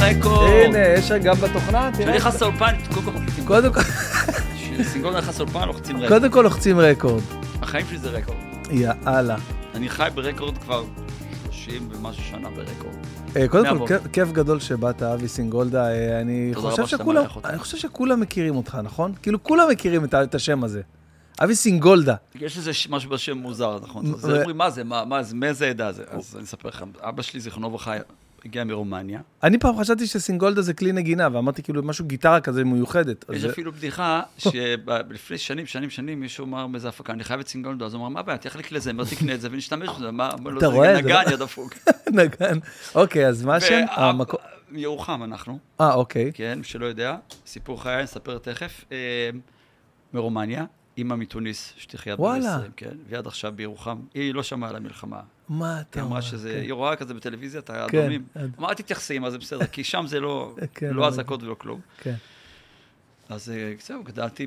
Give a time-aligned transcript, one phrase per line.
[0.00, 0.50] רקורד.
[0.64, 2.16] הנה, יש גם בתוכנה, כשאני תראה.
[2.16, 3.44] נכנס לאולפן, קודם כל מחליטים.
[3.46, 3.80] קודם כל-
[5.18, 6.08] נכנס לאולפן, לוחצים רקורד.
[6.08, 7.22] קודם כל לוחצים רקורד.
[7.62, 8.36] החיים שלי זה רקורד.
[8.70, 9.36] יאללה.
[9.74, 10.84] אני חי ברקורד כבר
[11.50, 12.94] 30 ומשהו שנה ברקורד.
[13.36, 13.94] אה, קודם כל.
[14.12, 15.88] כיף- גדול שבאת, אבי סינגולדה.
[15.90, 16.52] אה, אני
[17.56, 19.12] חושב שכולם, מכירים אותך, נכון?
[19.22, 20.82] כאילו, כולם מכירים את השם הזה.
[21.44, 22.14] אבי סינגולדה.
[22.40, 24.06] יש ש- משהו בשם מוזר, נכון?
[24.14, 26.02] אז אומרים, מה זה, מה, זה, מאיזה עדה זה?
[26.10, 27.92] אז אני אספר לך, אבא שלי, זיכרונו לברכה,
[28.44, 29.20] הגיע מרומניה.
[29.42, 33.24] אני פעם חשבתי שסינגולדה זה כלי נגינה, ואמרתי כאילו משהו גיטרה כזה מיוחדת.
[33.32, 37.48] יש זה- אפילו בדיחה, שלפני שנים, שנים, שנים, מישהו אמר באיזה הפקה, אני חייב את
[37.48, 40.10] סינגולדה, אז הוא אמר, מה הבעיה, תחלק לזה, מה תקנה את זה ונשתמש בזה,
[40.44, 40.94] לא, אתה רואה?
[40.96, 41.74] זה נגן, לא- יא דפוק.
[42.12, 42.58] נגן.
[42.94, 43.80] אוקיי, אז מה השם?
[44.70, 46.30] מירוחם אנחנו, אה, אוקיי.
[46.34, 48.96] כן, מי שלא יודע, סיפור חיי, נספר תכף, אה,
[50.14, 50.64] מרומניה,
[50.98, 52.54] אימא מתוניס, שתחיה וואלה.
[52.56, 55.20] 20, כן, והיא עד עכשיו בירוחם, היא לא שמעה על המלחמה.
[55.50, 56.12] מה אתה היא אומר?
[56.12, 56.60] אמרה שזה, כן.
[56.60, 58.24] היא רואה כזה בטלוויזיה, את כן, האדומים.
[58.34, 61.54] עד- אמרה, תתייחסי, מה זה בסדר, כי שם זה לא, כן, לא אבל- אזעקות ולא
[61.54, 61.80] כלום.
[61.98, 62.14] כן.
[63.28, 64.46] אז אה, זהו, גדלתי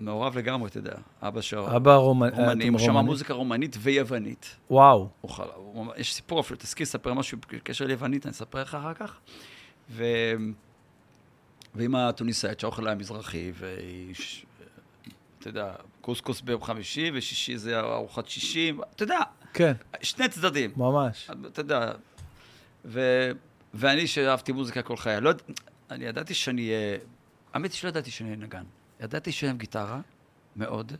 [0.00, 0.94] במעורב לגמרי, אתה יודע.
[1.22, 2.30] אבא שלו אבא רומני.
[2.36, 3.06] רומנים, הוא שמע רומני?
[3.06, 4.56] מוזיקה רומנית ויוונית.
[4.70, 5.08] וואו.
[5.20, 8.74] הוא חל- הוא ממש- יש סיפור אפילו, תסכים לספר משהו בקשר ליוונית, אני אספר לך
[8.74, 9.16] אחר כך.
[9.90, 10.04] ו...
[11.74, 14.44] ואמא טוניסאית שהאוכל היה מזרחי, והיא, ש-
[15.38, 19.18] אתה יודע, קוסקוס ביום חמישי, ושישי זה ארוחת שישים, אתה יודע,
[19.58, 20.70] כן, שני צדדים.
[20.76, 21.30] ממש.
[21.46, 21.92] אתה יודע,
[22.84, 23.00] ו...
[23.74, 25.30] ואני שאהבתי מוזיקה כל חיי, לא,
[25.90, 26.98] אני ידעתי שאני אהיה,
[27.54, 28.62] האמת היא שלא ידעתי שאני אהיה נגן.
[29.00, 30.00] ידעתי שאני אוהב גיטרה,
[30.56, 30.92] מאוד.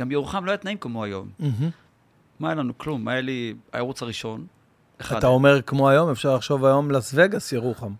[0.00, 1.30] גם בירוחם לא היה תנאים כמו היום.
[1.38, 1.70] מהמם.
[2.40, 2.78] מה היה לנו?
[2.78, 3.08] כלום.
[3.08, 4.46] היה לי הערוץ הראשון.
[5.00, 5.16] אחד.
[5.16, 7.92] אתה אומר כמו היום, אפשר לחשוב היום לס וגאס, ירוחם.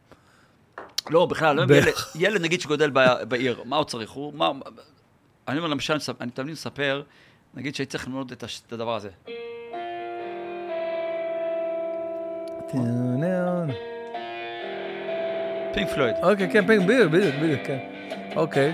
[1.10, 4.10] לא, בכלל, לא, ילד, ילד נגיד שגודל ב- בעיר, מה הוא צריך?
[4.10, 4.50] הוא, מה,
[5.48, 7.02] אני אומר, למשל, אני תמיד מספר,
[7.54, 9.10] נגיד שהייתי צריך ללמוד את הדבר הזה.
[15.74, 16.14] פינק פלויד.
[16.22, 17.78] אוקיי, כן, פינק, בדיוק, בדיוק, בדיוק, כן.
[18.36, 18.72] אוקיי.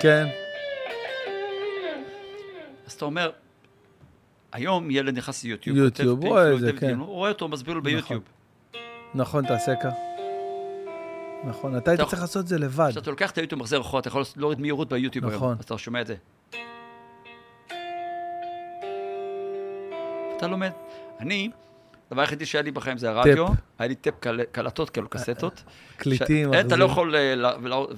[0.00, 0.26] כן,
[2.86, 3.30] אז אתה אומר,
[4.52, 6.98] היום ילד נכנס ליוטיוב, יוטיוב, כותב רואה את זה, כן.
[6.98, 8.22] הוא רואה אותו, מסביר לו ביוטיוב.
[9.14, 9.92] נכון, תעשה כך.
[11.44, 12.00] נכון, אתה היית.
[12.00, 12.88] צריך לעשות את זה לבד.
[12.90, 15.36] כשאתה לוקח את היוטיוב, מחזיר אחורה, אתה יכול להוריד מהירות ביוטיוב היום.
[15.36, 15.56] נכון.
[15.58, 16.14] אז אתה שומע את זה.
[20.36, 20.70] אתה לומד.
[21.20, 21.50] אני,
[22.10, 23.46] הדבר היחידי שהיה לי בחיים זה הרדיו,
[23.78, 25.62] היה לי טפ קל- קלטות, כאלו קסטות.
[25.96, 26.84] קליטים, אתה לא.
[26.84, 27.34] יכול, אה,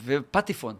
[0.05, 0.75] ופטיפון.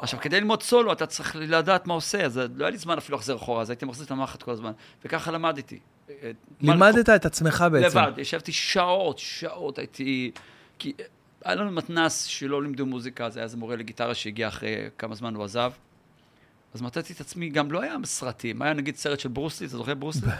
[0.00, 3.18] עכשיו, כדי ללמוד סולו, אתה צריך לדעת מה עושה, אז לא היה לי זמן אפילו
[3.18, 4.72] לחזור אחורה, אז הייתי מחזיר את המחט כל הזמן.
[5.04, 5.78] וככה למדתי.
[6.60, 7.98] לימדת את עצמך בעצם.
[7.98, 10.30] לבד, ישבתי שעות, שעות, הייתי...
[10.78, 10.92] כי
[11.44, 15.34] היה לנו מתנ"ס שלא לימדו מוזיקה, זה היה איזה מורה לגיטרה שהגיע אחרי כמה זמן
[15.34, 15.72] הוא עזב.
[16.74, 19.94] אז מצאתי את עצמי, גם לא היה סרטים, היה נגיד סרט של ברוסלי, אתה זוכר
[19.94, 20.30] ברוסלי?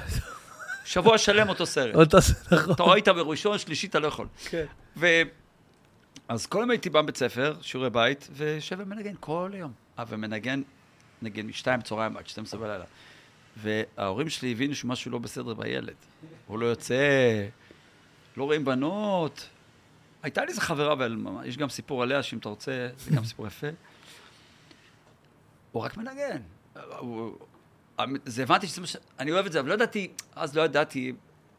[0.85, 1.95] שבוע שלם אותו סרט.
[1.95, 2.75] אותו ס- נכון.
[2.75, 4.27] אתה ראית בראשון, שלישי אתה לא יכול.
[4.51, 4.65] כן.
[4.97, 5.07] ו...
[6.29, 9.73] אז כל היום הייתי בא מבית ספר, שיעורי בית, ויושב ומנגן כל היום.
[9.99, 10.63] אה, ומנגן,
[11.23, 12.85] נגיד, משתיים בצהריים עד 12 בלילה.
[13.57, 15.95] וההורים שלי הבינו שמשהו לא בסדר בילד.
[16.47, 16.95] הוא לא יוצא,
[18.37, 19.49] לא רואים בנות.
[20.23, 23.47] הייתה לי איזה חברה, אבל יש גם סיפור עליה, שאם אתה רוצה, זה גם סיפור
[23.47, 23.67] יפה.
[25.73, 26.41] הוא רק מנגן.
[26.99, 27.39] הוא-
[28.25, 28.97] זה הבנתי שזה מה ש...
[29.19, 31.13] אני אוהב את זה, אבל לא ידעתי, אז לא ידעתי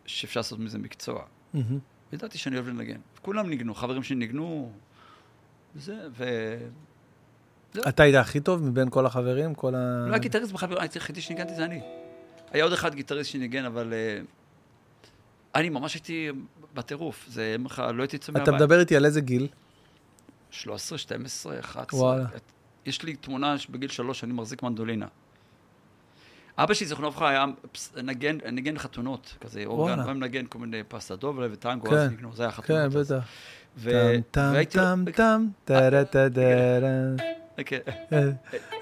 [0.06, 1.24] שאפשר לעשות מזה מקצוע.
[1.54, 1.80] מהמם.
[2.14, 3.00] ידעתי שאני אוהב לנגן.
[3.22, 4.72] כולם ניגנו, חברים שלי ניגנו,
[5.76, 6.26] וזה, ו...
[7.90, 9.56] אתה היית הכי טוב מבין כל החברים?
[9.56, 10.06] כל ה...
[10.08, 11.82] לא היה גיטריסט בחבר, היחידי שניגנתי זה אני.
[12.52, 13.94] היה עוד אחד גיטריסט שניגן, אבל...
[13.94, 14.22] אה,
[15.56, 16.30] אני ממש הייתי
[16.74, 18.54] בטירוף, זה בכלל, לא הייתי יוצא אתה מהבית.
[18.62, 19.48] מדבר איתי על איזה גיל?
[20.52, 22.00] 13, 12, 11.
[22.00, 22.26] וואלה.
[22.86, 25.08] יש לי תמונה שבגיל שלוש אני מחזיק מנדולינה.
[26.64, 27.46] אבא שלי, זיכרונו לברכה, היה
[28.04, 29.94] נגן, ניגן חתונות, כזה אורגן.
[30.00, 31.96] הוא היה מנגן כל מיני פסטה דובלה וטנגו, כן.
[31.96, 32.96] אז ניגנו, זה היה כן, חתונות.
[32.96, 33.12] אז.
[33.12, 33.24] בטח.
[33.84, 36.28] טם טם והייתי- טם טם, טרה טרה.
[37.58, 37.80] אוקיי.
[38.14, 38.20] אה,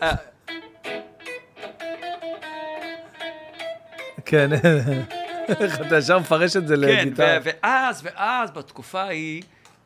[0.04, 0.12] אה,
[4.26, 4.50] כן,
[5.48, 7.38] איך אתה ישר מפרש את זה כן, לגיטרה.
[7.44, 9.42] ו- ואז, ואז, בתקופה ההיא,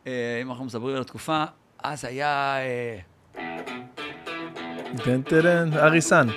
[0.07, 1.43] אה, אם אנחנו מדברים על התקופה,
[1.83, 2.55] אז היה...
[2.57, 2.97] אה,
[5.03, 6.27] טן טרן, אריסן.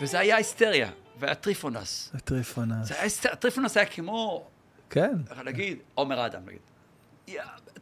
[0.00, 2.12] וזה היה היסטריה, והיה טריפונס.
[2.24, 2.88] טריפונס.
[2.88, 4.46] זה היה היסטריה, טריפונס היה כמו,
[4.90, 5.12] כן.
[5.30, 6.58] איך נגיד, עומר אדם, נגיד.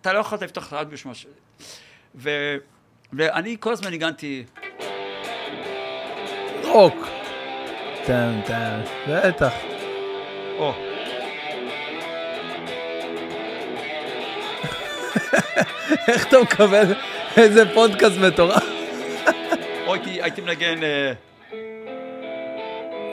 [0.00, 1.26] אתה לא יכולת לפתוח את הרדיו ש...
[2.14, 2.56] ו-
[3.12, 4.44] ואני כל הזמן ניגנתי,
[6.64, 7.06] רוק.
[8.06, 9.52] טם טם, בטח.
[10.58, 10.72] או,
[16.08, 16.94] איך אתה מקבל
[17.36, 18.64] איזה פודקאסט מטורף?
[19.86, 21.12] או הייתי, הייתי מנגן, אה,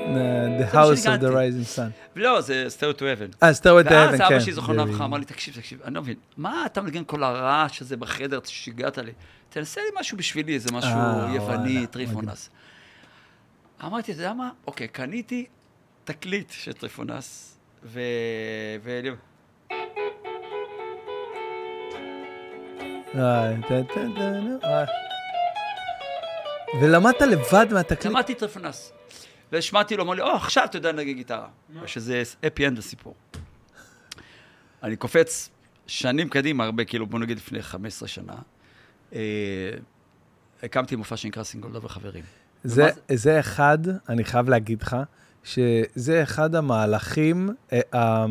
[0.08, 1.26] The זה מה House of the.
[1.26, 1.92] Rising Sun.
[2.16, 3.28] לא, זה Stairway to Heaven.
[3.44, 4.26] אה, Stairway to Heaven, ואז כן.
[4.26, 7.24] אבא שלי זה- לברכה אמר לי, תקשיב, תקשיב, אני לא מבין, מה אתה מנגן כל
[7.24, 9.12] הרעש הזה בחדר, שיגעת לי?
[9.50, 12.50] תנסה לי משהו בשבילי, איזה משהו אה, יווני, טריפונס.
[13.84, 14.50] אמרתי, אתה יודע מה?
[14.68, 15.46] אוקיי, קניתי
[16.04, 18.00] תקליט של טריפונס, ו...
[18.84, 19.00] ו...
[23.16, 23.54] אה,
[24.64, 24.86] אה.
[26.82, 28.06] ולמדת לבד מהתקליט?
[28.06, 28.92] למדתי טריפונס.
[29.54, 31.48] והשמעתי לו, אמר לי, או, עכשיו אתה יודע לנגן גיטרה.
[31.86, 33.16] שזה happy end הסיפור.
[34.84, 35.50] אני קופץ
[35.88, 38.34] שנים קדימה, הרבה, כאילו, בוא נגיד לפני 15 שנה.
[39.14, 39.20] אה,
[40.64, 42.24] הקמתי מופע שנקרא סינגולדה וחברים.
[42.64, 43.78] זה, ומה זה- זה אחד,
[44.10, 44.96] אני חייב להגיד לך,
[45.44, 48.26] שזה אחד המהלכים, אה, אה,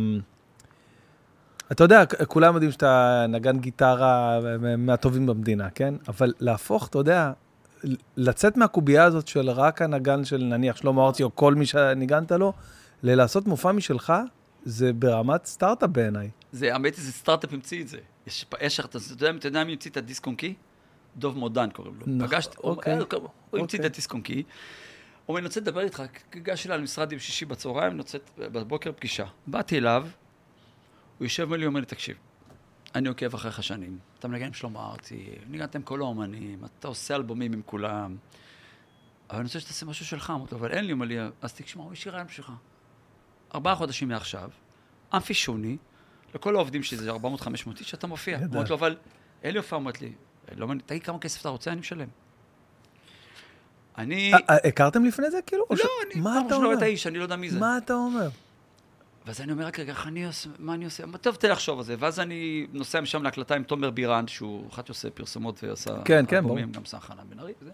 [1.73, 5.95] אתה יודע, כולם יודעים שאתה נגן גיטרה אה, מהטובים במדינה, כן?
[6.09, 7.33] אבל להפוך, אתה יודע,
[8.17, 12.53] לצאת מהקובייה הזאת של רק הנגן של נניח שלמה ארצי או כל מי שניגנת לו,
[13.03, 14.13] ללעשות מופע משלך,
[14.65, 16.31] זה ברמת סטארט-אפ בעיניי.
[16.53, 17.99] זה, האמת היא, זה סטארט-אפ המציא את זה.
[18.27, 20.55] יש, יש, אתה יודע, אתה יודע מי המציא את הדיסק און קי?
[21.17, 22.07] דוב מודן קוראים לו.
[22.07, 22.97] נכון, פגשתי, הוא- אוקיי.
[22.99, 23.21] הוא הוא
[23.61, 23.87] המציא את אוקיי.
[23.87, 24.35] הדיסק און קי.
[24.35, 24.43] הוא
[25.29, 26.03] אומר, אני רוצה לדבר איתך,
[26.35, 29.25] גש אליי למשרד ביום שישי בצהריים, אני רוצה בבוקר פגישה.
[29.47, 30.07] באתי אליו,
[31.19, 32.17] הוא יושב מולי, אומר לי, תקשיב,
[32.95, 37.53] אני עוקב אחריך שנים, אתה מנגן עם שלמה ארצי, ניגנתם כל האומנים, אתה עושה אלבומים
[37.53, 38.17] עם כולם,
[39.31, 40.33] אבל אני רוצה שתעשה משהו שלך.
[40.37, 42.53] אמרתי אבל אין לי, אומר לי, אז תשמע, יש לי רעיון בשבילך.
[43.55, 44.51] ארבעה חודשים מעכשיו,
[45.15, 45.77] אמפי שוני,
[46.35, 47.15] לכל העובדים שלי זה 400-500
[47.81, 48.39] איש, שאתה מופיע.
[48.39, 48.97] אמרתי לו, אבל
[49.43, 50.13] אין לי הופעה, אמרת לי,
[50.57, 52.09] לא מעניין, תגיד כמה כסף אתה רוצה, אני משלם.
[53.99, 54.35] אני...
[54.35, 55.65] אה, אה, הכרתם לפני זה כאילו?
[55.71, 56.75] לא, אני מה פעם אתה ראשונה?
[56.75, 57.61] את האיש, אני לא יודע מי זה.
[57.61, 58.29] מה אתה אומר?
[59.27, 61.05] ואז אני אומר, רק רגע, איך אני עושה, מה אני עושה?
[61.21, 61.95] טוב, תן לחשוב על זה.
[61.99, 66.37] ואז אני נוסע משם להקלטה עם תומר בירן, שהוא אחד שעושה פרסומות ועושה כן, כן,
[66.37, 67.71] אלבומים, גם עשה חנה בן ארי וזה.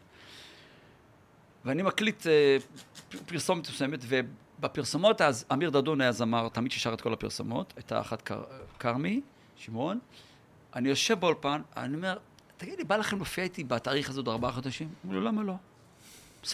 [1.64, 2.56] ואני מקליט אה,
[3.26, 8.22] פרסומת מסוימת, ובפרסומות אז אמיר דדון היה זמר, תמיד ששר את כל הפרסומות, הייתה אחת
[8.22, 8.44] כר-
[8.78, 9.20] כרמי,
[9.56, 9.98] שמעון.
[10.74, 12.18] אני יושב באולפן, אני אומר,
[12.56, 14.88] תגיד לי, בא לכם להופיע איתי בתאריך הזה עוד ארבעה חודשים?
[15.04, 15.54] אמרו לו, למה לא?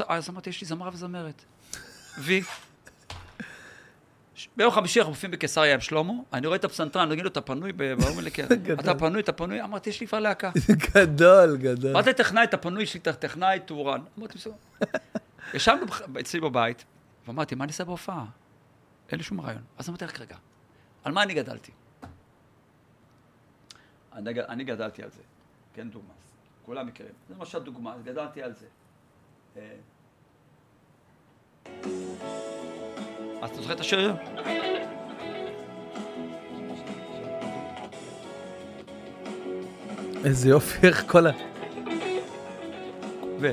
[0.08, 1.44] אז אמרתי, יש לי זמר וזמרת.
[2.24, 2.42] וי.
[4.56, 7.40] ביום חמישי אנחנו מופיעים בקיסריה עם שלמה, אני רואה את הפסנתרן, אני אגיד לו, אתה
[7.40, 7.72] פנוי?
[7.72, 8.46] ב- והוא אומר לי, כן.
[8.46, 8.80] גדול.
[8.80, 9.62] אתה פנוי, אתה פנוי?
[9.62, 10.50] אמרתי, יש לי כבר להקה.
[10.94, 12.02] גדול, גדול.
[12.02, 12.44] זה טכנאי?
[12.44, 12.82] אתה פנוי?
[12.82, 14.00] יש לי טכנאי טורן.
[14.18, 14.54] אמרתי, בסדר.
[15.54, 15.86] ישבנו
[16.20, 16.84] אצלי בבית,
[17.26, 18.24] ואמרתי, מה אני אעשה בהופעה?
[19.10, 19.62] אין לי שום רעיון.
[19.78, 20.36] אז אמרתי, רק רגע,
[21.04, 21.72] על מה אני גדלתי?
[24.16, 25.22] אני גדלתי על זה,
[25.74, 26.12] כן דוגמה.
[26.66, 27.12] כולם מכירים.
[27.28, 28.66] זה למשל דוגמה, גדלתי על זה.
[33.44, 34.14] אז אתה זוכר את השיר?
[40.24, 41.30] איזה יופי, איך כל ה...
[43.40, 43.50] ו...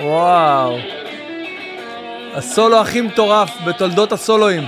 [0.00, 0.76] וואו.
[2.34, 4.64] הסולו הכי מטורף בתולדות הסולואים.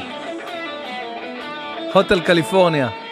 [1.93, 3.06] הוטל קליפורניה.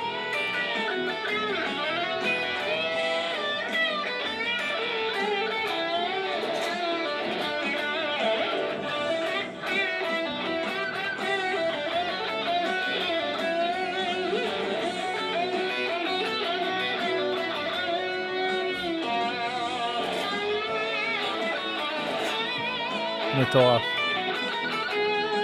[23.54, 23.82] מטורף.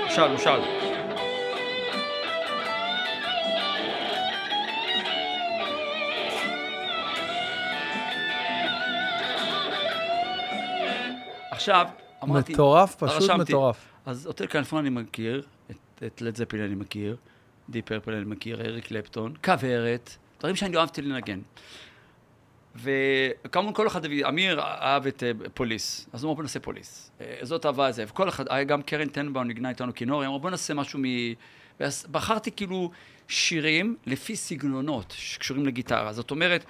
[0.09, 0.61] שאל, הוא שאל.
[11.51, 11.89] עכשיו,
[12.25, 12.53] אמרתי...
[12.53, 13.43] מטורף, פשוט רשמתי.
[13.43, 13.93] מטורף.
[14.07, 17.17] אז Hotel California אני מכיר, את, את לד זפלין אני מכיר,
[17.69, 21.41] דיפ פרפל אני מכיר, אריק קלפטון, כוורת, דברים שאני אהבתי לנגן.
[22.77, 27.11] וכמובן כל אחד, אמיר אהב את אה, פוליס, אז הוא אמר בוא נעשה פוליס.
[27.21, 30.51] אה, זאת אהבה זה, וכל אחד, היה גם קרן טנבאום ניגנה איתנו כינור, אמרה בוא
[30.51, 31.05] נעשה משהו מ...
[32.11, 32.91] בחרתי כאילו
[33.29, 36.13] שירים לפי סגנונות שקשורים לגיטרה.
[36.13, 36.65] זאת אומרת,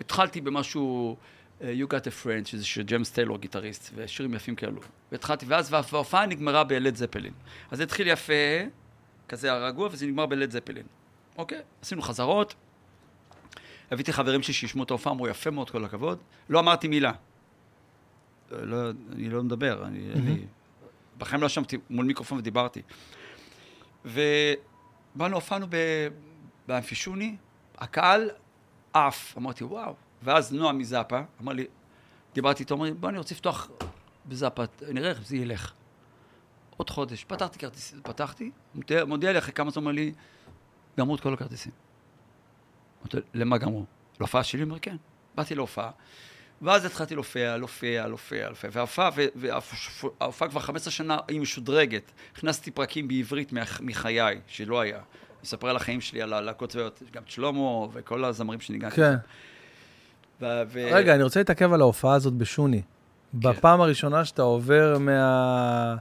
[0.00, 1.16] התחלתי במשהו,
[1.62, 4.80] אה, You Got a Friend, שזה של ג'יימס טיילור גיטריסט, ושירים יפים כאלו.
[5.12, 7.32] והתחלתי, ואז וההופעה נגמרה בלד זפלין.
[7.70, 8.32] אז זה התחיל יפה,
[9.28, 10.86] כזה הרגוע, וזה נגמר בלד זפלין.
[11.38, 12.54] אוקיי, עשינו חזרות.
[13.90, 16.18] הבאתי חברים שלי שישמעו את ההופעה, אמרו יפה מאוד, כל הכבוד.
[16.48, 17.12] לא אמרתי מילה.
[18.50, 20.14] לא, אני לא מדבר, אני...
[20.14, 20.44] לי...
[21.18, 22.82] בחיים לא ישבתי מול מיקרופון ודיברתי.
[24.04, 26.08] ובאנו, הופענו ב-
[26.68, 27.36] באמפישוני,
[27.78, 28.30] הקהל
[28.92, 29.38] עף.
[29.38, 29.94] אמרתי, וואו.
[30.22, 31.66] ואז נועם מזאפה אמר לי,
[32.34, 33.70] דיברתי איתו, אמר לי, בוא, אני רוצה לפתוח
[34.26, 35.72] בזאפה, נראה איך זה ילך.
[36.76, 37.24] עוד חודש.
[37.24, 40.12] פתחתי כרטיסים, פתחתי, מודיע, מודיע לי אחרי כמה זמן, אומר לי,
[40.98, 41.72] גמרו את כל הכרטיסים.
[43.02, 43.84] אמרתי, לו, למה גמרו?
[44.20, 44.60] להופעה שלי?
[44.60, 44.96] הוא אומר, כן.
[45.34, 45.90] באתי להופעה,
[46.62, 48.70] ואז התחלתי להופיע, להופיע, להופיע, להופיע.
[49.36, 52.12] וההופעה, כבר 15 שנה היא משודרגת.
[52.32, 54.96] הכנסתי פרקים בעברית מח- מחיי, שלא היה.
[54.96, 55.02] אני
[55.44, 56.76] אספר על החיים שלי, על הלהקות
[57.12, 57.60] גם את שלמה
[57.92, 58.96] וכל הזמרים שניגנתי.
[58.96, 59.14] כן.
[60.40, 62.82] ו- רגע, אני רוצה להתעכב על ההופעה הזאת בשוני.
[63.34, 65.96] בפעם הראשונה שאתה עובר מה...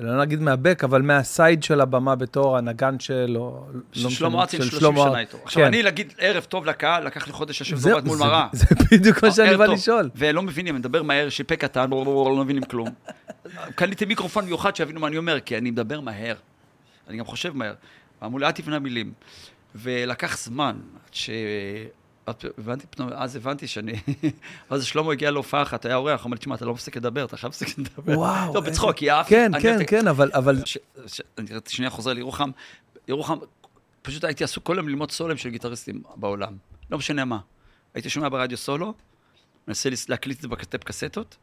[0.00, 3.26] לא נגיד מהבק, אבל מהסייד של הבמה בתור הנגן של...
[3.26, 5.18] לא של שלמה ארצי, של 30 שלמה שנה.
[5.20, 5.38] איתו.
[5.44, 5.66] עכשיו, כן.
[5.68, 8.46] אני להגיד ערב טוב לקהל, לקח לי חודש לשבת בבית מול זה- מראה.
[8.52, 9.66] זה בדיוק מה שאני ערב בא.
[9.66, 10.10] לשאול.
[10.16, 12.88] ולא מבינים, אני מדבר מהר, שיפה קטן, לא, מבינים כלום.
[13.74, 16.34] קניתי מיקרופון מיוחד שיבינו מה אני אומר, כי אני מדבר מהר.
[17.08, 17.74] אני גם חושב מהר.
[18.24, 19.12] אמרו לי, אל תבנה מילים.
[19.74, 20.76] ולקח זמן,
[21.06, 21.30] עד ש...
[21.30, 21.34] עד
[22.58, 23.92] הבנתי פתאום, אז הבנתי שאני...
[24.70, 27.36] אז שלמה הגיע להופעה אחת, היה אורח, אמר לי, תשמע, אתה לא מפסיק לדבר, אתה
[27.36, 28.18] חייב להפסיק לדבר.
[28.18, 28.54] וואו.
[28.54, 29.30] לא, בצחוק, כי אהבתי.
[29.30, 30.62] כן, כן, כן, אבל...
[31.38, 32.50] אני שנייה חוזר לירוחם.
[33.08, 33.38] ירוחם,
[34.02, 36.56] פשוט הייתי עסוק כל היום ללמוד סולם של גיטריסטים בעולם.
[36.90, 37.38] לא משנה מה.
[37.94, 38.94] הייתי שומע ברדיו סולו,
[39.68, 41.36] מנסה להקליט את זה בכתב קסטות,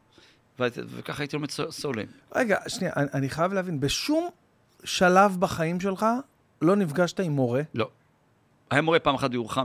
[0.58, 2.06] וככה הייתי לומד סו- סולים.
[2.34, 4.28] רגע, שנייה, אני, חייב להבין, בשום
[4.84, 6.06] שלב בחיים שלך
[6.62, 7.62] לא נפגשת עם מורה?
[7.74, 7.88] לא.
[8.70, 9.64] היה מורה פעם אחת בירוחם,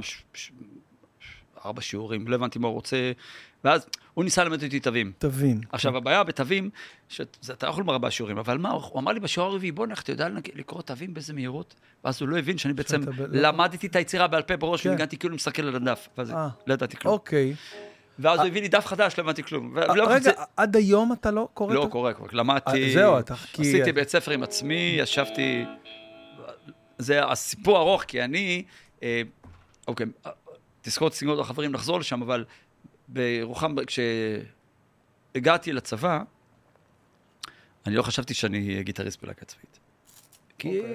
[1.65, 3.11] ארבע שיעורים, לא הבנתי מה הוא רוצה,
[3.63, 5.11] ואז הוא ניסה ללמד אותי תווים.
[5.17, 5.61] תבין.
[5.71, 6.69] עכשיו, הבעיה בתווים,
[7.09, 10.01] שאתה לא יכול לומר ארבעה שיעורים, אבל מה, הוא אמר לי בשיעור הרביעי, בוא נלך,
[10.01, 11.75] אתה יודע לקרוא תווים באיזה מהירות?
[12.03, 14.89] ואז הוא לא הבין שאני בעצם ב- למדתי את היצירה בעל פה בראש, כן.
[14.89, 16.09] וניגנתי כאילו מסתכל על הדף.
[16.17, 16.47] ואז אה.
[16.67, 17.13] לא ידעתי כלום.
[17.13, 17.55] אוקיי.
[18.19, 19.77] ואז הוא הביא לי דף חדש, לא הבנתי כלום.
[19.77, 22.29] אה, רגע, עד היום אתה לא קורא לא, קורה, קורה.
[22.33, 23.19] למדתי, אה,
[23.59, 25.65] עשיתי בית ספר עם עצמי, ישבתי...
[26.97, 28.63] זה הסיפור ארוך, כי אני...
[29.03, 29.21] אה,
[29.87, 30.05] אוקיי,
[30.81, 32.45] תזכור את סיגנות החברים, נחזור לשם, אבל
[33.07, 33.75] בירוחם,
[35.35, 36.23] כשהגעתי לצבא,
[37.85, 39.79] אני לא חשבתי שאני אהיה גיטריסט בלהקה צבאית.
[40.59, 40.91] כי אוקיי.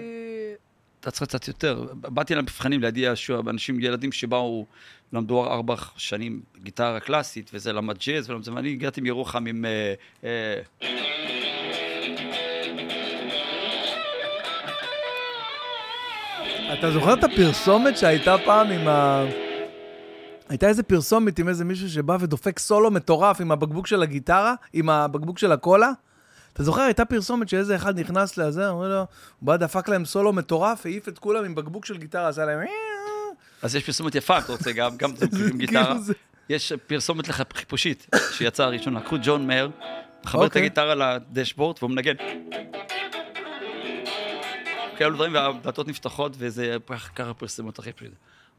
[1.00, 1.86] אתה צריך קצת יותר.
[1.94, 3.06] באתי למבחנים לידי
[3.48, 4.66] אנשים, ילדים שבאו,
[5.12, 9.64] למדו ארבע שנים גיטרה קלאסית, וזה למד ג'אז, ולמד זה, ואני הגעתי מירוחם עם...
[9.64, 10.60] אה, אה,
[16.72, 19.24] אתה זוכר את הפרסומת שהייתה פעם עם ה...
[20.48, 24.88] הייתה איזה פרסומת עם איזה מישהו שבא ודופק סולו מטורף עם הבקבוק של הגיטרה, עם
[24.90, 25.90] הבקבוק של הקולה?
[26.52, 29.06] אתה זוכר, הייתה פרסומת שאיזה אחד נכנס לזה, אומר לו, הוא
[29.42, 32.60] בא דפק להם סולו מטורף, העיף את כולם עם בקבוק של גיטרה, עשה להם...
[33.62, 35.10] אז יש פרסומת יפה, אתה רוצה גם, גם
[35.52, 35.84] עם גיטרה.
[35.84, 36.12] כאילו זה-
[36.48, 37.24] יש פרסומת
[37.54, 39.00] חיפושית, שיצאה הראשונה.
[39.00, 39.70] לקחו ג'ון מאיר,
[40.24, 40.62] מחבר את אוקיי.
[40.62, 42.14] הגיטרה לדשבורד, והוא מנגן.
[44.96, 46.76] כאלו דברים, והדלתות נפתחות, וזה
[47.16, 48.08] ככה פרסמו את הכי פשוט.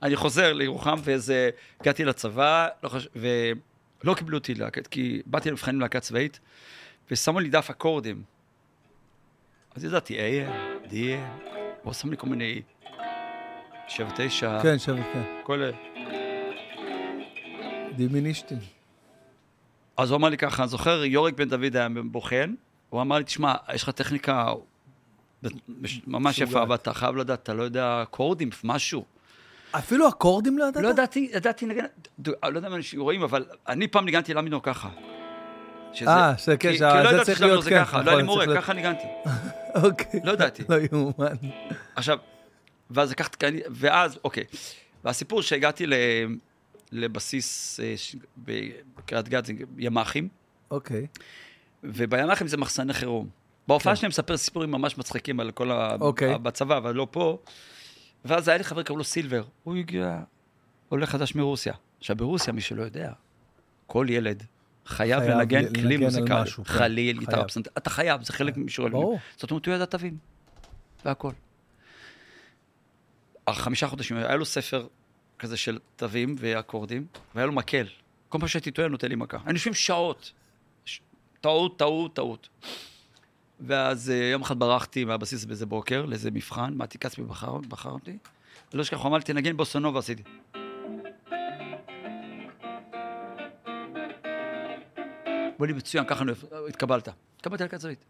[0.04, 1.50] אני חוזר לירוחם, וזה,
[1.82, 3.08] הגעתי לצבא, לא חש...
[3.16, 6.40] ולא קיבלו אותי להקת, כי באתי למבחנים להקה צבאית,
[7.12, 8.24] ושמו לי דף אקורדים.
[9.76, 12.62] אז ידעתי, AM, DM, הוא שם לי כל מיני
[13.88, 15.24] שבע, תשע, כן, שבט, כן.
[15.44, 15.70] כל...
[17.96, 18.58] דימינישטים.
[19.98, 22.54] אז הוא אמר לי ככה, אני זוכר, יורק בן דוד היה בוחן,
[22.90, 24.54] הוא אמר לי, תשמע, יש לך טכניקה
[26.08, 26.40] ממש.
[26.40, 29.06] יפה, אבל אתה חייב לדעת, אתה לא יודע קורדים, משהו.
[29.78, 30.84] אפילו אקורדים לא ידעת?
[30.84, 31.66] לא ידעתי, ידעתי
[32.20, 34.90] דו- אני לא יודע מה אנשים רואים, אבל אני פעם ניגנתי למינור ככה.
[36.08, 38.74] אה, שזה כן, כי- לא ידעתי זה כן, ככה, לא נכון, היה לי מורה, ככה
[38.74, 39.08] ניגנתי.
[39.84, 40.20] אוקיי.
[40.24, 40.64] לא ידעתי.
[40.70, 41.36] לא יאומן.
[41.96, 42.18] עכשיו,
[42.90, 44.44] ואז לקחתי, ואז, אוקיי.
[45.04, 45.86] והסיפור שהגעתי
[46.92, 47.96] לבסיס אה,
[48.98, 50.28] בקריית גת, זה ימ"חים,
[50.72, 51.08] אוקיי.
[51.84, 53.28] ובימ"חים זה מחסני חירום.
[53.68, 54.00] בהופעה כן.
[54.00, 55.96] שלי מספר סיפורים ממש מצחיקים על כל ה...
[56.02, 56.38] אוקיי.
[56.38, 57.38] בצבא, אבל לא פה.
[58.26, 59.44] ואז היה לי חבר, קראו לו סילבר.
[59.64, 60.20] הוא הגיע,
[60.90, 61.74] עולה חדש מרוסיה.
[61.98, 63.12] עכשיו, ברוסיה, מי שלא יודע,
[63.88, 64.44] כל ילד
[64.86, 66.46] חייב חייב לנגן כלי מוזיקלי.
[66.56, 66.64] כן.
[66.64, 67.48] חליל, גיטרה.
[67.48, 67.72] פסנתר.
[67.78, 68.90] אתה חייב, זה חלק משיעור.
[68.90, 69.20] ברור.
[69.38, 70.18] זאת אומרת, הוא ידע תווים.
[71.06, 71.32] והכל.
[73.50, 74.88] חמישה חודשים, היה לו ספר
[75.40, 77.88] כזה של תווים ואקורדים, והיה לו מקל.
[78.30, 79.38] כל פעם שהייתי טועה, נותן לי מכה.
[79.38, 80.32] היינו יושבים שעות.
[81.42, 82.50] טעות, טעות, טעות.
[83.60, 88.18] ואז אה, יום אחד ברחתי מהבסיס באיזה בוקר, לאיזה מבחן, מתי כספי בחר, בחר אותי.
[88.74, 90.24] לא אשכח, הוא אמר לי, תנגן בוסונובה, עשיתי.
[95.60, 96.26] אמר לי, מצוין, ככה
[96.70, 97.10] התקבלת.
[97.36, 98.06] התקבלתי להקה צבאית.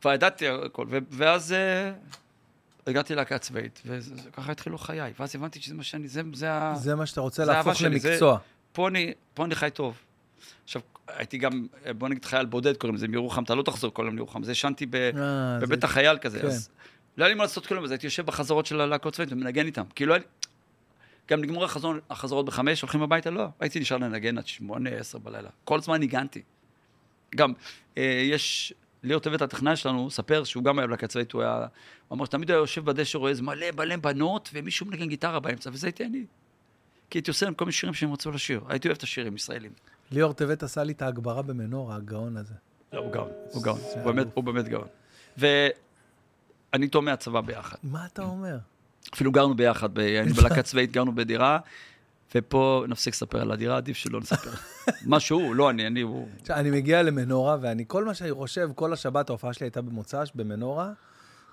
[0.00, 1.92] כבר ידעתי הכל, ואז אה,
[2.86, 5.12] הגעתי להקה צבאית, וככה התחילו חיי.
[5.18, 6.74] ואז הבנתי שזה מה שאני, זה, זה ה...
[6.76, 8.38] זה מה שאתה רוצה להפוך למקצוע.
[8.72, 8.88] פה
[9.44, 9.98] אני חי טוב.
[10.64, 10.82] עכשיו,
[11.16, 11.66] הייתי גם,
[11.98, 14.86] בוא נגיד חייל בודד קוראים לזה, מירוחם, אתה לא תחזור כל היום לירוחם, זה ישנתי
[14.94, 15.10] אה,
[15.60, 16.46] בבית זה- החייל כזה, כן.
[16.46, 16.70] אז
[17.16, 19.82] לא היה לי מה לעשות כלום, אז הייתי יושב בחזרות של הלהקות צבאית ומנגן איתם,
[19.94, 20.24] כאילו היה לי...
[21.30, 25.48] גם נגמרו החזור, החזרות בחמש, הולכים הביתה, לא, הייתי נשאר לנגן עד שמונה, עשר בלילה.
[25.64, 26.42] כל הזמן ניגנתי.
[27.36, 27.52] גם,
[27.98, 28.72] אה, יש,
[29.02, 31.66] ליאור טבת הטכנאי שלנו, ספר שהוא גם היה בלהקה צבאית, הוא היה,
[32.08, 35.70] הוא אמר שתמיד היה יושב בדשא, רואה איזה מלא מלא בנות, ומישהו מנגן גיטרה באמצע,
[35.72, 36.24] וזה הייתי אני.
[37.10, 38.60] כי הייתי עושה להם כל מיני שירים שהם רצו לשיר.
[38.68, 39.72] הייתי אוהב את השירים ישראלים.
[40.10, 42.54] ליאור טבת עשה לי את ההגברה במנורה, הגאון הזה.
[42.92, 44.26] לא, הוא גאון, הוא גאון, הוא באמת-.
[44.34, 44.86] הוא באמת גאון.
[45.36, 45.66] ואני
[46.74, 47.76] איתו מהצבא ביחד.
[47.82, 48.58] מה אתה אומר?
[49.14, 51.58] אפילו גרנו ביחד, היינו בלהקה צבאית, גרנו בדירה,
[52.34, 54.50] ופה נפסיק לספר על הדירה, עדיף שלא נספר.
[55.06, 56.28] מה שהוא, לא אני, אני, הוא...
[56.50, 60.92] אני מגיע למנורה, ואני, כל מה שאני חושב, כל השבת, ההופעה שלי הייתה במוצ"ש, במנורה.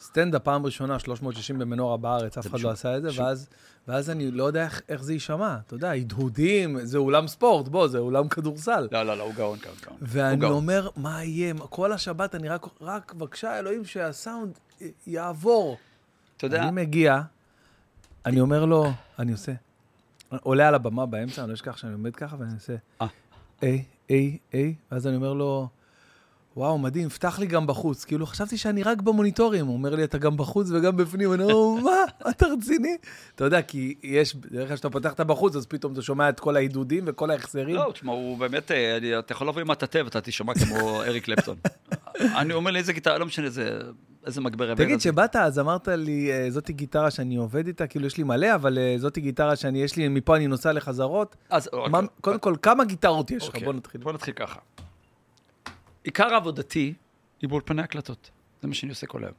[0.01, 3.49] סטנדאפ פעם ראשונה, 360 במנורה בארץ, אף אחד לא עשה את זה, ואז,
[3.87, 5.57] ואז אני לא יודע איך, איך זה יישמע.
[5.67, 8.87] אתה יודע, הדהודים, זה אולם ספורט, בוא, זה אולם כדורסל.
[8.91, 9.97] לא, לא, לא, הוא גאון, גאון, גאון.
[10.01, 10.51] ואני גאון.
[10.51, 11.53] אומר, מה יהיה?
[11.69, 14.59] כל השבת אני רק, רק בבקשה, אלוהים, שהסאונד
[15.07, 15.77] יעבור.
[16.37, 17.21] אתה יודע, אני מגיע,
[18.25, 19.51] אני אומר לו, אני עושה,
[20.29, 23.07] עולה על הבמה באמצע, אני לא אשכח שאני עומד ככה ואני עושה, אה.
[23.61, 25.69] איי, איי, איי, ואז אני אומר לו,
[26.57, 28.05] וואו, מדהים, פתח לי גם בחוץ.
[28.05, 29.65] כאילו, חשבתי שאני רק במוניטורים.
[29.67, 31.33] הוא אומר לי, אתה גם בחוץ וגם בפנים.
[31.33, 32.29] אני אומר, מה?
[32.29, 32.97] אתה רציני?
[33.35, 36.39] אתה יודע, כי יש, בדרך כלל כשאתה פותח את הבחוץ, אז פתאום אתה שומע את
[36.39, 37.75] כל העידודים וכל ההחזרים.
[37.75, 40.75] לא, תשמע, הוא באמת, אה, אתה יכול לבוא עם מטאטא ואתה תשמע כמו
[41.07, 41.57] אריק קלפטון.
[42.21, 43.79] אני אומר לי, איזה גיטרה, לא משנה, זה-
[44.25, 45.03] איזה מגבר תגיד, הזה.
[45.03, 48.77] שבאת, אז אמרת לי, אה, זאתי גיטרה שאני עובד איתה, כאילו, יש לי מלא, אבל
[48.77, 51.35] אה, זאתי גיטרה שאני, יש לי, מפה אני נוסע לחזרות.
[51.49, 52.07] אז אוקיי.
[52.21, 53.47] קודם כל, כמה גיטרות יש לך?
[53.47, 54.01] אוקיי, בוא נתחיל.
[54.01, 54.59] בוא נתחיל ככה.
[56.05, 56.93] עיקר עבודתי
[57.41, 58.31] היא באולפני הקלטות.
[58.61, 59.33] זה מה שאני עושה כל היום.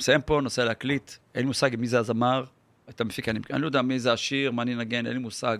[0.00, 2.44] מסיים פה, נוסע להקליט, אין לי מושג מי זה הזמר,
[2.88, 5.58] את המפיק, אני, אני לא יודע מי זה השיר, מה אני אנגן, אין לי מושג.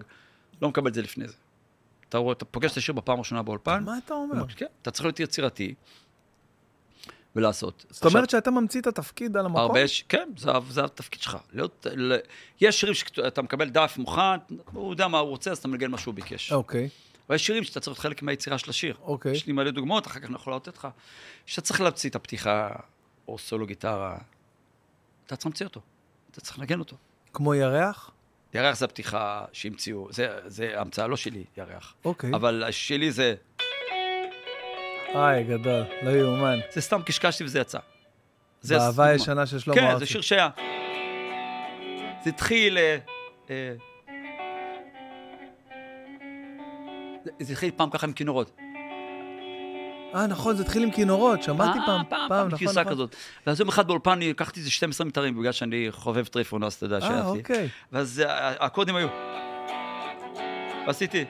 [0.62, 1.34] לא מקבל את זה לפני זה.
[2.08, 4.46] אתה רואה, אתה פוגש את השיר בפעם הראשונה באולפן, מה אתה אומר?
[4.56, 5.74] כן, אתה צריך להיות יצירתי
[7.36, 7.86] ולעשות.
[7.90, 9.60] זאת אומרת שאתה ממציא את התפקיד על המקום?
[9.60, 10.04] הרבה, ש...
[10.08, 11.36] כן, זה, זה התפקיד שלך.
[11.52, 12.16] להיות, ל...
[12.60, 14.38] יש שירים שאתה מקבל דף מוכן,
[14.72, 16.52] הוא יודע מה הוא רוצה, אז אתה מנגן מה שהוא ביקש.
[16.52, 16.88] אוקיי,
[17.30, 18.96] אבל יש שירים שאתה צריך להיות חלק מהיצירה של השיר.
[19.02, 19.32] אוקיי.
[19.32, 20.88] יש לי מלא דוגמאות, אחר כך אני יכול לתת לך.
[21.46, 22.70] שאתה צריך להמציא את הפתיחה,
[23.28, 24.18] או סולו גיטרה,
[25.26, 25.80] אתה צריך להמציא אותו.
[26.30, 26.96] אתה צריך לנגן אותו.
[27.32, 28.10] כמו ירח?
[28.54, 31.94] ירח זה הפתיחה שהמציאו, זה, זה המצאה לא שלי, ירח.
[32.04, 32.30] אוקיי.
[32.34, 33.34] אבל שלי זה,
[35.14, 36.58] איי, גדול, לא יאומן.
[36.72, 37.78] זה סתם קשקשתי וזה יצא.
[38.60, 39.04] זה באהבה.
[39.04, 39.98] הישנה של שלמה כן, ארצי.
[39.98, 40.48] זה שיר שהיה.
[42.24, 42.78] זה התחיל...
[42.78, 42.98] אה,
[43.50, 43.74] אה,
[47.40, 48.56] זה- התחיל פעם ככה עם כינורות.
[50.14, 52.92] אה, נכון, זה התחיל עם כינורות, שמעתי אה, פעם, פעם, פעם, פעם, נכון, גרסה נכון.
[52.92, 53.16] כזאת.
[53.46, 56.86] ואז יום אחד באולפן אני לקחתי איזה 12 מיתרים, בגלל שאני חובב טריפון, אז אתה
[56.86, 57.38] יודע אה, שהיה לי.
[57.38, 57.68] אוקיי.
[57.92, 59.08] ואז אה, הקודים היו.
[60.86, 61.24] ועשיתי.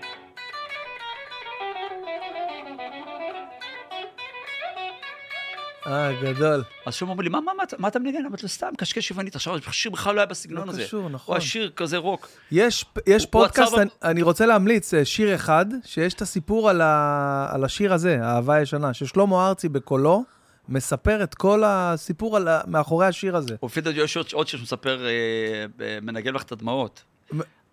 [5.86, 6.62] אה, גדול.
[6.86, 8.26] אז שום אומר לי, מה, מה, מה, מה אתה מנגן?
[8.26, 9.34] אמרתי לו, סתם, קשקש יוונית.
[9.36, 10.84] עכשיו, השיר בכלל לא היה בסגנון לא הזה.
[10.84, 11.36] קשור, הוא נכון.
[11.36, 12.28] השיר כזה רוק.
[12.52, 16.70] יש, יש הוא פודקאסט, עצר אני, אני רוצה להמליץ, אה, שיר אחד, שיש את הסיפור
[16.70, 20.24] על, ה, על השיר הזה, האהבה הישנה, ששלמה ארצי בקולו
[20.68, 23.54] מספר את כל הסיפור על, מאחורי השיר הזה.
[23.64, 27.02] לפי דעתי יש עוד- שיר שמספר, אה, מנגן לך את הדמעות.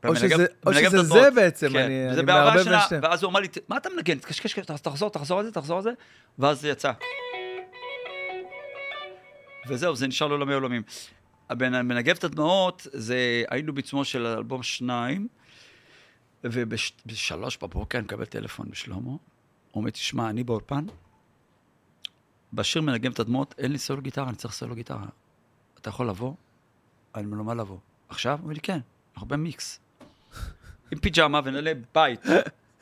[0.06, 1.04] או שזה, או שזה.
[1.04, 3.04] זה בעצם, כן, אני, אני מערבב בין שניהם.
[3.04, 4.18] ואז הוא אמר לי, מה אתה מנגן?
[4.18, 5.92] תקשקש, תחזור, תחזור על זה, תחזור על זה,
[6.40, 6.92] ואז זה יצא.
[9.68, 10.82] וזהו, זה נשאר לעולמי עולמים.
[11.60, 15.28] מנגב את הדמעות, זה, היינו בעיצומו של אלבום שניים,
[16.44, 19.20] ובשלוש בבוקר אני מקבל טלפון משלמה, הוא
[19.76, 20.86] אומר, תשמע, אני באולפן,
[22.54, 25.06] בשיר מנגב את הדמעות, אין לי סולו גיטרה, אני צריך סולו גיטרה.
[25.80, 26.34] אתה יכול לבוא?
[27.16, 27.78] אני אומר לו, מה לבוא?
[28.10, 28.34] עכשיו?
[28.34, 28.80] הוא אומר לי, כן,
[29.14, 29.80] אנחנו במיקס.
[30.92, 32.22] עם פיג'מה ונעלי בית,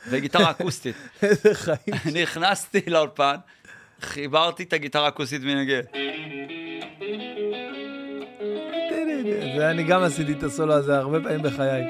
[0.09, 0.95] וגיטרה אקוסטית.
[1.21, 2.21] איזה חיים.
[2.21, 3.35] נכנסתי לאולפן,
[4.01, 5.81] חיברתי את הגיטרה האקוסטית מנגן.
[9.55, 11.83] זה אני גם עשיתי את הסולו הזה הרבה פעמים בחיי.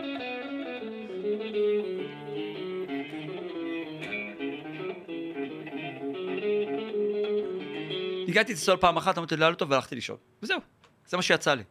[8.28, 10.18] הגעתי לצלול פעם אחת, אמרתי לו, אותו והלכתי לישון.
[10.44, 10.60] וזהו,
[11.08, 11.64] זה מה שיצא לי.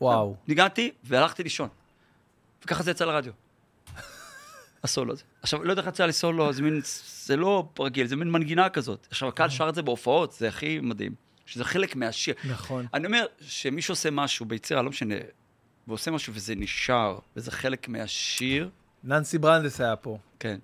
[0.00, 0.36] וואו.
[0.48, 1.68] ניגנתי והלכתי לישון.
[2.64, 3.32] וככה זה יצא לרדיו.
[4.84, 5.22] הסולו הזה.
[5.42, 6.80] עכשיו, לא יודע איך יצא לי סולו, זה מין,
[7.24, 9.06] זה לא רגיל, זה מין מנגינה כזאת.
[9.10, 11.31] עכשיו, הקהל שר את זה בהופעות, זה הכי מדהים.
[11.46, 12.34] שזה חלק מהשיר.
[12.50, 12.86] נכון.
[12.94, 15.14] אני אומר, שמישהו עושה משהו ביצירה, לא משנה,
[15.88, 18.70] ועושה משהו וזה נשאר, וזה חלק מהשיר,
[19.04, 20.18] ננסי ברנדס היה פה.
[20.40, 20.58] כן.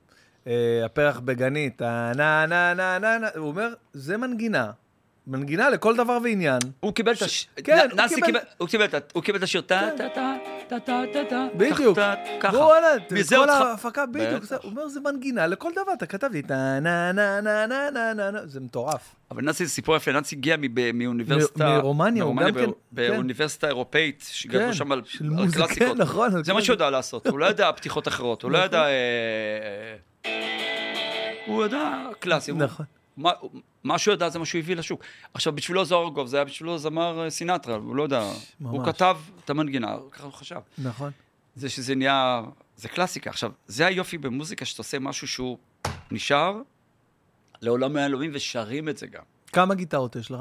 [0.47, 4.71] אה, הפרח בגנית, ה- נה נה נה נה נה, הוא אומר, זה מנגינה.
[5.29, 6.59] מנגינה לכל דבר ועניין.
[6.81, 7.49] הוא קיבל את הש...
[7.65, 10.35] כן, הוא קיבל- הוא קיבל את ה- הוא קיבל את השיר טה טה טה
[10.69, 11.99] טה טה טה טה בדיוק.
[12.41, 12.57] ככה.
[12.57, 12.67] הוא
[13.29, 14.45] כל ההפקה, בדיוק.
[14.63, 15.93] הוא אומר, זה מנגינה לכל דבר.
[15.93, 19.15] אתה כתב לי, טה נה נה נה נה נה נה נה, זה מטורף.
[19.31, 20.57] אבל ננסי זה סיפור יפה, ננסי הגיע
[20.95, 21.65] מאוניברסיטה...
[21.79, 25.03] מרומניה, הוא גם ב- כן, באוניברסיטה אירופאית, שגדלו כן, שם על
[25.55, 25.69] קלאסיקות.
[25.97, 28.69] כן, נכון, זה מה שהוא יודע לעשות, הוא לא ידע פתיחות אחרות, הוא לא נכון.
[28.69, 28.85] ידע...
[28.87, 29.97] אה,
[31.47, 32.53] הוא ידע קלאסי.
[32.53, 32.87] נכון.
[33.17, 33.31] מה-
[33.85, 35.03] מה שהוא ידע זה מה שהוא הביא לשוק.
[35.35, 38.23] עכשיו, בשבילו זה אורגוב, זה היה בשבילו זמר אה, סינטרה, הוא לא יודע.
[38.23, 38.89] הוא ממש.
[38.89, 40.61] כתב את המנגינה, ככה הוא חשב.
[40.79, 41.11] נכון.
[41.57, 42.43] זה שזה נהיה,
[42.77, 43.31] זה קלאסיקה.
[43.31, 45.59] עכשיו, זה היופי במוזיקה, שאתה עושה משהו שהוא
[46.11, 46.61] נשאר
[47.63, 49.23] לעולם העלומים ושרים את זה גם.
[49.53, 50.41] כמה גיטרות יש לך?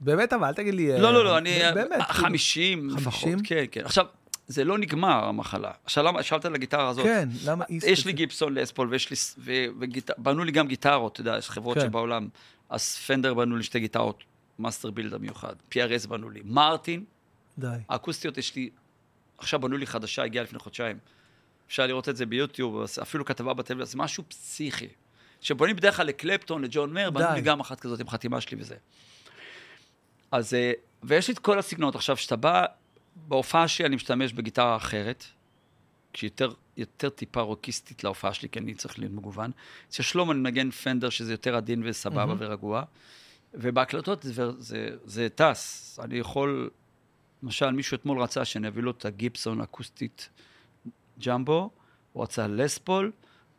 [0.00, 0.88] באמת, אבל אל תגיד לי...
[0.88, 1.58] לא, אה, לא, לא, אני...
[1.74, 3.12] באמת, כאילו, 50 לפחות.
[3.12, 3.42] 50?
[3.42, 3.84] כן, כן.
[3.84, 4.06] עכשיו,
[4.46, 5.70] זה לא נגמר, המחלה.
[5.84, 7.04] עכשיו, למה, שאלת על הגיטרה הזאת.
[7.04, 8.12] כן, למה היא יש לי?
[8.12, 9.16] גיפסון לאספול, ויש לי...
[9.16, 11.84] ס- ו- וגיט- בנו לי גם גיטרות, אתה יודע, יש חברות כן.
[11.84, 12.28] שבעולם.
[12.70, 14.24] אז פנדר בנו לי שתי גיטרות,
[14.58, 15.54] master builder מיוחד.
[15.74, 16.40] PRS בנו לי.
[16.44, 17.04] מרטין,
[17.58, 17.66] די.
[17.88, 18.70] האקוסטיות יש לי...
[19.38, 20.98] עכשיו בנו לי חדשה, הגיעה לפני חודשיים.
[21.68, 24.88] אפשר לראות את זה ביוטיוב, אפילו כתבה בטלוויזיה, זה משהו פסיכי.
[25.40, 27.26] שבונים בדרך כלל לקלפטון, לג'ון מאיר, בנו.
[27.34, 28.74] לי גם אחת כזאת עם חתימה שלי וזה.
[30.32, 31.94] אז, אה, ויש לי את כל הסגנונות.
[31.94, 32.64] עכשיו, כשאתה בא,
[33.16, 35.24] בהופעה שלי אני משתמש בגיטרה אחרת,
[36.14, 39.50] שהיא יותר, יותר טיפה רוקיסטית להופעה שלי, כי אני צריך להיות מגוון.
[39.88, 42.36] אצל שלמה אני מנגן פנדר, שזה יותר עדין וסבבה מהמם.
[42.40, 42.82] ורגוע.
[43.54, 45.98] ובהקלטות זה, זה, זה טס.
[46.02, 46.70] אני יכול,
[47.42, 50.28] למשל, מישהו אתמול רצה שאני אביא לו את הגיפסון אקוסטית
[51.26, 51.70] ג'מבו,
[52.12, 53.12] הוא רצה לספול,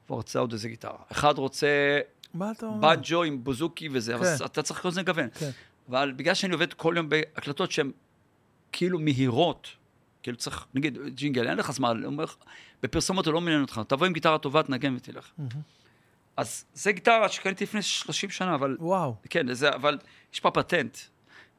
[0.07, 0.97] והוא רצה עוד איזה גיטרה.
[1.11, 1.99] אחד רוצה
[2.33, 2.95] מה אתה אומר?
[2.95, 4.45] בנג'ו עם בוזוקי וזה, אבל כן.
[4.45, 5.29] אתה צריך כל הזמן לגוון.
[5.29, 5.49] כן.
[5.89, 7.91] אבל בגלל שאני עובד כל יום בהקלטות שהן
[8.73, 9.67] כאילו מהירות,
[10.23, 12.35] כאילו צריך, נגיד, ג'ינגל, אין לך זמן, הוא אומר לך,
[12.83, 15.31] בפרסומות זה לא מעניין אותך, תבוא עם גיטרה טובה, תנגן ותלך.
[16.37, 19.97] אז זה גיטרה שקניתי לפני 30 שנה, אבל, וואו, כן, זה, אבל
[20.33, 20.97] יש פה פטנט.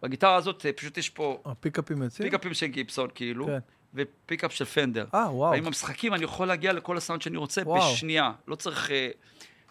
[0.02, 2.28] בגיטרה הזאת, אה, פשוט יש פה הפיקאפים יוצאים?
[2.28, 3.58] פיקאפים של גיפסון, כאילו, כן.
[3.94, 5.06] ופיקאפ של פנדר.
[5.14, 5.50] אה, וואו.
[5.52, 7.92] ועם המשחקים אני יכול להגיע לכל הסאונד שאני רוצה וואו.
[7.92, 8.32] בשנייה.
[8.48, 8.90] לא צריך...
[8.90, 9.08] אה,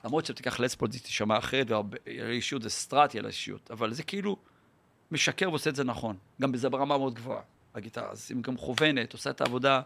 [0.05, 4.37] למרות שתיקח לספול זה תישמע אחרת, והאישיות זה סטרטי על האישיות, אבל זה כאילו
[5.13, 6.15] משקר ועושה את זה נכון.
[6.41, 7.41] גם בזה ברמה מאוד גבוהה,
[7.75, 8.11] הגיטרה.
[8.11, 9.81] אז אם גם מכוונת, עושה את העבודה,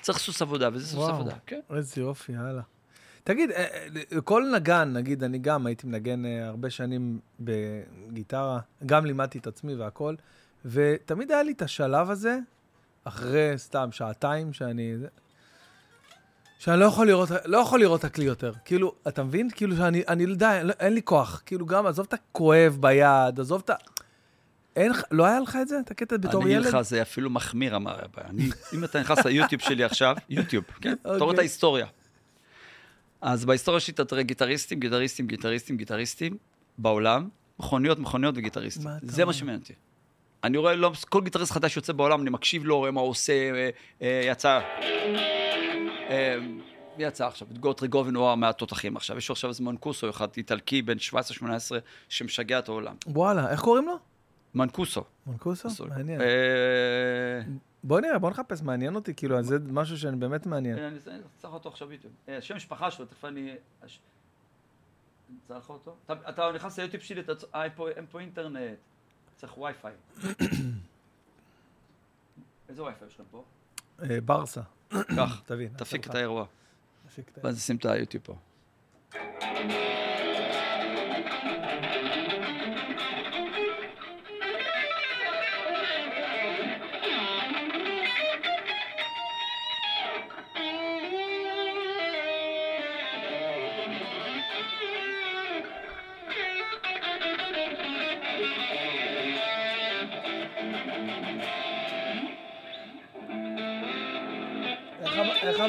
[0.00, 1.14] צריך סוס עבודה, וזה סוס וואו.
[1.14, 1.36] עבודה.
[1.46, 1.60] כן.
[1.76, 2.62] איזה יופי, יאללה.
[3.24, 3.64] תגיד, אה,
[4.12, 9.46] אה, כל נגן, נגיד, אני גם הייתי מנגן אה, הרבה שנים בגיטרה, גם לימדתי את
[9.46, 10.14] עצמי והכל,
[10.64, 12.38] ותמיד היה לי את השלב הזה,
[13.04, 14.94] אחרי סתם שעתיים שאני...
[16.58, 18.52] שאני לא יכול לראות, לא יכול לראות הכלי יותר.
[18.64, 19.50] כאילו, אתה מבין?
[19.50, 21.42] כאילו שאני, אני, די, לא- אין לי כוח.
[21.46, 23.74] כאילו גם, עזוב את הכואב ביד, עזוב את ה...
[24.78, 25.80] אין לא היה לך את זה?
[25.80, 26.62] את הקטע בתור אני ילד?
[26.66, 28.28] אגיד לך, זה אפילו מחמיר, אמר הבעיה.
[28.28, 30.94] אני- אם אתה נכנס ליוטיוב שלי עכשיו, יוטיוב, כן?
[31.00, 31.38] אתה רואה את.
[31.38, 31.86] ההיסטוריה.
[33.20, 36.36] אז בהיסטוריה שלי אתה תראה גיטריסטים, גיטריסטים, גיטריסטים, גיטריסטים,
[36.78, 38.84] בעולם, מכוניות, מכוניות וגיטריסטים.
[38.84, 39.24] מה זה?
[39.24, 39.72] מה שמעניין אותי.
[40.44, 43.32] אני רואה, לא, כל גיטריסט חדש שיוצא בעולם, אני מקשיב לו, רואה מה הוא עושה,
[43.32, 43.70] אה,
[44.02, 44.60] אה, יצא...
[46.10, 46.36] אה,
[46.98, 47.48] מי יצא עכשיו?
[47.52, 49.18] את גוטרי גובן הוא מהתותחים עכשיו.
[49.18, 51.42] יש לו עכשיו איזה מנקוסו אחד, איטלקי, בן 17-18,
[52.08, 52.94] שמשגע את העולם.
[53.06, 53.98] וואלה, איך קוראים לו?
[54.54, 55.04] מנקוסו.
[55.26, 55.68] מונקוסו?
[55.68, 55.86] אסור.
[55.88, 56.20] מעניין.
[56.20, 57.40] אה,
[57.84, 60.78] בוא נראה, בוא נחפש, מעניין אותי, כאילו, זה משהו שאני באמת מעניין.
[60.78, 60.98] אני
[61.38, 62.12] צריך אותו עכשיו ביוטיוב.
[62.28, 63.54] אה, שם משפחה שלו, תכף אני...
[65.48, 65.96] צריך אותו?
[66.10, 67.22] אתה- נכנס ליוטיוב שלי,
[67.54, 67.64] אה,
[67.96, 68.78] אין פה- אינטרנט.
[69.36, 69.92] צריך וי-פיי.
[72.68, 73.44] איזה וי-פיי יש לכם פה?
[74.02, 74.60] אה, ברסה.
[75.16, 75.68] קח, תבין.
[75.76, 76.46] תפיק את האירוע.
[77.06, 77.40] תפיק את ה...
[77.44, 78.34] ואז נשים את היוטיוב פה.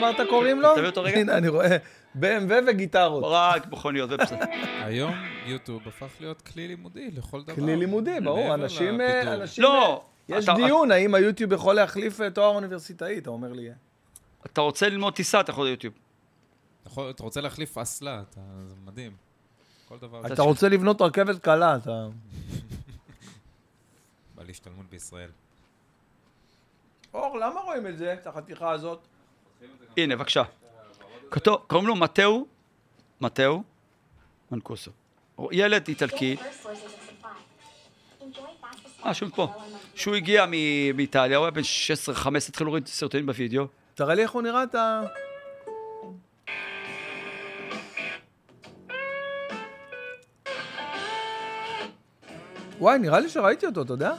[0.09, 0.75] אמרת קוראים לו?
[0.75, 1.17] תביא אותו רגע.
[1.19, 1.77] הנה, אני רואה.
[2.15, 3.23] BMW וגיטרות.
[3.27, 4.45] רק מכוניות ובסדר.
[4.83, 5.13] היום
[5.45, 7.55] יוטיוב הפך להיות כלי לימודי לכל דבר.
[7.55, 8.53] כלי לימודי, ברור.
[8.53, 9.01] אנשים...
[9.01, 9.33] אה.
[9.33, 10.03] אנשים לא!
[10.29, 13.69] יש אתה- דיון האם היוטיוב יכול להחליף אה, תואר אוניברסיטאי, אתה אומר לי.
[14.45, 15.93] אתה רוצה ללמוד טיסה, אתה יכול ליוטיוב.
[17.09, 19.11] אתה רוצה להחליף אסלה, אתה- זה מדהים.
[19.87, 20.25] כל דבר.
[20.33, 22.07] אתה רוצה לבנות רכבת קלה, אתה...
[24.35, 25.29] בא להשתלמות בישראל.
[27.13, 28.99] אור, למה רואים את זה, את החתיכה הזאת?
[29.97, 30.43] הנה, בבקשה.
[31.67, 32.45] קוראים לו מתאו,
[33.21, 33.63] מתאו
[34.51, 34.91] מנקוסו.
[35.51, 36.35] ילד איטלקי,
[39.05, 39.53] אה, שהוא פה.
[39.95, 40.45] שהוא הגיע
[40.95, 43.65] מאיטליה, הוא היה בן 16-15, התחיל להוריד סרטונים בווידאו.
[43.95, 45.01] תראה לי איך הוא נראה, אתה...
[52.79, 54.13] וואי, נראה לי שראיתי אותו, אתה יודע?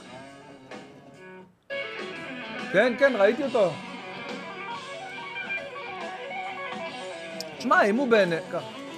[2.73, 3.73] כן, כן, ראיתי אותו.
[7.61, 8.29] תשמע, אם הוא בן...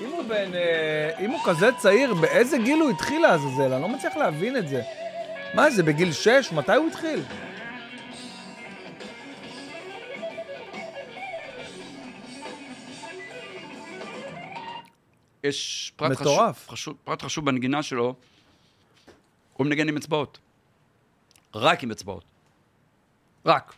[0.02, 0.52] אם הוא בן...
[1.20, 3.74] אם הוא כזה צעיר, באיזה גיל הוא התחיל לעזאזל?
[3.74, 4.82] אני לא מצליח להבין את זה.
[5.54, 6.52] מה זה, בגיל 6?
[6.52, 7.24] מתי הוא התחיל?
[15.44, 16.56] יש פרט מטורף.
[16.64, 18.16] חשוב, חשוב, פרט חשוב בנגינה שלו,
[19.54, 20.40] הוא מנגן עם אצבעות.
[21.56, 22.24] רק עם אצבעות.
[23.46, 23.74] רק.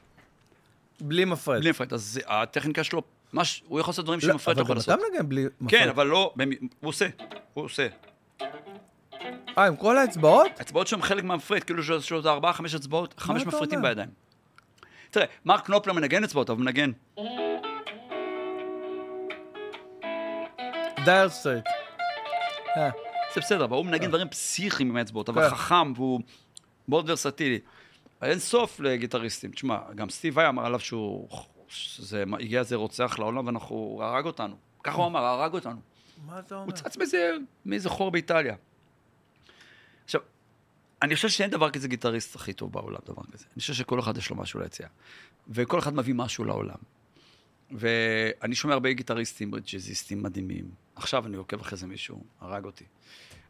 [1.01, 1.59] בלי מפרט.
[1.61, 1.93] בלי מפרט.
[1.93, 3.01] אז זה- הטכניקה שלו,
[3.35, 5.11] מש- הוא יכול לעשות דברים לא, שמפרט לא אבל יכול גם אתה לעשות.
[5.13, 5.79] מנגן בלי מפרט.
[5.81, 7.07] כן, אבל לא, במ- הוא עושה,
[7.53, 7.87] הוא עושה.
[9.57, 10.47] אה, עם כל האצבעות?
[10.57, 13.81] האצבעות שם חלק מהמפרט, כאילו שיש לו ארבעה, חמש אצבעות, חמש מפרטים?
[13.81, 14.09] בידיים.
[15.09, 16.91] תראה, מרק נופלר מנגן אצבעות, אבל מנגן.
[21.05, 21.65] דייר סטרייטס.
[22.77, 22.89] אה,
[23.35, 25.55] זה בסדר, אבל הוא מנגן דברים פסיכיים עם האצבעות, אבל כן.
[25.55, 26.21] חכם והוא
[26.87, 27.59] מאוד ורסטילי.
[28.21, 29.51] אין סוף לגיטריסטים.
[29.51, 31.27] תשמע, גם סטיב וואי אמר עליו שהוא...
[31.75, 33.99] שזה, הגיע איזה רוצח לעולם ואנחנו...
[34.03, 34.55] הרג אותנו.
[34.83, 35.79] ככה הוא אמר, הרג אותנו.
[36.25, 36.65] מה אתה אומר?
[36.65, 37.31] הוא צץ מאיזה,
[37.65, 38.55] מאיזה חור באיטליה.
[40.05, 40.21] עכשיו,
[41.01, 43.45] אני חושב שאין דבר כזה גיטריסט הכי טוב בעולם, דבר כזה.
[43.53, 44.87] אני חושב שכל אחד יש לו משהו להציע.
[45.49, 46.77] וכל אחד מביא משהו לעולם.
[47.71, 50.71] ואני שומע הרבה גיטריסטים, ג'אזיסטים מדהימים.
[50.95, 52.85] עכשיו אני עוקב אחרי זה מישהו, הרג אותי.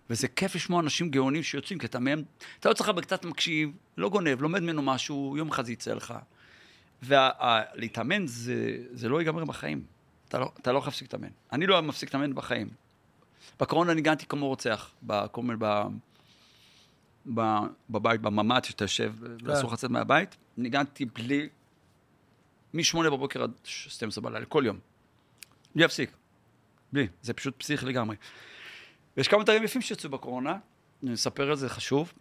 [0.09, 2.23] וזה כיף לשמוע אנשים גאונים שיוצאים, כי אתה מהם,
[2.59, 5.93] אתה לא צריך הרבה קצת מקשיב, לא גונב, לומד ממנו משהו, יום אחד זה יצא
[5.93, 6.13] לך.
[7.05, 9.83] ולהתאמן זה, זה לא ייגמר בחיים.
[10.27, 11.31] אתה לא, אתה לא יכול להפסיק להתאמן.
[11.51, 12.69] אני לא מפסיק להתאמן בחיים.
[13.59, 15.83] בקורונה ניגנתי כמו רוצח, בקומל, ב,
[17.33, 17.41] ב,
[17.89, 19.13] בבית, בממ"ד, שאתה יושב,
[19.43, 21.49] ואסור לך לצאת מהבית, ניגנתי בלי,
[22.73, 24.79] מ-8 בבוקר עד 12 בלילה, כל יום.
[25.75, 26.11] בלי להפסיק.
[26.93, 28.15] בלי, זה פשוט פסיכי לגמרי.
[29.17, 30.57] ויש כמה דברים יפים שיצאו בקורונה,
[31.03, 32.13] אני אספר על זה, חשוב.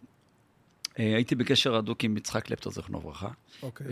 [0.99, 3.29] אה, הייתי בקשר הדוק עם יצחק קלפטר, זכרונו לברכה.
[3.61, 3.87] אוקיי.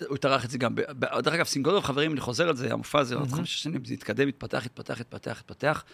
[0.00, 0.74] והוא טרח את זה גם,
[1.18, 4.28] דרך אגב, סינגודוב, חברים, אני חוזר על זה, המופע הזה, עוד חמש שנים, זה התקדם,
[4.28, 5.84] התפתח, התפתח, התפתח, התפתח.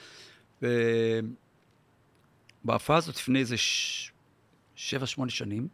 [2.64, 3.56] ובהופעה הזאת, לפני איזה
[4.74, 5.68] שבע, שמונה שנים,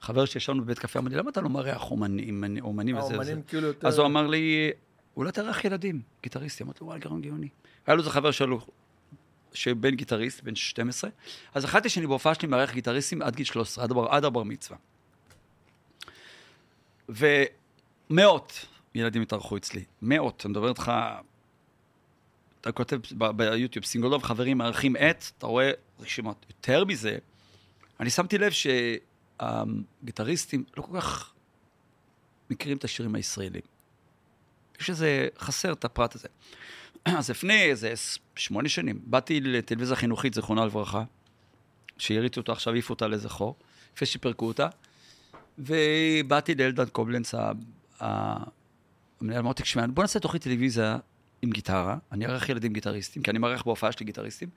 [0.00, 3.14] חבר שישבנו בבית קפה, אמר לי, למה אתה לא מארח אומנים, אומנים וזה וזה?
[3.14, 3.88] האומנים כאילו יותר...
[3.88, 4.70] אז הוא אמר לי,
[5.16, 6.66] אולי תארח ילדים, גיטריסטים.
[6.66, 7.48] אמרתי לו, וואי, גרון גאוני.
[7.86, 8.66] היה לו איזה חבר שלו,
[9.52, 11.10] שבן גיטריסט, בן 12,
[11.54, 14.78] אז החלטתי שאני בהופעה שלי מארח גיטריסטים עד גיל 13, עד הבר, עד הבר מצווה.
[18.10, 20.92] ומאות ילדים התארחו אצלי, מאות, אני מדבר איתך,
[22.60, 23.00] אתה כותב
[23.36, 25.70] ביוטיוב, סינגולוב חברים מארחים את, אתה רואה
[26.00, 26.46] רשימות.
[26.48, 27.18] יותר מזה,
[28.00, 28.52] אני שמתי לב
[29.40, 31.32] שהגיטריסטים לא כל כך
[32.50, 33.62] מכירים את השירים הישראלים.
[34.80, 36.28] יש איזה, חסר את הפרט הזה.
[37.04, 37.94] אז לפני איזה
[38.36, 41.04] שמונה שנים, באתי לטלוויזיה חינוכית, זיכרונה לברכה,
[41.98, 43.56] שהריצו אותה, עכשיו העיפו אותה לאיזה חור,
[43.94, 44.68] לפני שפירקו אותה,
[45.58, 47.34] ובאתי לאלדד קובלנץ,
[48.00, 50.98] המנהל, אמרתי, תשמע, בוא נעשה תוכנית טלוויזיה
[51.42, 54.48] עם גיטרה, אני אארח ילדים גיטריסטים, כי אני מארח בהופעה שלי גיטריסטים,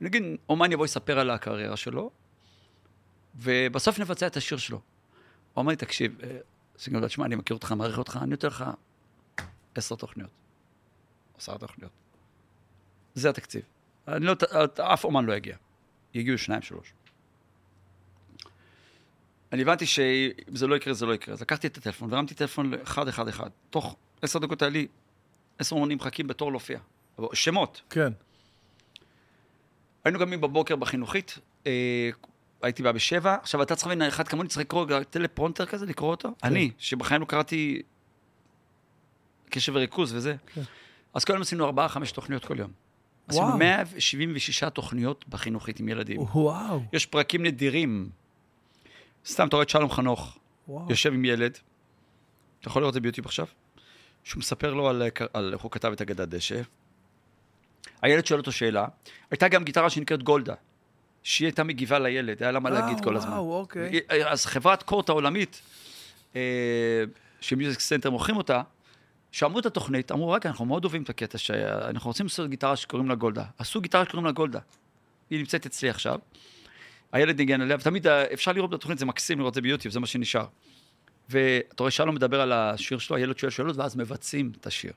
[0.00, 2.10] ונגיד, אומן יבוא יספר על הקריירה שלו,
[3.34, 4.80] ובסוף נבצע את השיר שלו.
[5.54, 6.38] הוא אמר לי, תקשיב, אה,
[6.78, 8.64] סגנון, תשמע, אני מכיר אותך, מעריך אותך, אני נותן לך
[9.74, 10.30] עשר תוכניות.
[11.38, 11.92] עשר תוכניות.
[13.14, 13.62] זה התקציב.
[14.08, 14.34] אני לא,
[14.80, 15.56] אף אומן לא יגיע.
[16.14, 16.92] יגיעו שניים, שלוש.
[19.52, 21.34] אני הבנתי שאם זה לא יקרה, זה לא יקרה.
[21.34, 23.48] אז לקחתי את הטלפון והרמתי טלפון לאחד, אחד, אחד.
[23.70, 24.86] תוך עשר דקות היה לי
[25.58, 26.78] עשר אומנים מחכים בתור להופיע.
[27.32, 27.82] שמות.
[27.90, 28.12] כן.
[30.04, 32.10] היינו קמים בבוקר בחינוכית, אה,
[32.62, 36.28] הייתי בא בשבע, עכשיו אתה צריך להבין, אחד כמוני צריך לקרוא טלפרומפטר כזה, לקרוא אותו?
[36.28, 36.46] כן.
[36.46, 37.82] אני, שבחיים לא קראתי
[39.50, 40.34] קשב וריכוז וזה.
[40.54, 40.60] כן.
[41.14, 42.70] אז כל יום עשינו ארבעה, חמש תוכניות כל יום.
[43.28, 43.58] עשינו וואו.
[43.58, 46.20] 176 תוכניות בחינוכית עם ילדים.
[46.20, 46.82] וואו.
[46.92, 48.10] יש פרקים נדירים.
[49.26, 50.86] סתם, אתה רואה את שלום חנוך, וואו.
[50.90, 51.58] יושב עם ילד,
[52.60, 53.46] אתה יכול לראות את זה ביוטיוב עכשיו,
[54.24, 56.60] שהוא מספר לו על, על איך הוא כתב את אגדת דשא.
[58.02, 58.86] הילד שואל אותו שאלה,
[59.30, 60.54] הייתה גם גיטרה שנקראת גולדה,
[61.22, 63.32] שהיא הייתה מגיבה לילד, היה לה מה להגיד כל הזמן.
[63.32, 64.00] וואו, אוקיי.
[64.26, 65.62] אז חברת Cort העולמית,
[66.36, 67.04] אה,
[67.40, 68.62] ש Music Center מוכרים אותה,
[69.32, 73.08] שמעו את התוכנית, אמרו, רגע, אנחנו מאוד אוהבים את הקטע שאנחנו רוצים לעשות גיטרה שקוראים
[73.08, 73.44] לה גולדה.
[73.58, 74.60] עשו גיטרה שקוראים לה גולדה.
[75.30, 76.18] היא נמצאת אצלי עכשיו.
[77.12, 80.00] הילד ניגן עליה, ותמיד אה, אפשר לראות בתוכנית, זה מקסים לראות את זה ביוטיוב, זה
[80.00, 80.46] מה שנשאר.
[81.28, 84.92] ואתה רואה שלום מדבר על השיר שלו, הילד שואל שאלות, ואז מבצעים את השיר.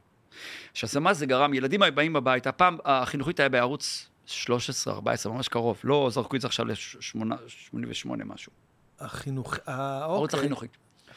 [0.71, 1.53] עכשיו, מה זה גרם?
[1.53, 5.81] ילדים באים הביתה, פעם החינוכית היה בערוץ 13, 14, ממש קרוב.
[5.83, 8.51] לא זרקו את זה עכשיו ל-88 משהו.
[8.99, 9.57] החינוך...
[9.67, 10.39] אה, ערוץ אוקיי.
[10.39, 10.67] החינוכי.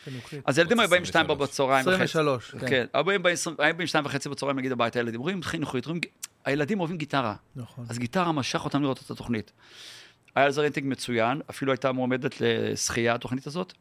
[0.03, 0.41] החינוכי.
[0.45, 1.51] אז ילדים היו באים 2 23.
[1.51, 1.87] בצהריים.
[1.87, 2.03] וחצי.
[2.03, 2.69] 23, כן.
[2.69, 2.87] כן.
[3.59, 6.01] היו באים 2 וחצי בצהריים נגיד הביתה, הילדים רואים חינוכית, רואים...
[6.45, 7.35] הילדים אוהבים גיטרה.
[7.57, 7.87] נכון.
[7.89, 9.53] אז גיטרה משך אותם לראות את התוכנית.
[10.35, 13.73] היה לזה רייטינג מצוין, אפילו הייתה מועמדת לשחייה, התוכנית הזאת,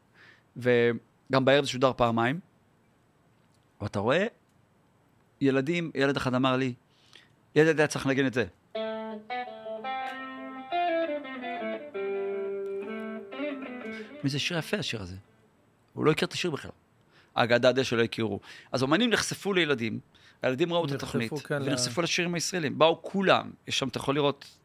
[0.56, 2.40] וגם בערב זה שודר פעמיים.
[3.80, 4.26] ואתה רואה,
[5.40, 6.74] ילדים, ילד אחד אמר לי,
[7.54, 8.44] ילד היה צריך לנגן את זה.
[14.24, 15.16] וזה שיר יפה, השיר הזה.
[15.92, 16.70] הוא לא הכיר את השיר בכלל.
[17.34, 18.40] האגדה די שלא הכירו.
[18.72, 20.00] אז אומנים נחשפו לילדים,
[20.42, 22.78] הילדים ראו את התוכנית, כאן ל- ונחשפו לשירים הישראלים.
[22.78, 24.56] באו כולם, יש שם, אתה יכול לראות,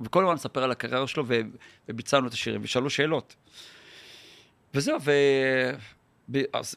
[0.00, 1.40] וכל הזמן מספר על הקריירה שלו, ו-
[1.88, 3.36] וביצענו את השירים, ושאלו שאלות.
[4.74, 5.12] וזהו, ו...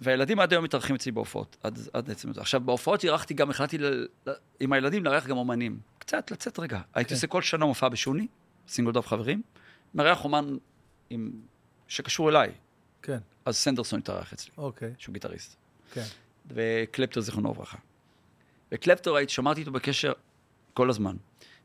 [0.01, 2.41] והילדים עד היום מתארחים אצלי בהופעות, עד, עד עצם זה.
[2.41, 4.07] עכשיו, בהופעות אירחתי גם, החלטתי ל...
[4.27, 5.79] ל- עם הילדים לארח גם אומנים.
[5.99, 6.79] קצת, לצאת רגע.
[6.93, 7.15] הייתי כן.
[7.15, 8.27] עושה כל שנה מופע בשוני,
[8.67, 9.41] סינגל דוב חברים,
[9.93, 10.57] מארח אומן
[11.09, 11.31] עם...
[11.87, 12.51] שקשור אליי.
[13.01, 15.55] כן, אז סנדרסון התארח אצלי, אוקיי, שהוא גיטריסט.
[15.93, 16.03] כן.
[16.47, 17.77] וקלפטור, זיכרונו לברכה.
[18.71, 20.13] וקלפטור, הייתי, שמרתי איתו בקשר
[20.73, 21.15] כל הזמן.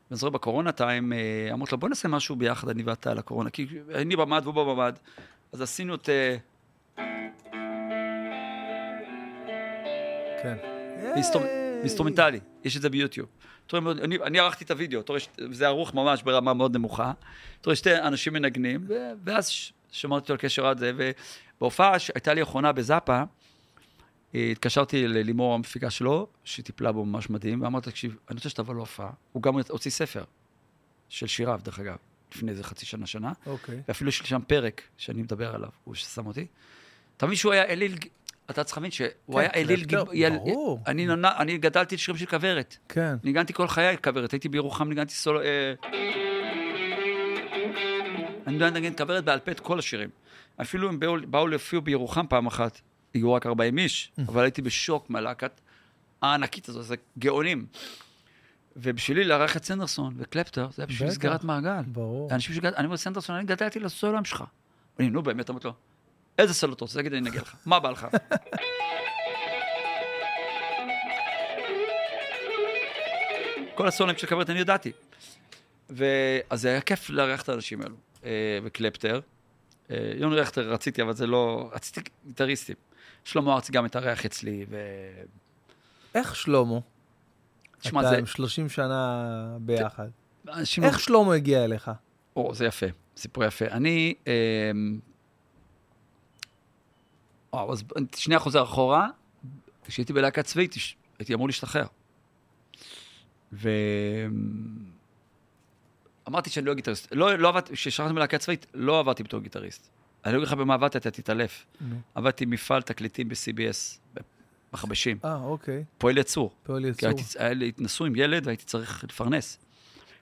[0.09, 3.49] ואני זוכר בקורונה time, אה, אמרתי לו, בוא נעשה משהו ביחד, אני ואתה, על הקורונה.
[3.49, 4.93] כי אני בממ"ד והוא בממ"ד.
[5.53, 6.09] אז עשינו את...
[6.09, 6.35] אה,
[10.43, 10.57] כן.
[11.81, 13.29] אינסטרומנטלי, יש את זה ביוטיוב.
[13.73, 15.01] אני, אני ערכתי את הוידאו,
[15.51, 17.11] זה ערוך ממש ברמה מאוד נמוכה.
[17.61, 18.87] אתה רואה שתי אנשים מנגנים,
[19.23, 19.51] ואז
[19.91, 20.91] שמרתי אותו על קשר עד זה,
[21.57, 23.23] ובהופעה שהייתה לי אחרונה בזאפה,
[24.33, 29.09] התקשרתי ללימור המפיקה שלו, שטיפלה בו ממש מדהים, ואמרתי, תקשיב, אני רוצה שתבוא להופעה.
[29.31, 30.23] הוא גם הוציא ספר
[31.09, 31.95] של שיריו, דרך אגב,
[32.35, 33.31] לפני איזה חצי שנה, שנה.
[33.45, 33.81] אוקיי.
[33.87, 36.45] ואפילו יש לי שם פרק שאני מדבר עליו, הוא ששם אותי.
[37.17, 37.95] אתה מבין שהוא היה אליל,
[38.49, 40.79] אתה צריך להבין שהוא כן, היה אליל, קלפטר, גיב- יל- ברור.
[40.87, 42.77] אני נונה- אני גדלתי על שירים של כוורת.
[42.89, 43.15] כן.
[43.23, 45.41] ניגנתי כל חיי כוורת, הייתי בירוחם, ניגנתי סולו...
[45.41, 45.73] אה,
[48.47, 50.09] אני יודע לנגן כוורת בעל פה את כל השירים.
[50.61, 52.81] אפילו הם באו, באו להופיע בירוחם פעם אחת,
[53.15, 55.61] הגיעו רק 40 איש, אבל הייתי בשוק מהלהקת
[56.21, 57.65] הענקית הזו, זה גאונים.
[58.75, 61.11] ובשבילי לארח את סנדרסון וקלפטר, זה היה בשביל.
[61.11, 61.81] סגירת מעגל.
[61.87, 62.33] ברור.
[62.33, 62.73] אנשים שגד...
[62.73, 64.43] אני אומר, סנדרסון, אני גדלתי לסולם שלך.
[64.99, 65.73] אני, נו, באמת, אמרתי לו,
[66.37, 66.99] איזה סולו אתה רוצה?
[66.99, 67.55] תגיד, אני אנגן לך.
[67.65, 68.07] מה בא לך?
[73.75, 74.91] כל הסולוים של כוורת אני ידעתי.
[75.89, 77.95] ואז זה היה כיף לארח את האנשים האלו.
[78.23, 79.19] אה, וקלפטר.
[79.91, 81.69] אה, יוני רכטר רציתי, אבל זה לא...
[81.73, 82.75] רציתי גיטריסטים.
[83.23, 84.77] שלמה ארצי גם התארח אצלי, ו...
[86.15, 86.79] איך שלמה?
[87.79, 88.17] תשמע, אתה זה...
[88.17, 90.07] עם 30 שנה ביחד.
[90.47, 90.83] אנשים...
[90.83, 91.91] איך שלמה הגיע אליך?
[92.35, 92.85] או, זה יפה,
[93.17, 93.65] סיפור יפה.
[93.65, 94.13] אני...
[94.27, 94.99] אמ,
[97.53, 97.83] וואו, אז
[98.15, 99.07] שנייה חוזר אחורה,
[99.83, 100.75] כשהייתי בלהקה צבאית,
[101.19, 101.85] הייתי אמור להשתחרר.
[103.53, 103.69] ו...
[106.27, 107.07] אמרתי שאני לא גיטריסט.
[107.11, 109.89] לא, לא עבדתי, כששכחתי בלהקה צבאית, לא עבדתי בתור גיטריסט.
[110.25, 111.65] אני אגיד לך במה עבדתי, אתה תתעלף.
[112.15, 114.19] עבדתי במפעל תקליטים ב-CBS,
[114.73, 115.17] בחבשים.
[115.25, 115.83] אה, אוקיי.
[115.97, 116.51] פועל יצור.
[116.63, 117.21] פועל כי יצור.
[117.49, 119.59] לי נשוי עם ילד והייתי צריך לפרנס.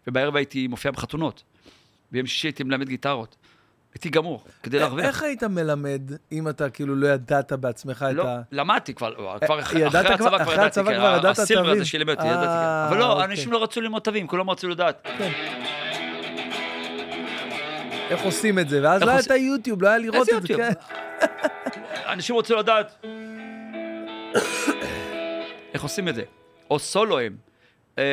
[0.07, 1.43] ובערב הייתי מופיע בחתונות.
[2.11, 3.35] ביום שישי הייתי מלמד גיטרות.
[3.93, 5.05] הייתי גמור, כדי להרוויח.
[5.05, 8.41] איך היית מלמד אם אתה כאילו לא ידעת בעצמך את לא, ה...
[8.51, 11.69] למדתי כבר, כבר אחרי כבר- הצבא כבר אחרי ידעתי, הצבא כן, כבר ידעת הסילבר?
[11.69, 12.87] הזה שלימד אותי, אה, ידעתי, כן.
[12.89, 13.25] אבל לא, אוקיי.
[13.25, 15.07] אנשים לא רצו ללמוד תווים, כולם רצו לדעת.
[15.17, 15.31] כן.
[18.09, 18.83] איך עושים את זה?
[18.83, 20.73] ואז לא היה את היוטיוב, לא היה לראות איזה את זה, יוטיוב?
[20.73, 22.09] כן.
[22.13, 23.05] אנשים רצו לדעת
[25.73, 26.23] איך עושים את זה.
[26.69, 27.37] או סולואים.
[27.97, 28.03] אה,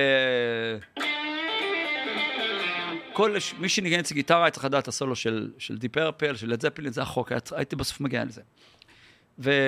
[3.13, 6.51] כל, מי שניגן אצלי גיטרה היה צריך לדעת את הסולו של, של די פרפל, של
[6.51, 8.43] לד זפלין, זה החוק, הייתי בסוף מגיע לזה.
[9.39, 9.65] ולא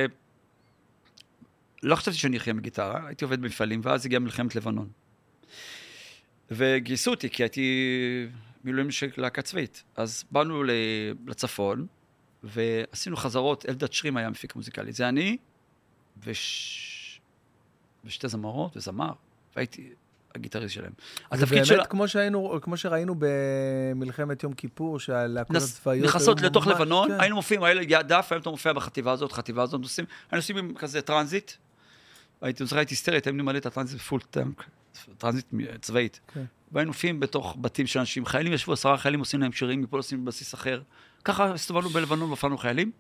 [1.95, 4.89] חשבתי שאני אחיה מגיטרה, הייתי עובד במפעלים, ואז הגיעה מלחמת לבנון.
[6.51, 8.27] וגייסו אותי, כי הייתי
[8.67, 9.83] מילואים של להקה צבאית.
[9.97, 10.63] אז באנו
[11.27, 11.87] לצפון,
[12.43, 14.93] ועשינו חזרות, אלדד שרים היה מפיק מוזיקלי.
[14.93, 15.37] זה אני
[16.25, 17.21] וש...
[18.05, 19.13] ושתי זמרות וזמר,
[19.57, 19.91] והייתי
[20.35, 20.93] הגיטריסט שלהם.
[21.31, 21.81] התפקיד ובאמת, של...
[21.91, 26.09] כמו שהיינו, כמו שראינו במלחמת יום כיפור, שהלהקות הצבאיות...
[26.09, 27.21] נכנסות לתוך ממש- לבנון, כן.
[27.21, 30.75] היינו מופיעים, הילד דף, היום אתה מופיע בחטיבה הזאת, חטיבה הזאת, נוסעים, היינו עושים עם
[30.75, 31.53] כזה טרנזיט,
[32.41, 34.65] הייתי הייתי היסטרית, היינו ממלא את הטרנזיט בפול טנק,
[35.19, 35.47] טרנזיט
[35.81, 36.21] צבאית.
[36.35, 36.45] כן.
[36.73, 40.25] והיינו מופיעים בתוך בתים של אנשים, חיילים ישבו, עשרה חיילים עושים להם שירים, מפה עושים
[40.25, 40.83] בבסיס אחר.
[41.25, 42.93] ככה הסתובבנו בלבנון והופענו חיילים.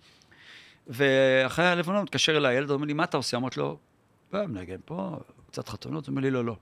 [0.87, 3.37] ואחרי הלבנון התקשר אליי, ילד אומר לי, מה אתה עושה?
[3.37, 3.79] אמרתי לו,
[4.35, 5.17] "אה, מנגן פה,
[5.51, 6.07] קצת חתונות.
[6.07, 6.57] הוא אומר לי, לא, לא.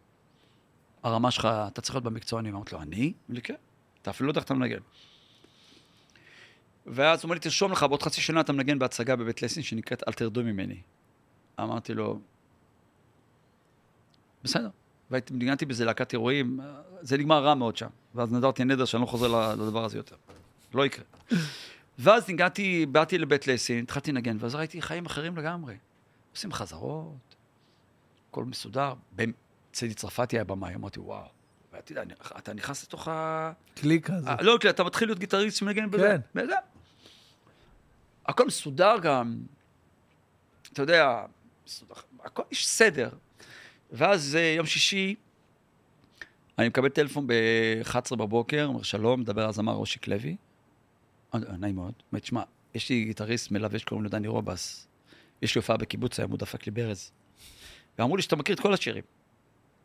[1.03, 2.51] הרמה שלך, אתה צריך להיות במקצועני.
[2.51, 3.13] אמרתי לו, אני?
[3.29, 3.55] לי, כן.
[4.03, 4.79] אתה אפילו לא יודע איך אתה מנגן.
[6.87, 10.03] ואז הוא אומר לי, תרשום לך, בעוד חצי שנה אתה מנגן בהצגה בבית לסין שנקראת
[10.09, 10.81] אל תרדו ממני.
[11.61, 12.21] אמרתי לו,
[14.45, 14.69] בסדר.
[15.11, 16.61] והייתי, ניגנתי בזה להקת אירועים,
[17.01, 17.89] זה נגמר רע מאוד שם.
[18.15, 20.17] ואז נדרתי נדר שאני לא חוזר לדבר הזה יותר.
[20.75, 21.05] לא יקרה.
[21.99, 25.77] ואז ניגנתי, באתי לבית לסין, התחלתי לנגן, ואז ראיתי חיים אחרים לגמרי.
[26.33, 27.35] עושים חזרות,
[28.31, 28.95] הכל מסודר.
[29.73, 31.27] צידי צרפתי היה במאי, אמרתי, וואו.
[31.73, 32.03] ואתה יודע,
[32.39, 33.53] אתה נכנס לתוך ה...
[33.75, 34.29] קליק כזה.
[34.29, 36.17] אה, לא, כי אתה מתחיל להיות גיטריסט שמנגן בזה.
[36.35, 36.41] כן.
[38.27, 39.37] הכל מסודר גם.
[40.73, 41.25] אתה יודע,
[41.67, 41.95] מסודר,
[42.25, 43.09] הכל יש סדר.
[43.95, 45.15] ואז אה, יום שישי,
[46.59, 50.37] אני מקבל טלפון ב-11 בבוקר, אומר שלום, מדבר הזמר אושיק לוי.
[51.35, 51.93] אה, נעים מאוד.
[52.13, 52.43] אומר, תשמע,
[52.75, 54.87] יש לי גיטריסט מלווה שקוראים לו דני רובס.
[55.43, 57.11] יש לי הופעה בקיבוץ, היום הוא דפק לי ברז.
[57.99, 59.03] ואמרו לי שאתה מכיר את כל השירים.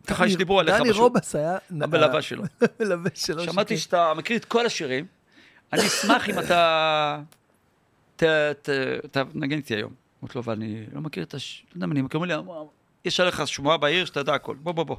[0.08, 0.92] ככה שדיברו עליך דני.
[0.92, 1.58] רובס היה...
[1.70, 2.44] המלווה שלו.
[2.80, 3.44] המלווה שלו.
[3.44, 3.78] שמעתי.
[3.78, 5.06] שאתה מכיר את כל השירים,
[5.74, 7.22] אני אשמח אם אתה
[9.12, 9.94] תנגן איתי היום.
[10.24, 11.66] אמרתי לו, אבל אני לא מכיר את הש...
[11.76, 12.34] לא יודע אני מכיר, לי,
[13.06, 14.98] יש עליך שמועה בעיר שאתה יודע הכל, בוא, בוא, בוא.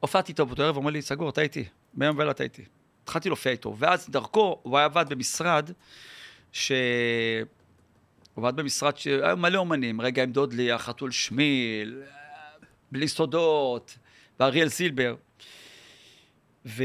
[0.00, 1.64] הופעתי איתו באותו ערב, הוא אומר לי, סגור, אתה איתי.
[1.94, 2.62] ביום ולילה אתה איתי.
[3.04, 5.70] התחלתי להופיע איתו, ואז דרכו, הוא היה עבד במשרד,
[6.52, 6.72] ש...
[8.34, 12.02] הוא עבד במשרד שהיו מלא אומנים, רגע עם דודלי, החתול שמיל,
[12.92, 13.98] בלי סודות,
[14.40, 15.14] ואריאל זילבר.
[16.66, 16.84] ו...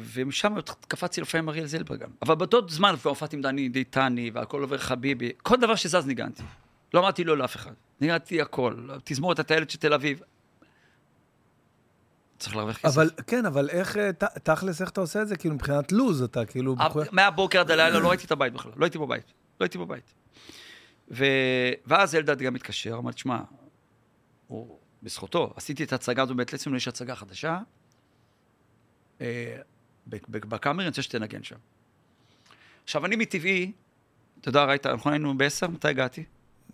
[0.00, 0.54] ומשם
[0.88, 2.10] קפצתי להופיע עם אריאל זילבר גם.
[2.22, 6.42] אבל באותו זמן כבר הופעתי עם דני דיטני, והכל עובר חביבי, כל דבר שזז ניגנתי.
[6.94, 7.72] לא אמרתי לא לאף אחד.
[8.00, 10.20] ניגנתי הכל, תזמורת הטיילת של תל אביב.
[12.38, 12.84] צריך להרוויח כסף.
[12.84, 14.12] אבל, כן, אבל איך, אה,
[14.42, 15.36] תכלס, איך אתה עושה את זה?
[15.36, 16.76] כאילו, מבחינת לוז, אתה כאילו...
[16.76, 19.24] מחויב- מהבוקר עד הלילה לא ראיתי את הבית בכלל, לא הייתי בבית,
[19.60, 20.14] לא הייתי בבית.
[21.10, 21.24] ו...
[21.86, 23.40] ואז אלדד גם התקשר, אמר, תשמע,
[24.46, 27.58] הוא, בזכותו, עשיתי את ההצגה הזו בית לצים, יש הצגה חדשה,
[29.20, 29.56] אה,
[30.28, 31.56] בקאמרי, אני רוצה שתנגן שם.
[32.84, 33.72] עכשיו, אני מטבעי,
[34.40, 36.24] אתה יודע, ראית, אנחנו היינו בעשר, מתי הגעתי?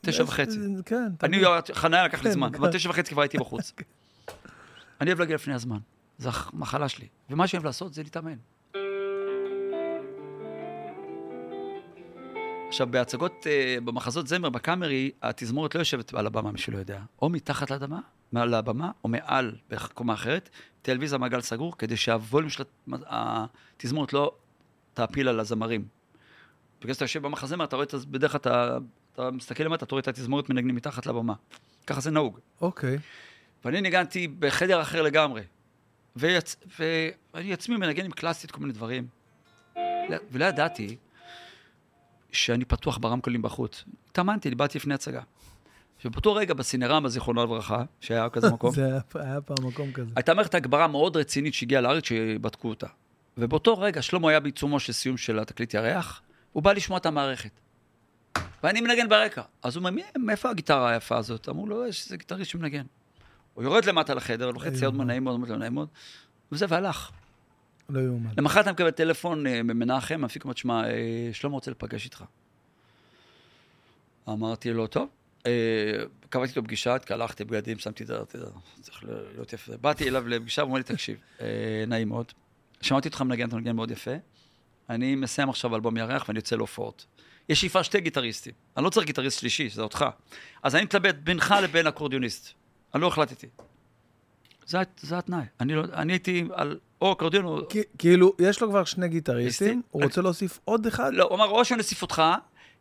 [0.04, 0.58] תשע וחצי.
[0.84, 1.36] כן, אני.
[1.72, 2.54] חניה לקח לי כן, זמן.
[2.54, 3.72] אבל תשע וחצי כבר הייתי בחוץ.
[5.00, 5.78] אני אוהב להגיע לפני הזמן,
[6.18, 7.06] זו המחלה שלי.
[7.30, 8.36] ומה שאני אוהב לעשות זה להתאמן.
[12.68, 17.00] עכשיו, בהצגות, אה, במחזות זמר, בקאמרי, התזמורת לא יושבת על הבמה, מי שלא יודע.
[17.22, 18.00] או מתחת לאדמה,
[18.32, 20.50] מעל הבמה, או מעל, בקומה אחרת,
[20.82, 23.02] טלוויזיה מעגל סגור, כדי שהווליום של הת-
[23.76, 24.32] התזמורת לא
[24.94, 25.84] תעפיל על הזמרים.
[26.80, 28.78] בגלל שאתה יושב במחזמר, אתה רואה את, בדרך כלל
[29.14, 31.34] אתה, מסתכל למטה, אתה רואה את התזמורת מנגנים מתחת לבמה.
[31.86, 32.38] ככה זה נהוג.
[32.60, 32.98] אוקיי.
[33.64, 35.42] ואני ניגנתי בחדר אחר לגמרי.
[36.16, 36.56] ויצ...
[36.78, 39.06] ואני עצמי מנגן עם קלאסית כל מיני דברים.
[39.76, 40.96] לא- ולא ידעתי
[42.32, 43.84] שאני פתוח ברמקולים בחוץ.
[44.10, 45.20] התאמנתי, לי, באתי לפני הצגה.
[45.98, 48.84] שבאותו רגע בסינרמה, זיכרונו לברכה, שהיה כזה מקום, זה
[49.14, 50.10] היה פעם מקום כזה.
[50.16, 52.86] הייתה מערכת הגברה מאוד רצינית שהגיעה לארץ, שבדקו אותה.
[53.38, 57.50] ובאותו רגע שלמה היה בעיצומו של סיום של התקליט ירח, הוא בא לשמוע את המערכת.
[58.62, 59.42] ואני מנגן ברקע.
[59.62, 61.48] אז הוא אומר, "מי- מאיפה הגיטרה היפה הזאת?
[61.48, 62.84] אמרו לו, יש איזה גיטריסט שמנגן.
[63.54, 65.02] הוא יורד למטה לחדר, לוחץ יד איום.
[65.02, 65.88] נעים מאוד, אמרתי לו, נעים מאוד,
[66.52, 67.10] וזה, והלך.
[67.88, 68.30] לא יאומן.
[68.38, 70.90] למחרת אני מקבל טלפון אה, ממנחם, המפיק אומר, תשמע, אה,
[71.32, 72.24] שלמה רוצה לפגש איתך.
[74.28, 75.08] אמרתי לו, טוב.
[75.46, 75.52] אה,
[76.28, 78.24] קבעתי איתו פגישה, התקלחתי בגדים, שמתי את יודע,
[78.80, 79.04] צריך
[79.34, 79.76] להיות יפה.
[79.76, 81.18] באתי אליו לפגישה, הוא אומר לי, תקשיב,
[81.86, 82.32] נעים מאוד.
[82.80, 84.10] שמעתי אותך מנגן, אתה מנגן מאוד יפה.
[84.90, 87.06] אני מסיים עכשיו אלבום ירח ואני יוצא להופעות.
[87.48, 88.52] יש שאיפה שתי גיטריסטים.
[88.76, 90.04] אני לא צריך גיטריסט שלישי, שזה אותך.
[90.62, 92.52] אז אני מתלבט בינך לבין אקורדיוניסט.
[92.94, 93.46] אני לא החלטתי.
[94.66, 95.44] זה, זה התנאי.
[95.60, 97.58] אני, לא, אני הייתי על או אקורדיון או...
[97.98, 99.82] כאילו, יש לו כבר שני גיטריסטים?
[99.90, 101.14] הוא רוצה להוסיף עוד אחד?
[101.14, 102.22] לא, הוא אמר, או שאני אוסיף אותך,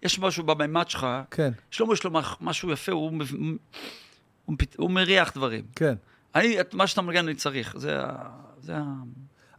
[0.04, 2.12] יש משהו בממד שלך, כן, שלמה יש לו
[2.42, 3.12] משהו יפה, הוא,
[4.46, 5.64] הוא, פת- הוא מריח דברים.
[5.76, 5.96] כן.
[6.36, 8.00] אני, את מה שאתה מנגן אני צריך, זה
[8.78, 8.84] ה...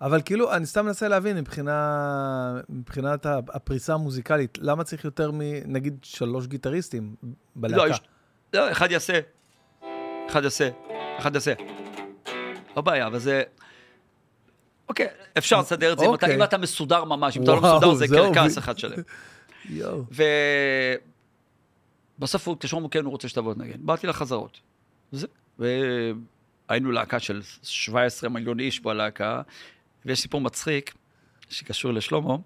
[0.01, 0.07] זה.
[0.07, 6.47] אבל כאילו, אני סתם מנסה להבין מבחינה, מבחינת הפריסה המוזיקלית, למה צריך יותר מנגיד שלוש
[6.47, 7.15] גיטריסטים
[7.57, 7.85] בלהקה?
[7.85, 8.01] לא, יש,
[8.53, 9.21] לא, אחד יעשה,
[10.31, 10.69] אחד יעשה,
[11.19, 11.53] אחד יעשה.
[12.77, 13.43] לא בעיה, אבל זה...
[14.89, 15.07] אוקיי,
[15.39, 16.37] אפשר לסדר את זה אם אתה, אוקיי.
[16.37, 18.99] אם אתה מסודר ממש, אם אתה לא וואו, מסודר זה קרקס אחד שלם.
[19.69, 20.05] יואו.
[22.19, 23.79] ובסוף הוא התקשר, כן, הוא רוצה שתבוא לנגן.
[23.79, 24.61] באתי לחזרות.
[25.13, 25.27] וזה.
[25.59, 29.43] והיינו להקה של 17 מיליון איש בלהקה,
[30.05, 30.95] ויש סיפור מצחיק
[31.51, 32.37] שקשור לשלמה.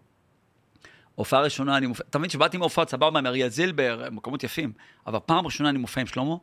[1.14, 4.72] הופעה ראשונה, אני מופיע, אתה מבין שבאתי מהופעה סבבה, עם אריאל זילבר, מקומות יפים,
[5.06, 6.34] אבל פעם ראשונה אני מופיע עם שלמה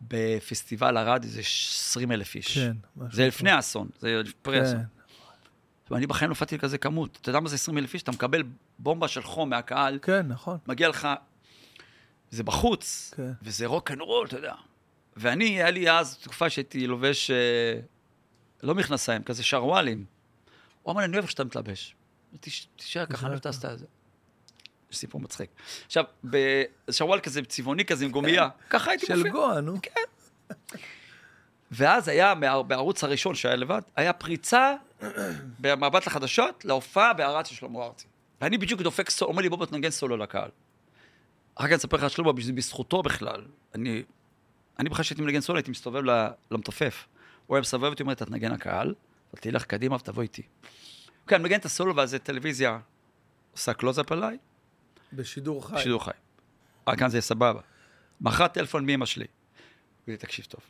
[0.00, 2.58] בפסטיבל ערד, איזה 20 אלף איש.
[2.58, 2.72] כן.
[2.96, 4.64] משהו זה לפני האסון, זה פרי כן.
[4.64, 4.80] האסון.
[5.90, 7.18] ואני בחיים לא הופעתי לכזה כמות.
[7.20, 8.02] אתה יודע מה זה 20 אלף איש?
[8.02, 8.42] אתה מקבל
[8.78, 10.58] בומבה של חום מהקהל, כן, נכון.
[10.66, 11.08] מגיע לך,
[12.30, 13.32] זה בחוץ, כן.
[13.42, 14.54] וזה rock and roll, אתה יודע.
[15.16, 17.80] ואני, היה לי אז תקופה שהייתי לובש, אה,
[18.62, 20.04] לא מכנסיים, כזה שרוואלים.
[20.82, 21.94] הוא אמר לי, אני אוהב איך שאתה מתלבש.
[22.40, 23.46] תש- תישאר ככה, אני אוהב את.
[24.90, 25.50] יש סיפור מצחיק.
[25.86, 29.32] עכשיו, בשרוואל כזה צבעוני כזה עם גומייה, ככה הייתי של מופיע.
[29.32, 29.76] גואה, נו.
[31.70, 32.34] ואז היה,
[32.66, 34.74] בערוץ הראשון שהיה לבד, היה פריצה
[35.60, 38.06] במבט לחדשות להופעה בערד של שלמה ארצי.
[38.40, 40.50] ואני בדיוק דופק סולו, אומר לי, בוא תנגן סולו לקהל.
[41.54, 43.44] אחר כך אני אספר לך על שלמה, זה בזכותו בכלל.
[43.74, 44.02] אני,
[44.78, 46.02] אני בכלל כשהייתי מנגן סולו, הייתי מסתובב
[46.50, 47.06] למתופף.
[47.46, 48.94] הוא היה מסובב אותי, אומר, אתה תנגן לקהל,
[49.34, 50.42] אתה תלך קדימה ותבוא איתי.
[51.22, 52.78] אוקיי, אני מנגן את הסולו, ואז טלוויזיה
[53.52, 54.38] עושה קלוזאפ עליי,
[55.12, 55.74] בשידור חי.
[55.74, 56.10] בשידור חי.
[56.88, 57.60] אה, כאן זה יהיה סבבה.
[58.20, 59.26] מחרת טלפון מאמא שלי.
[60.08, 60.60] לי, תקשיב טוב,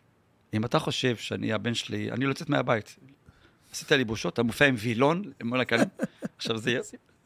[0.54, 2.96] אם אתה חושב שאני הבן שלי, אני לא יוצאת מהבית.
[3.72, 5.88] עשית לי בושות, אתה מופיע עם וילון, מול הקהלים,
[6.36, 6.80] עכשיו זה יהיה...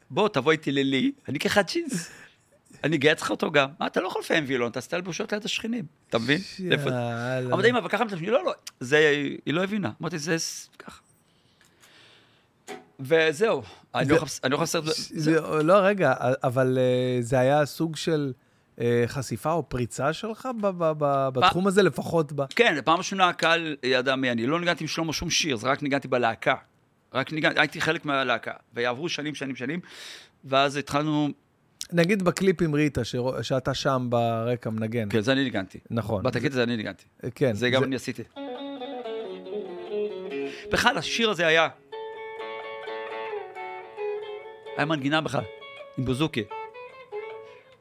[0.09, 2.11] בוא, תבוא איתי ללי, אני אקח לך ג'ינס.
[2.83, 3.69] אני אגייס לך אותו גם.
[3.79, 6.39] מה, אתה לא יכול עם וילון, אתה עשית בושות ליד השכנים, אתה מבין?
[6.59, 7.39] יאללה.
[7.39, 8.97] אמרתי, אמא, אבל ככה לא, לא, זה,
[9.45, 9.91] היא לא הבינה.
[10.01, 10.37] אמרתי, זה
[10.79, 11.01] ככה.
[12.99, 13.61] וזהו,
[13.95, 18.33] אני לא אני לא לא, רגע, אבל אה, זה היה סוג של
[18.81, 20.47] אה, חשיפה או פריצה שלך
[21.33, 22.45] בתחום הזה, לפחות ב...
[22.55, 24.47] כן, פעם ראשונה הקהל ידע מי אני.
[24.47, 26.55] לא ניגנתי עם שלמה שום שיר, זה רק ניגנתי בלהקה.
[27.13, 28.51] רק ניגנתי, הייתי חלק מהלהקה.
[28.73, 29.79] ויעברו שנים, שנים, שנים,
[30.45, 31.29] ואז התחלנו...
[31.91, 33.01] נגיד בקליפ עם ריטה,
[33.41, 35.09] שאתה שם ברקע מנגן.
[35.09, 35.79] כן, זה אני ניגנתי.
[35.89, 36.23] נכון.
[36.23, 37.05] בתקליט הזה אני ניגנתי.
[37.35, 37.53] כן.
[37.53, 38.23] זה גם אני עשיתי.
[40.71, 41.67] בכלל, השיר הזה היה...
[44.77, 45.43] היה מנגינה בכלל,
[45.97, 46.43] עם בוזוקי.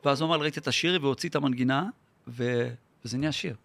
[0.05, 1.85] ואז הוא אמר, ראיתי את השיר והוציא את המנגינה,
[2.29, 2.69] ו...
[3.05, 3.57] וזה נהיה שיר.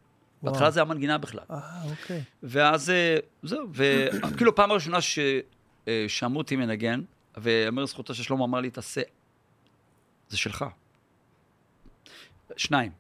[0.42, 1.44] בהתחלה זה היה מנגינה בכלל.
[1.52, 2.24] אה, אוקיי.
[2.44, 7.02] ואז אה, זהו, וכאילו פעם ראשונה ששמעו אותי מנגן,
[7.38, 9.02] ואומר לזכותו ששלמה אמר לי, תעשה,
[10.30, 10.66] זה שלך.
[12.58, 12.92] שניים.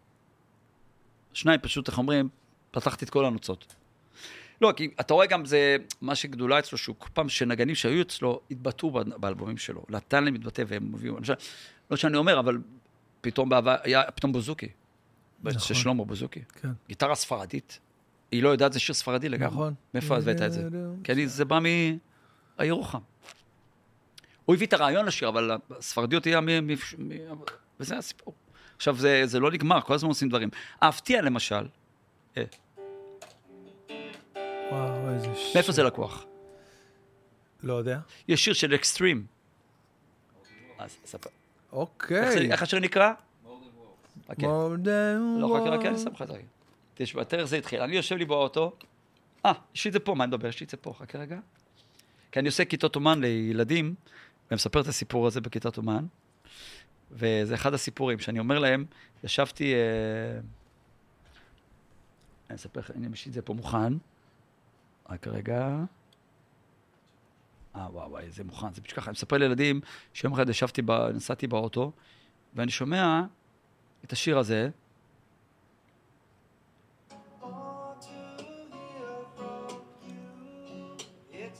[1.33, 2.29] שניים פשוט, איך אומרים,
[2.71, 3.75] פתחתי את כל הנוצות.
[4.61, 8.41] לא, כי אתה רואה גם זה, מה שגדולה אצלו, שהוא כל פעם שנגנים שהיו אצלו,
[8.51, 9.83] התבטאו באלבומים שלו.
[9.89, 11.33] נתן להם להתבטא והם הביאו, למשל,
[11.91, 12.57] לא שאני אומר, אבל
[13.21, 14.69] פתאום בעבר, היה פתאום בוזוקי.
[15.43, 15.59] נכון.
[15.59, 16.41] של שלמה בוזוקי.
[16.61, 16.69] כן.
[16.87, 17.79] גיטרה ספרדית.
[18.31, 19.53] היא לא יודעת, זה שיר ספרדי לגמרי.
[19.53, 19.73] נכון.
[19.93, 20.67] מאיפה הבאת את זה?
[21.03, 21.59] כי אני, זה בא
[22.59, 22.99] מירוחם.
[24.45, 26.27] הוא הביא את הרעיון לשיר, אבל הספרדיות.
[26.27, 26.67] מ...
[27.79, 28.33] וזה הסיפור.
[28.75, 30.49] עכשיו, זה, זה לא נגמר, כל הזמן עושים דברים.
[30.83, 31.67] אהבתיה, למשל,
[32.37, 32.43] אה,
[34.71, 35.55] וואו, איזה ש...
[35.55, 36.25] מאיפה זה לקוח?
[37.63, 37.99] לא יודע.
[38.27, 39.25] יש שיר של אקסטרים.
[41.05, 41.17] זה-
[41.71, 42.51] אוקיי.
[42.51, 43.13] איך השיר נקרא?
[44.27, 44.41] חכה.
[44.41, 45.97] More than לא, חכה, חכה, אני.
[45.99, 46.45] שם לך את הרגע.
[46.95, 47.81] תשמע, תראה איך זה התחיל.
[47.81, 48.71] אני יושב לי באוטו,
[49.45, 50.47] אה, יש לי את זה פה, מה אני מדבר?
[50.47, 51.39] יש לי את זה פה, חכה רגע.
[52.31, 53.95] כי אני עושה כיתות אומן לילדים,
[54.51, 56.05] ומספר את הסיפור הזה בכיתת אומן,
[57.11, 58.85] וזה אחד הסיפורים שאני אומר להם,
[59.23, 60.39] ישבתי, אה...
[62.49, 63.93] אני אספר לך, יש לי את זה פה מוכן.
[65.11, 65.77] רק רגע.
[67.75, 69.05] אה, וואו, וואי, זה מוכן, זה פשוט ככה.
[69.05, 69.81] אני מספר לילדים
[70.13, 70.91] שיום אחד ישבתי, ב...
[70.91, 71.91] נסעתי באוטו,
[72.53, 73.21] ואני שומע
[74.05, 74.69] את השיר הזה,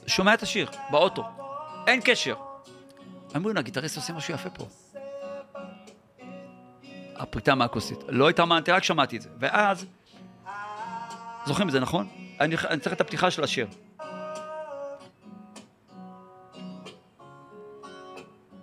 [0.06, 1.24] שומע את השיר, באוטו,
[1.86, 2.34] אין קשר.
[3.36, 4.66] אמרו, הגיטריסט עושה משהו יפה פה.
[7.16, 7.98] הפריטה מהכוסית.
[8.08, 9.28] לא התאמנתי, רק שמעתי את זה.
[9.38, 9.86] ואז,
[11.46, 12.08] זוכרים את זה, נכון?
[12.42, 13.66] אני, אני צריך את הפתיחה של השיר.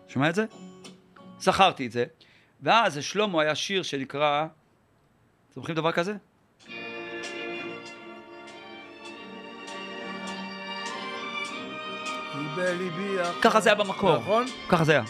[0.07, 0.45] שומע את זה?
[1.39, 2.05] זכרתי את זה.
[2.61, 4.45] ואז לשלמה היה שיר שנקרא...
[4.45, 6.13] אתם זוכרים דבר כזה?
[13.41, 14.17] ככה זה היה במקור.
[14.17, 14.45] נכון?
[14.69, 15.03] ככה זה היה.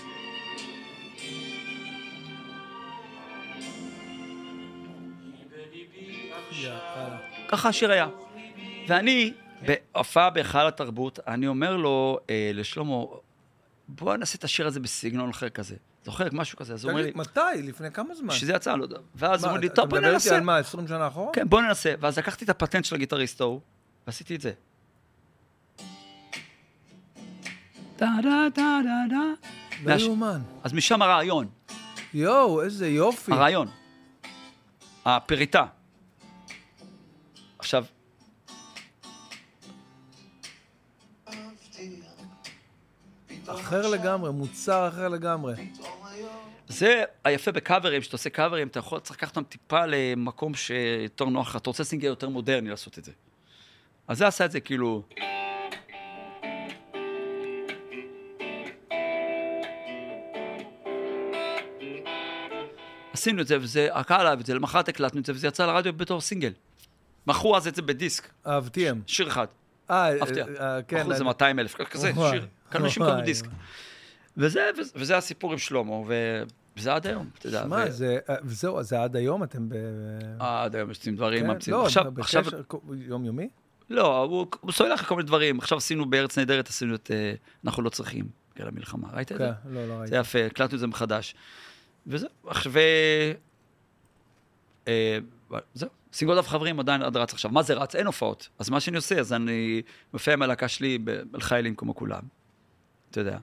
[7.47, 8.07] ככה השיר היה.
[8.90, 9.34] ואני,
[9.66, 12.96] בהופעה בהיכל התרבות, אני אומר לו, אה, לשלמה,
[13.88, 15.76] בוא נעשה את השיר הזה בסגנון אחר כזה.
[16.06, 16.74] זוכר משהו כזה?
[16.74, 17.40] אז הוא אומר לי, מתי?
[17.64, 18.34] לפני כמה זמן?
[18.34, 18.98] שזה יצא, לא יודע.
[19.16, 20.36] ואז הוא אומר לי, אתה טוב, בוא מדבר איתי ננסה.
[20.36, 21.34] על מה, 20 שנה אחורה?
[21.34, 21.94] כן, בוא ננסה.
[22.00, 23.60] ואז לקחתי את הפטנט של הגיטריסט ההוא,
[24.08, 24.52] ועשיתי את זה.
[27.98, 29.50] דה דה דה דה דה.
[29.86, 30.42] לא יאומן.
[30.64, 31.48] אז משם הרעיון,
[32.14, 33.32] יואו, איזה יופי.
[33.32, 33.68] הרעיון.
[35.06, 35.66] הפריטה.
[37.60, 37.86] עכשיו,
[43.70, 45.53] אחר לגמרי, מוצר אחר לגמרי.
[46.67, 51.49] זה היפה בקאברים, שאתה עושה קאברים, אתה יכול, צריך לקחת אותם טיפה למקום שיותר נוח
[51.49, 53.11] לך, אתה רוצה singer יותר מודרני לעשות את זה.
[54.07, 55.03] אז זה עשה את זה כאילו...
[63.13, 65.93] עשינו את זה, וזה, הקהל אהב את זה, למחרת הקלטנו את זה, וזה יצא לרדיו
[65.93, 66.51] בתור סינגל.
[67.28, 69.01] מכרו אז את זה בדיסק, אהבתיהם.
[69.07, 69.47] שיר אחד.
[69.89, 70.41] אה, אהבתי.
[70.41, 70.45] אה,
[70.88, 70.97] כן.
[70.97, 72.47] מכרו איזה אני- 200 אלף, כזה, שיר.
[72.72, 73.45] כמה אנשים קנו דיסק.
[74.38, 75.95] וזה, וזה, הסיפור עם שלמה,
[76.78, 77.63] וזה עד היום, אתה יודע.
[77.63, 79.74] שמע, ו- זה, אה, וזהו, זה עד היום אתם ב...
[80.41, 81.47] אה, עד היום עושים דברים, כן?
[81.49, 81.78] ממציאים.
[81.78, 82.59] לא, עכשיו, בקשר עכשיו,
[82.93, 83.49] יומיומי?
[83.89, 85.59] לא, הוא, הוא סולל לך כל מיני דברים.
[85.59, 87.34] עכשיו עשינו בארץ נהדרת, עשינו את אה,
[87.65, 89.07] אנחנו לא צריכים, בגלל המלחמה.
[89.13, 89.43] ראית את זה?
[89.63, 90.09] כן, לא, לא ראיתי.
[90.09, 91.36] זה יפה, הקלטנו את זה מחדש.
[92.07, 93.32] וזהו, עכשיו, אה,
[95.74, 95.89] זהו.
[96.13, 97.51] סינגול דף חברים עדיין עד רץ עכשיו.
[97.51, 97.95] מה זה רץ?
[97.95, 98.49] אין הופעות.
[98.59, 99.82] אז מה שאני עושה, אז אני
[100.13, 102.22] מופיע עם הלהקה שלי ב- על חיילים כמו כולם.
[103.12, 103.38] אתה יודע.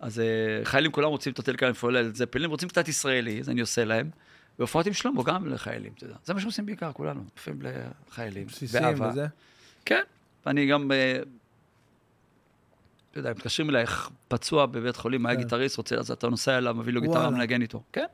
[0.00, 3.84] אז אה, חיילים כולם רוצים את הטלקה מפועל זפלין, רוצים קצת ישראלי, אז אני עושה
[3.84, 4.10] להם.
[4.58, 6.16] והופעות עם שלמה גם לחיילים, אתה יודע.
[6.24, 7.22] זה מה שעושים בעיקר, כולנו.
[7.22, 8.46] מופיעים לחיילים.
[8.46, 9.02] בסיסים.
[9.10, 9.26] וזה?
[9.84, 10.02] כן,
[10.46, 11.18] ואני גם, אה,
[13.10, 13.84] אתה יודע, מתקשרים אליי,
[14.28, 15.42] פצוע בבית חולים, היה כן.
[15.42, 17.30] גיטריסט, רוצה, אז אתה נוסע אליו, מביא לו גיטרה.
[17.30, 17.82] מנגן איתו.
[17.92, 18.06] כן.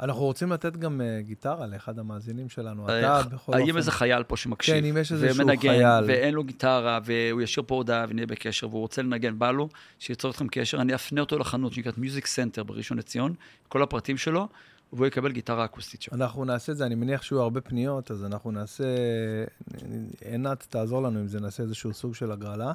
[0.00, 2.88] אנחנו רוצים לתת גם אה, גיטרה לאחד המאזינים שלנו.
[2.88, 3.76] אה, אתה בכל האם אופן...
[3.76, 6.04] איזה חייל פה שמקשיב, כן, אם יש איזשהו ומנגן, חייל.
[6.06, 9.68] ואין לו גיטרה, והוא ישאיר פה הודעה ונהיה בקשר, והוא רוצה לנגן, בא לו,
[9.98, 13.34] שיצור איתכם קשר, אני אפנה אותו לחנות שנקראת Music Center בראשון לציון,
[13.68, 14.48] כל הפרטים שלו,
[14.92, 16.14] והוא יקבל גיטרה אקוסטית שם.
[16.14, 18.84] אנחנו נעשה את זה, אני מניח שיהיו הרבה פניות, אז אנחנו נעשה...
[20.24, 22.72] עינת, תעזור לנו עם זה, נעשה איזשהו סוג של הגרלה.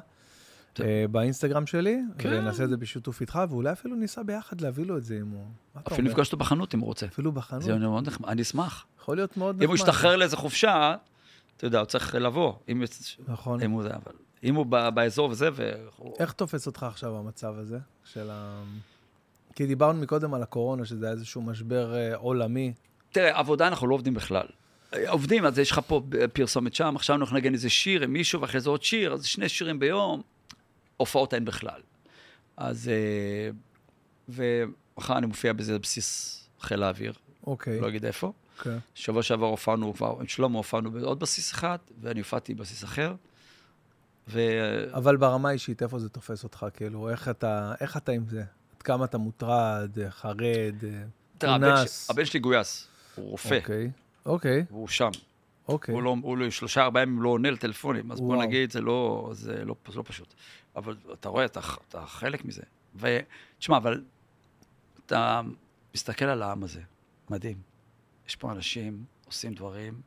[0.80, 2.28] אה, באינסטגרם שלי, כן.
[2.32, 5.44] ונעשה את זה בשיתוף איתך, ואולי אפילו ניסע ביחד להביא לו את זה אם הוא...
[5.86, 6.08] אפילו?
[6.08, 7.06] נפגש אותו בחנות אם הוא רוצה.
[7.06, 7.62] אפילו בחנות.
[7.62, 8.86] זה מאוד נחמד, אני אשמח.
[9.00, 9.62] יכול להיות מאוד נחמד.
[9.62, 10.96] אם הוא ישתחרר לאיזה חופשה,
[11.56, 12.52] אתה יודע, הוא צריך לבוא.
[12.68, 12.84] אם
[13.28, 13.62] נכון.
[13.62, 14.12] אם הוא זה, אבל...
[14.44, 15.72] אם הוא ב- באזור וזה, ו...
[16.18, 18.62] איך תופס אותך עכשיו המצב הזה של ה...
[19.54, 22.72] כי דיברנו מקודם על הקורונה, שזה היה איזשהו משבר אה, עולמי.
[23.12, 24.46] תראה, עבודה אנחנו לא עובדים בכלל.
[25.08, 26.02] עובדים, אז יש לך פה
[26.32, 29.48] פרסומת שם, עכשיו אנחנו נגן איזה שיר עם מישהו, ואחרי זה עוד שיר, אז שני
[29.48, 30.22] שירים ביום,
[31.00, 31.80] הופעות אין בכלל.
[32.56, 32.88] אז...
[32.88, 33.50] אה,
[34.28, 37.12] ומחר אני מופיע באיזה בסיס חיל האוויר,
[37.46, 38.32] אוקיי, לא אגיד איפה.
[38.58, 38.78] אוקיי.
[38.94, 43.14] שבוע שעבר הופענו עם שלמה הופענו בעוד בסיס אחד, ואני הופעתי בבסיס אחר.
[44.28, 44.40] ו...
[44.92, 46.66] אבל ברמה האישית, איפה זה תופס אותך?
[46.74, 48.40] כאילו, איך אתה, איך אתה עם זה?
[48.76, 51.02] עד כמה אתה מוטרד, אה, חרד, אה,
[51.38, 51.74] תראה, הבן.
[52.10, 53.90] הבן שלי גויס, הוא רופא, אוקיי,
[54.26, 55.10] אוקיי, והוא שם.
[55.68, 55.94] אוקיי.
[55.94, 58.42] הוא, לא, הוא לא, שלושה, ארבעה ימים לא עונה לטלפונים, אז בוא וואו.
[58.42, 60.34] נגיד, זה לא, זה לא, זה לא פשוט.
[60.76, 62.62] אבל אתה רואה, אתה, אתה חלק מזה.
[62.96, 64.04] ותשמע, אבל
[65.06, 65.40] אתה
[65.94, 66.80] מסתכל על העם הזה,
[67.30, 67.60] מדהים.
[68.28, 70.00] יש פה אנשים, עושים דברים,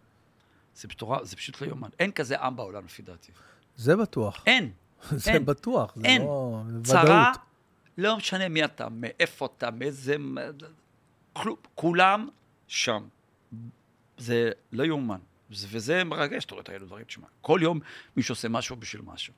[0.76, 1.90] זה, פתורה, זה פשוט לא יאומן.
[2.00, 3.32] אין כזה עם בעולם, לפי דעתי.
[3.76, 4.44] זה בטוח.
[4.46, 4.72] אין.
[5.12, 5.46] זה אין.
[5.46, 6.22] בטוח, זה אין.
[6.22, 6.62] לא...
[6.84, 7.32] צרה.
[7.98, 10.16] לא משנה מי אתה, מאיפה אתה, מאיזה...
[11.34, 12.30] כלום, כולם
[12.68, 13.08] שם.
[14.18, 15.20] זה לא יאומן.
[15.52, 17.28] זה- וזה מרגש, אתה רואה את האלו דברים, תשמע.
[17.42, 17.80] כל יום
[18.18, 19.34] מישהו עושה משהו בשביל משהו.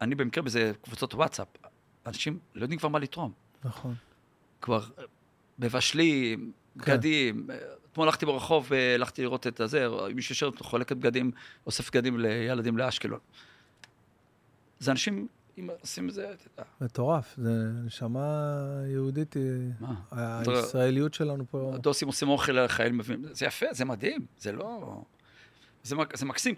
[0.00, 1.48] אני במקרה באיזה קבוצות וואטסאפ,
[2.06, 3.32] אנשים לא יודעים כבר מה לתרום.
[3.64, 3.94] נכון.
[4.60, 5.04] כבר אה,
[5.58, 6.80] מבשלים, כן.
[6.80, 7.50] בגדים.
[7.50, 7.56] אה,
[7.92, 11.30] אתמול הלכתי ברחוב, אה, הלכתי לראות את הזה, מישהו יושב, חולקת בגדים,
[11.66, 13.20] אוסף בגדים לילדים לאשקלון.
[14.78, 15.26] זה אנשים
[15.58, 16.70] אם עושים את זה, אתה יודע.
[16.80, 17.50] מטורף, זה
[17.84, 18.50] נשמה
[18.86, 19.36] יהודית,
[19.80, 19.94] מה?
[20.46, 21.72] הישראליות שלנו פה.
[21.74, 25.02] הדוסים עושים אוכל לחיילים מביאים, זה יפה, זה מדהים, זה לא...
[25.82, 26.54] זה, זה מקסים,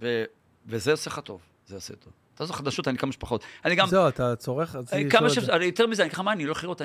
[0.00, 0.24] ו,
[0.66, 2.12] וזה עושה לך טוב, זה עושה טוב.
[2.34, 3.44] אתה זוכר חדשות, אני כמה משפחות.
[3.64, 5.38] אני גם, זהו, אתה צורך, רציתי אני לשאול כמה את ש...
[5.38, 5.64] זה.
[5.64, 6.82] יותר מזה, אני אגיד לך מה, אני הולך לראות,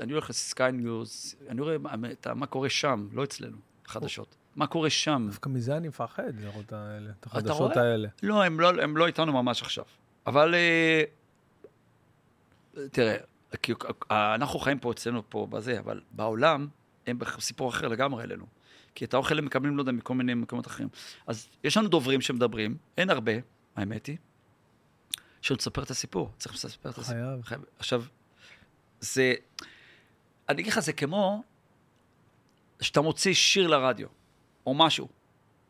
[0.00, 4.34] אני הולך לסקיי ניוז, אני רואה מה- את ה- מה קורה שם, לא אצלנו, חדשות.
[4.56, 5.26] מה קורה שם.
[5.30, 7.76] דווקא מזה אני מפחד לראות את האלה, את החדשות?
[7.76, 8.08] האלה.
[8.22, 9.84] לא, הם לא, הם לא איתנו ממש עכשיו.
[10.26, 11.02] אבל אה,
[12.92, 13.16] תראה,
[14.10, 16.68] אה, אנחנו חיים פה אצלנו פה בזה, אבל בעולם
[17.06, 18.44] הם בסיפור אחר לגמרי אלינו.
[18.94, 20.88] כי את האוכל הם מקבלים, לא יודע, מכל מיני מקומות אחרים.
[21.26, 23.32] אז יש לנו דוברים שמדברים, אין הרבה,
[23.76, 24.16] האמת היא,
[25.42, 26.30] שנספר את הסיפור.
[26.38, 27.20] צריך לספר את הסיפור.
[27.20, 27.42] חייב.
[27.44, 27.60] חייב.
[27.78, 28.04] עכשיו,
[29.00, 29.34] זה,
[30.48, 31.42] אני אגיד לך, זה כמו
[32.80, 34.08] שאתה מוציא שיר לרדיו,
[34.66, 35.08] או משהו.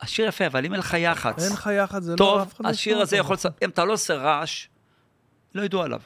[0.01, 2.17] השיר יפה, אבל אם אין לך יח"צ, אין לך יחד, זה לא...
[2.17, 3.17] טוב, לא השיר הזה.
[3.17, 3.37] יכול.
[3.65, 4.67] אם אתה לא עושה רעש,
[5.55, 6.01] לא ידעו עליו.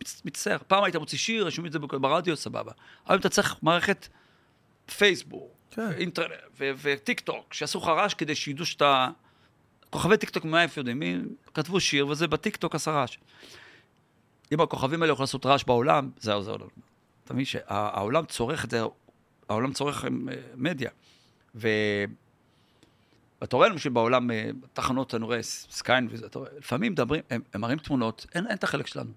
[0.00, 0.58] מצ- מצטער.
[0.66, 2.72] פעם היית מוציא שיר, שומעים את זה ברדיו, סבבה.
[3.06, 4.08] היום אתה צריך מערכת
[4.96, 5.92] פייסבוק, כן.
[5.92, 9.08] אינטרנט וטיק טוק, שיעשו לך רעש כדי שידעו שאתה...
[9.94, 10.98] כוכבי טיק טוק, מה איפה יודעים?
[10.98, 11.18] מי
[11.54, 13.18] כתבו שיר וזה בטיק טוק עשה רעש.
[14.52, 16.68] אם הכוכבים האלה יכולים לעשות רעש בעולם, זה עוזר לנו.
[17.24, 18.82] אתה מבין שהעולם צורך את זה,
[19.48, 20.10] העולם צורך אה,
[20.54, 20.90] מדיה.
[21.54, 22.06] ואתה
[23.52, 27.60] רואה למשל בעולם, אה, תחנות, אני רואה סקיין וזה, אתה רואה, לפעמים מדברים, הם, הם
[27.60, 29.10] מראים תמונות, אין, אין את החלק שלנו.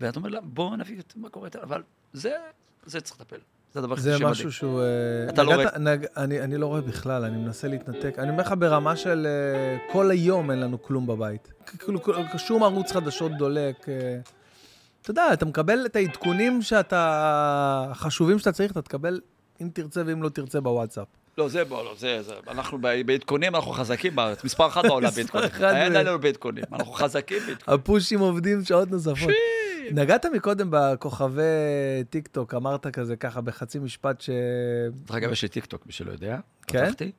[0.00, 1.82] ואתה אומר להם, בואו נביא את מה קורה, אבל
[2.12, 2.32] זה,
[2.84, 3.40] זה צריך לטפל.
[3.74, 4.30] זה הדבר הכי זה שמדאיג.
[4.30, 4.80] משהו שהוא...
[4.80, 4.86] אה,
[5.28, 8.14] אתה לא נג- אני לא רואה בכלל, אני מנסה להתנתק.
[8.18, 11.52] אני אומר לך ברמה של אה, כל היום אין לנו כלום בבית.
[11.78, 11.98] כאילו,
[12.38, 13.88] שום ערוץ חדשות דולק.
[13.88, 14.18] אה.
[15.02, 16.98] אתה יודע, אתה מקבל את העדכונים שאתה...
[17.90, 19.20] החשובים שאתה צריך, אתה תקבל
[19.62, 21.06] אם תרצה ואם לא תרצה בוואטסאפ.
[21.38, 25.48] לא, זה בוא, לא, זה, זה, אנחנו בעדכונים, אנחנו חזקים בארץ, מספר אחת בעולם בעדכונים.
[25.62, 27.80] אין עלינו בעדכונים, אנחנו חזקים בעדכונים.
[27.80, 29.30] הפושים עובדים שעות נוספות.
[29.92, 31.42] נגעת מקודם בכוכבי
[32.10, 34.30] טיק טוק, אמרת כזה ככה בחצי משפט ש...
[35.06, 36.38] דרך אגב, יש לי טיקטוק, מי שלא יודע.
[36.66, 36.84] כן?
[36.86, 37.12] פתחתי,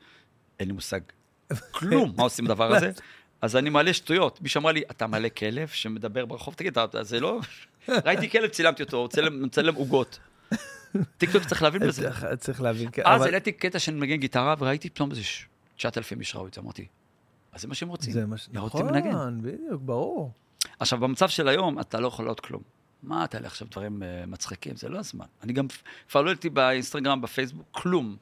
[0.59, 0.99] אין לי מושג
[1.71, 2.91] כלום מה עושים בדבר הזה.
[3.41, 4.41] אז אני מעלה שטויות.
[4.41, 6.53] מישהו אמר לי, אתה מעלה כלב שמדבר ברחוב?
[6.53, 7.39] תגיד, זה לא...
[8.05, 10.19] ראיתי כלב, צילמתי אותו, מצלם עוגות.
[11.17, 12.01] טיקטוק צריך להבין בזה.
[12.03, 12.89] צריך- צריך להבין.
[12.91, 15.21] כן, אז העליתי קטע שאני מנגן גיטרה, וראיתי פתאום איזה
[15.77, 16.87] 9,000 איש ראו את זה, אמרתי,
[17.53, 18.13] אז זה מה שהם רוצים.
[18.13, 18.49] זה מה ש...
[18.53, 20.31] נכון, בדיוק, ברור.
[20.83, 22.61] עכשיו, במצב של היום, אתה לא יכול לעוד כלום.
[23.03, 24.75] מה אתה עכשיו דברים אה, מצחיקים?
[24.75, 25.25] זה לא הזמן.
[25.43, 25.67] אני גם
[26.09, 28.15] כבר לא העליתי באינסטגרם, בפייסבוק, כלום.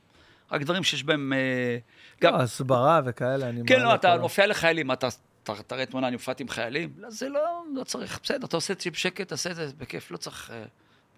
[0.52, 1.34] רק דברים שיש בהם...
[1.34, 1.78] אה,
[2.22, 5.08] גם, גם הסברה וכאלה, אני כן, לא, אתה מופיע לחיילים, אתה
[5.44, 6.94] אתה תראה תמונה, אני הופעתי עם חיילים?
[6.98, 10.12] לא, זה לא, לא צריך, בסדר, אתה עושה את זה בשקט, תעשה את זה בכיף,
[10.12, 10.52] לא צריך...
[10.52, 10.64] אה,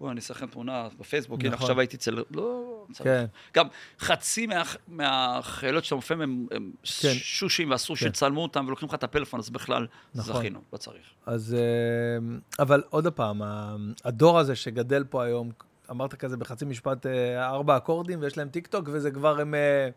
[0.00, 1.64] בואו, אני אעשה לכם תמונה בפייסבוק, הנה נכון.
[1.64, 2.24] עכשיו הייתי אצל...
[2.30, 3.08] לא, צריך.
[3.08, 3.24] כן.
[3.54, 3.66] גם
[4.00, 6.70] חצי מה- מהחיילות שאתה מופיע הם הם
[7.00, 7.12] כן.
[7.14, 8.00] שושים, ואסור כן.
[8.04, 10.34] שיצלמו אותם ולוקחים לך את הפלאפון, אז בכלל נכון.
[10.36, 11.06] זכינו, לא צריך.
[11.26, 13.42] אז, אה, אבל עוד פעם,
[14.04, 15.50] הדור הזה שגדל פה היום,
[15.90, 19.88] אמרת כזה בחצי משפט, אה, ארבע אקורדים, ויש להם טיק טוק, וזה כבר הם, אה,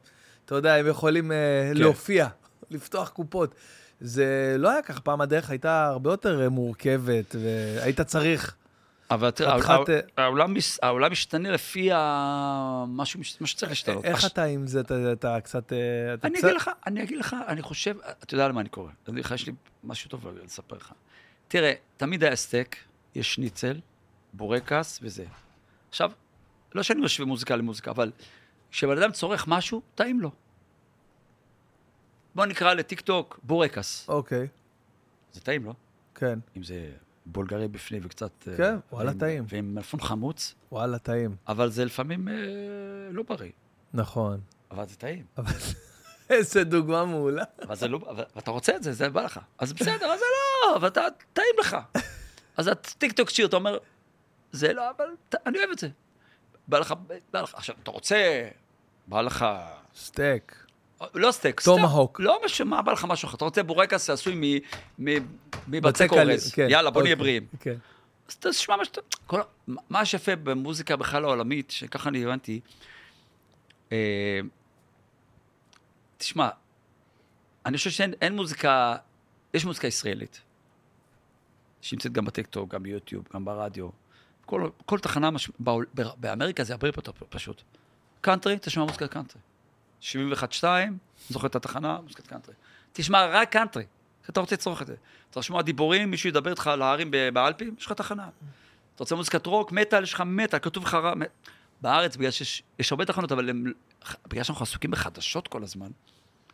[0.46, 1.38] אתה יודע, הם יכולים אה,
[1.74, 1.78] כן.
[1.78, 2.28] להופיע,
[2.72, 3.56] לפתוח קופות.
[4.00, 8.56] זה לא היה ככה, פעם הדרך הייתה הרבה יותר מורכבת, והיית צריך
[9.12, 11.90] אבל תראה, אה, העולם מש- העולם משתנה לפי
[12.88, 14.06] מה שצריך להשתנות.
[14.06, 14.82] איך אתה עם זה,
[15.12, 15.74] אתה, קצת...
[15.74, 15.78] אה,
[16.24, 18.92] אני אגיד לך, אני אגיד לך, אני חושב, אתה יודע למה אני קורא.
[19.36, 19.54] יש לי
[19.84, 20.94] משהו טוב לספר לך.
[21.48, 22.76] תראה, תמיד היה סטייק,
[23.16, 23.80] יש שניצל,
[24.34, 25.26] בורקס וזה.
[25.90, 26.12] עכשיו,
[26.76, 28.12] לא שאני משווה מוזיקה למוזיקה, אבל
[28.72, 30.32] כשבן אדם צורך משהו, טעים לו.
[32.36, 34.06] בוא נקרא לטיק טוק בורקס.
[34.10, 34.48] אוקיי,
[35.34, 35.74] זה טעים, לא?
[36.16, 36.92] כן, אם זה
[37.32, 38.48] בולגרי בפנים וקצת...
[38.48, 39.46] אה, כן, וואלה, טעים.
[39.48, 41.36] ועם מלפון חמוץ, וואלה, טעים.
[41.48, 42.34] אבל זה לפעמים אה,
[43.12, 43.52] לא בריא.
[43.94, 44.40] נכון.
[44.72, 45.26] אבל זה טעים.
[46.30, 47.44] איזה דוגמה מעולה.
[47.62, 49.40] אבל זה לא, אבל אתה רוצה את זה, זה בא לך.
[49.58, 51.02] אז בסדר, אז זה לא, אבל אתה,
[51.34, 51.78] טעים לך.
[52.58, 53.78] אז הטיקטוק שיר, אתה אומר,
[54.52, 55.06] זה לא, אבל
[55.46, 55.90] אני אוהב את זה.
[56.68, 56.94] בא לך,
[57.34, 58.50] בא לך, עכשיו, אתה רוצה,
[59.08, 59.46] בא לך,
[59.96, 60.67] סטייק.
[61.14, 61.72] לא סטייק, סתם.
[61.72, 62.20] טומהוק.
[62.20, 63.36] לא משנה, מה בא לך משהו אחר.
[63.36, 64.62] אתה רוצה בורקס שעשוי
[65.68, 66.52] מבצק אורז.
[66.52, 67.46] כן, יאללה, בוא נהיה אוקיי, בריאים.
[67.60, 67.76] כן.
[68.30, 69.02] אז תשמע מה שאתה...
[69.28, 69.42] כל...
[69.68, 72.60] מה שיפה במוזיקה בכלל העולמית, שככה אני הבנתי,
[73.92, 74.40] אה,
[76.18, 76.50] תשמע,
[77.66, 78.96] אני חושב שאין אין מוזיקה,
[79.54, 80.42] יש מוזיקה ישראלית,
[81.82, 83.90] שנמצאת גם בטיקטוק, גם ביוטיוב, גם ברדיו.
[84.46, 85.52] כל, כל תחנה, מש...
[86.18, 87.62] באמריקה זה הרבה יותר פשוט.
[88.22, 89.42] קאנטרי, תשמע מוזיקת קאנטרי.
[90.02, 90.64] 71-2,
[91.30, 92.56] זוכר את התחנה, מוזיקת קאנטרי.
[92.94, 93.86] תשמע רק קאנטרי,
[94.30, 94.94] אתה רוצה לצרוך את זה.
[94.94, 98.30] אתה רוצה לשמוע דיבורים, מישהו ידבר איתך על ההרים באלפים, יש לך תחנה.
[98.96, 100.98] אתה רוצה מוזיקת רוק, מטאל, יש לך מטאל, כתוב לך
[101.82, 103.74] בארץ, בגלל שיש יש הרבה תחנות, אבל הם,
[104.28, 105.90] בגלל שאנחנו עסוקים בחדשות כל הזמן,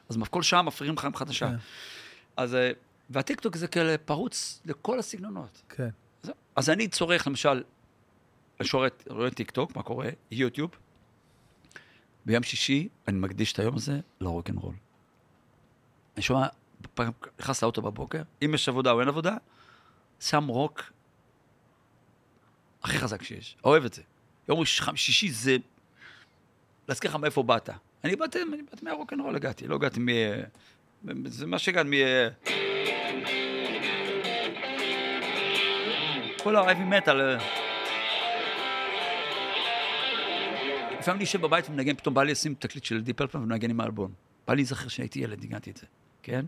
[0.10, 1.50] אז כל שעה מפריעים לך עם חדשה.
[1.50, 1.56] כן.
[2.38, 2.72] אז, אה,
[3.10, 5.62] והטיקטוק זה כאלה פרוץ לכל הסגנונות.
[5.70, 5.89] כן.
[6.24, 6.34] זהו.
[6.56, 7.64] אז אני צורך, למשל,
[8.60, 10.10] אני רואה, רואה טיקטוק, מה קורה?
[10.32, 10.72] יוטיוב.
[12.26, 14.76] ביום שישי אני מקדיש את היום הזה לרוקנרול.
[16.16, 16.48] אני שומע,
[16.94, 19.36] פעם נכנס לאוטו בבוקר, אם יש עבודה או אין עבודה,
[20.20, 20.84] שם רוק
[22.84, 23.58] הכי חזק שיש.
[23.64, 24.02] אוהב את זה.
[24.50, 25.58] יום שישי זה...
[26.88, 27.70] להזכיר לך מאיפה באת.
[28.04, 30.08] אני באתי, אני באתי מהרוקנרול הגעתי, לא הגעתי מ...
[31.26, 31.94] זה מה שהגעתי מ...
[36.44, 37.38] כל האבי מטאל.
[41.04, 43.80] לפעמים אני יושב בבית ומנגן, פתאום בא לי לשים תקליט של דיפ פרפל ומנגן עם
[43.80, 44.12] האלבום.
[44.47, 45.86] בא לי להיזכר שהייתי ילד, ניגנתי את זה,
[46.24, 46.45] כן?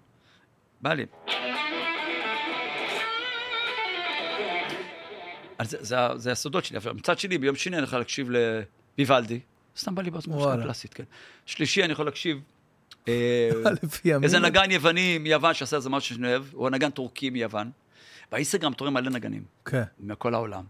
[0.82, 1.06] בא לי.
[5.58, 8.30] אז זה, זה, זה הסודות שלי, אבל מצד שני, ביום שני אני יכול להקשיב
[8.97, 9.39] לויוולדי,
[9.78, 10.64] סתם בא לי לשמוע מוזיקה.
[10.64, 11.03] קלאסית, כן.
[11.45, 12.39] שלישי אני יכול להקשיב...
[13.08, 13.49] אה,
[14.06, 14.24] ימים.
[14.24, 17.72] איזה נגן יווני מיוון שעשה איזה משהו שאני אוהב, הוא הנגן טורקי מיוון.
[18.32, 19.84] באינסטגרם אתה רואה מלא נגנים, כן.
[19.99, 20.64] מכל העולם.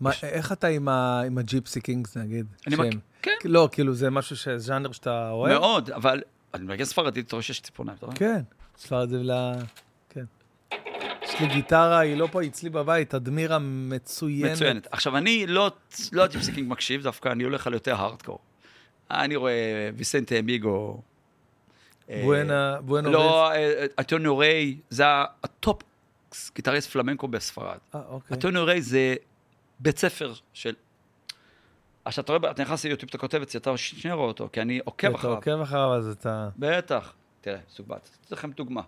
[0.00, 2.46] מה, איך אתה עם ה- עם הג'יפסי קינגס, נגיד?
[2.66, 5.52] אני שהם- מכיר, כן, לא, כאילו, זה משהו, ש- ז'אנר שאתה אוהב?
[5.58, 6.22] מאוד, אבל
[6.54, 8.16] אני מנגן ספרדית, אתה רואה שיש ציפורניים, אתה רואה?
[8.16, 8.40] כן.
[8.78, 9.30] ספרד זה ל...
[10.08, 10.24] כן.
[11.22, 14.52] יש לי גיטרה, היא לא פה, היא אצלי בבית, אדמירה מצוינת.
[14.52, 14.86] מצוינת.
[14.90, 15.70] עכשיו, אני לא,
[16.12, 18.38] לא ה Gipsy Kings מקשיב, דווקא אני הולך על יותר הארדקור.
[19.10, 19.52] אני רואה
[19.96, 21.00] ויסנטה אמיגו.
[22.10, 23.08] אה, בואנה, בואנה.
[23.10, 25.04] לא, אה, אנטוניו ריי, זה
[25.44, 25.82] הטופ
[26.54, 27.78] גיטריסט פלמנקו בספרד.
[27.94, 28.34] אה, אוקיי.
[28.34, 29.14] אנטוניו ריי זה
[29.80, 30.74] בית ספר של...
[32.04, 34.60] עכשיו, אתה רואה, אתה נכנס ליוטיוב, אתה כותב את זה, אתה שנייה רואה אותו, כי
[34.60, 35.34] אני עוקב כן, אתה אחריו.
[35.34, 36.48] עוקב אחריו, אז אתה...
[36.56, 37.14] בטח.
[37.40, 38.10] תראה, סוג בת.
[38.26, 38.82] אתן לכם דוגמה.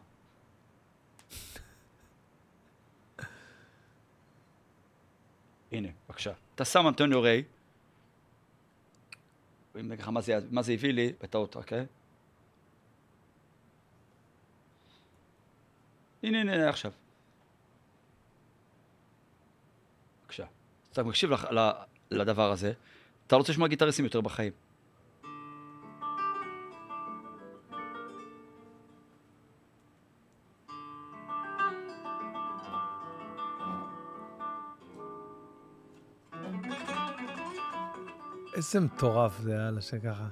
[5.73, 6.33] הנה, בבקשה.
[6.55, 7.45] אתה שם אנטוניו ריי,
[9.81, 10.09] אם נגיד לך
[10.51, 11.87] מה זה, הביא לי, בטעות, אוקיי?
[16.23, 16.93] הנה, הנה, עכשיו.
[20.23, 20.47] בבקשה.
[20.93, 21.31] אתה מקשיב
[22.11, 22.73] לדבר הזה,
[23.27, 24.53] אתה רוצה לשמוע גיטריסטים יותר בחיים.
[38.55, 40.29] איזה מטורף זה, יאללה, שככה.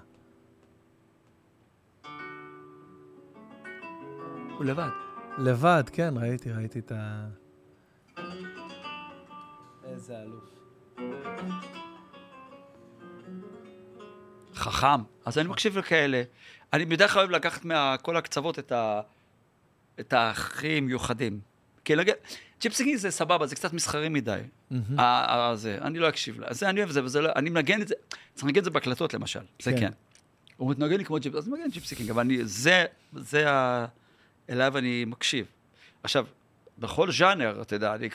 [4.58, 4.88] הוא לבד.
[5.38, 7.28] לבד, כן, ראיתי, ראיתי את ה...
[10.10, 10.44] איזה אלוף.
[14.54, 15.02] חכם.
[15.24, 16.22] אז אני מקשיב לכאלה.
[16.72, 19.00] אני בדרך כלל אוהב לקחת מכל הקצוות את, ה...
[20.00, 21.40] את הכי מיוחדים.
[21.84, 22.10] כי לג...
[22.60, 24.40] ג'יפסינג זה סבבה, זה קצת מסחרי מדי.
[24.70, 25.00] מהמם.
[25.00, 26.46] ה- ה- זה, אני לא אקשיב לה.
[26.50, 27.30] זה אני אוהב את זה, וזה לא...
[27.36, 27.94] אני מנגן את זה.
[28.34, 29.78] צריך להגיד את זה בהקלטות למשל, זה כן.
[29.80, 29.90] כן.
[30.56, 32.84] הוא מתנגן לי כמו ג'יפ, אז הוא מנגן ג'יפסי קינג, אבל אני, זה,
[33.16, 33.86] זה ה...
[34.50, 35.46] אליו אני מקשיב.
[36.02, 36.26] עכשיו,
[36.78, 38.08] בכל ז'אנר, אתה יודע, אני,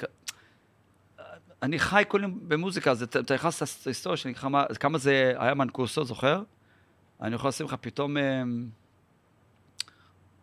[1.66, 6.06] אני חי כל יום במוזיקה, אז אתה נכנס להיסטוריה שלי, כמה, כמה זה היה מנקוסו,
[6.06, 6.44] זוכר?
[7.22, 8.18] אני יכול לשים לך פתאום...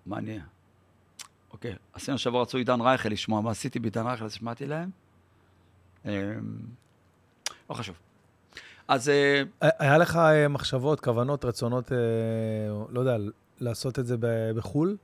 [0.06, 0.38] מה אני...
[1.52, 4.90] אוקיי, עשינו שבוע רצו עידן רייכל לשמוע, מה עשיתי בעידן רייכל, אז שמעתי להם.
[6.04, 6.10] אמ,
[7.70, 7.96] לא חשוב.
[8.88, 11.98] אז אה, היה לך אה, מחשבות, כוונות, רצונות, אה,
[12.88, 13.16] לא יודע,
[13.60, 14.16] לעשות את זה
[14.56, 14.96] בחו"ל?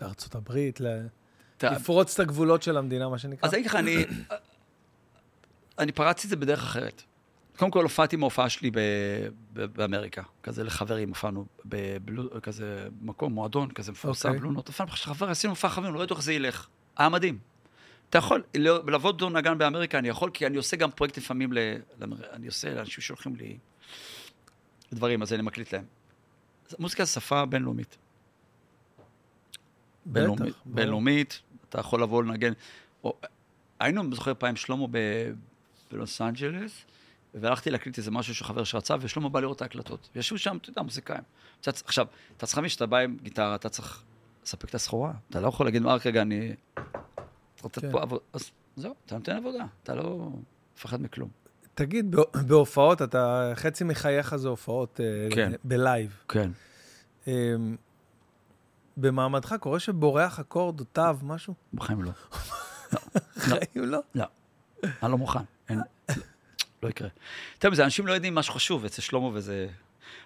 [0.00, 0.80] בארצות הברית,
[1.62, 3.48] לפרוץ את הגבולות של המדינה, מה שנקרא?
[3.48, 4.04] אז אני אגיד לך, אני,
[5.80, 7.02] אני פרצתי את זה בדרך אחרת.
[7.56, 8.78] קודם כל, הופעתי מההופעה שלי ב,
[9.52, 14.40] ב, באמריקה, כזה לחברים, הופענו בבלו, כזה מקום, מועדון, כזה מפורסם, אוקיי.
[14.40, 16.66] בלונות, הופענו חבר, עשינו מופע חברים, לא ידעו איך זה ילך.
[16.96, 17.38] היה מדהים.
[18.10, 21.52] אתה יכול, לא- לעבוד דור נגן באמריקה, אני יכול, כי אני עושה גם פרויקט לפעמים,
[21.52, 21.58] ל,
[22.32, 23.58] אני עושה לאנשים שולחים לי
[24.92, 25.84] דברים, אז אני מקליט להם.
[26.78, 27.96] מוזיקה זה שפה בינלאומית.
[30.06, 30.54] בינלאומית.
[30.64, 32.52] בינלאומית, אתה יכול לבוא לנגן.
[33.04, 33.18] או,
[33.80, 34.86] היינו, זוכר פעם, שלמה
[35.92, 36.84] בלוס אנג'לס,
[37.34, 40.08] והלכתי להקליט איזה משהו שחבר שרצה, ושלמה בא לראות את ההקלטות.
[40.14, 41.22] וישבו שם, אתה יודע, מוזיקאים.
[41.66, 44.02] עכשיו, אתה צריך להבין שאתה בא עם גיטרה, אתה צריך
[44.44, 45.12] לספק את הסחורה.
[45.30, 46.54] אתה לא יכול להגיד, מה, רגע, אני...
[47.72, 47.92] כן.
[47.92, 48.18] פה.
[48.32, 50.28] אז זהו, אתה נותן עבודה, אתה לא
[50.76, 51.28] מפחד מכלום.
[51.74, 52.16] תגיד,
[52.46, 55.52] בהופעות, אתה, חצי מחייך זה הופעות אה, כן.
[55.64, 56.22] בלייב.
[56.28, 56.50] כן.
[57.28, 57.32] אה,
[58.96, 61.54] במעמדך קורה שבורח אקורד או תו, משהו?
[61.74, 62.10] בחיים לא.
[63.38, 63.98] חיים לא?
[64.14, 64.24] לא.
[65.02, 65.40] אני לא מוכן.
[65.70, 66.14] אין, לא,
[66.82, 67.08] לא יקרה.
[67.54, 69.66] יותר מזה, אנשים לא יודעים משהו חשוב אצל שלמה וזה...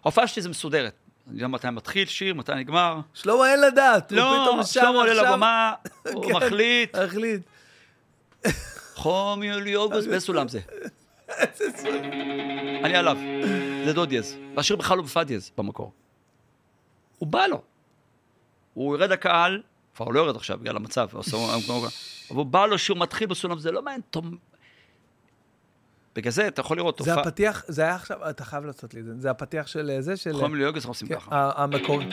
[0.02, 0.94] ההופעה שלי זה מסודרת.
[1.26, 3.00] אני יודע מתי מתחיל שיר, מתי נגמר.
[3.14, 5.32] שלמה אין לדעת, הוא לא, פתאום שר שלמה עולה עכשיו.
[5.32, 5.72] לבמה,
[6.14, 6.32] הוא כן.
[6.36, 7.42] מחליט, החליט.
[8.94, 10.60] חום יולי אוגוסט, באיזה סולם זה?
[12.84, 13.18] אני עליו,
[13.84, 14.36] זה דו דיאז.
[14.56, 15.92] והשיר בכלל לא בפא דיאז במקור.
[17.18, 17.62] הוא בא לו.
[18.74, 19.62] הוא ירד לקהל,
[19.96, 21.22] כבר הוא לא יורד עכשיו בגלל המצב, הוא
[22.30, 24.00] אבל הוא בא לו שהוא מתחיל בסולם, זה לא מעניין,
[26.16, 29.00] בגלל זה אתה יכול לראות זה תופעה, הפתיח, זה היה עכשיו, אתה חייב לעשות לי
[29.00, 29.12] את זה.
[29.18, 30.32] זה הפתיח של אה, זה, של...
[30.34, 31.28] חום יולי אוגוסט אנחנו עושים כן, ככה.
[31.36, 32.06] ה- המקורי.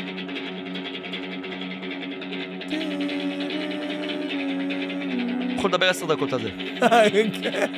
[5.57, 6.49] יכול לדבר עשר דקות על זה.
[7.41, 7.71] כן.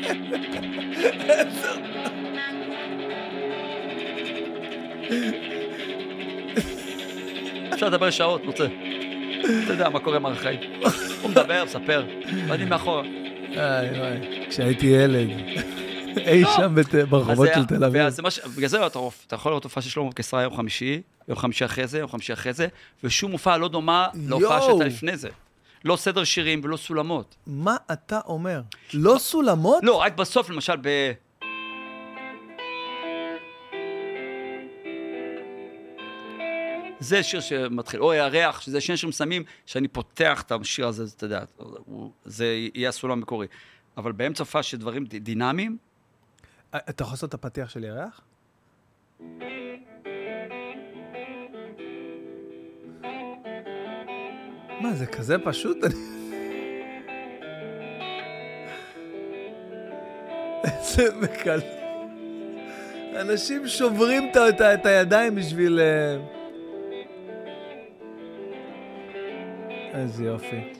[7.74, 8.66] אפשר לדבר שעות, רוצה.
[9.64, 10.60] אתה יודע מה קורה עם החיים.
[11.22, 12.06] הוא מדבר, מספר,
[12.48, 13.04] ואני מאחורה.
[13.58, 14.46] איי, וואי.
[14.50, 15.30] כשהייתי ילד,
[16.18, 18.02] אי שם בת- ברחובות של תל אביב.
[18.58, 22.00] בגלל זה אתה יכול לראות הופעה של שלמה קיסר יום חמישי, יום חמישי אחרי זה,
[22.00, 22.68] יום חמישי אחרי זה,
[23.04, 24.62] ושום הופעה לא דומה להופעה.
[24.62, 25.30] שהייתה לפני זה.
[25.86, 27.36] לא סדר שירים ולא סולמות.
[27.48, 28.62] מה אתה אומר?
[28.94, 29.84] לא סולמות?
[29.84, 30.88] לא, רק בסוף, למשל, ב...
[37.00, 41.26] זה שיר שמתחיל, או הירח, שזה שני שירים מסיימים, שאני פותח את השיר הזה, אתה
[41.26, 41.44] יודע,
[42.26, 42.46] זה
[42.76, 43.48] יהיה הסולם המקורי.
[43.98, 45.78] אבל באמצע הופעה של דברים ד- דינמיים,
[46.76, 48.22] אתה יכול לעשות את הפתיח של ירח?
[54.82, 55.78] מה, זה כזה פשוט?
[60.64, 61.60] איזה בקל...
[63.22, 64.32] אנשים שוברים
[64.74, 65.80] את הידיים בשביל...
[65.80, 66.18] אה,
[69.94, 70.74] איזה יופי.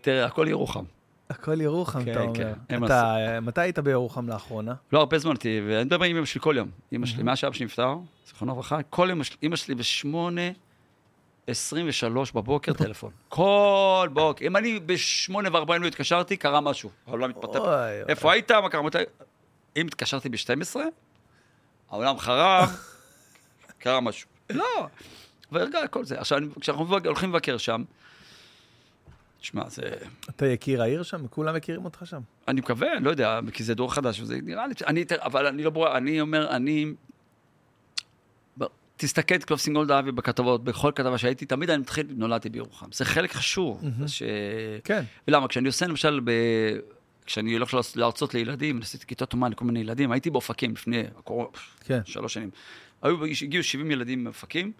[0.00, 0.84] תראה, הכל ירוחם.
[1.32, 2.34] הכל ירוחם, כן, אתה אומר.
[2.68, 4.74] כן, אתה, אה, מתי היית בירוחם לאחרונה?
[4.92, 6.68] לא הרבה זמן אותי, ואני מדבר עם אמא שלי כל יום.
[6.92, 7.94] אמא שלי, מאז שאבא שלי נפטר,
[8.26, 10.40] זיכרונו לברכה, כל יום אמא שלי- בשמונה,
[11.46, 13.10] 23 בבוקר טלפון.
[13.28, 14.46] כל בוקר.
[14.46, 16.90] אם אני בשמונה וארבעים לא התקשרתי, קרה משהו.
[17.06, 17.60] העולם התפתח.
[18.08, 18.50] איפה היית?
[18.50, 18.82] מה קרה?
[18.82, 18.98] מתי?
[19.76, 20.76] אם התקשרתי ב-12,
[21.90, 22.76] העולם חרב,
[23.82, 24.28] קרה משהו.
[24.50, 24.86] לא,
[25.52, 26.20] והרגע כל זה.
[26.20, 27.82] עכשיו, כשאנחנו הולכים לבקר שם,
[29.42, 29.82] תשמע, זה...
[30.30, 31.26] אתה יקיר העיר שם?
[31.26, 32.20] כולם מכירים אותך שם.
[32.48, 35.70] אני מקווה, לא יודע, כי זה דור חדש, וזה נראה לי, אני, אבל אני לא
[35.70, 36.86] ברור, אני אומר, אני...
[38.96, 42.86] תסתכל, תקליד סינגולדה אבי בכתבות, בכל כתבה שהייתי, תמיד אני מתחיל, נולדתי בירוחם.
[42.92, 43.80] זה חלק חשוב.
[43.82, 44.08] מהמם.
[44.08, 44.22] ש...
[44.84, 45.02] כן.
[45.28, 45.48] ולמה?
[45.48, 46.30] כשאני עושה למשל, ב...
[47.26, 51.48] כשאני הולך להרצ- להרצות לילדים, עשיתי כיתות אומן לכל מיני ילדים, הייתי באופקים לפני הקורונה,
[51.84, 52.00] כן.
[52.04, 52.50] שלוש שנים.
[53.02, 54.72] היו, הגיעו 70 ילדים מאופקים,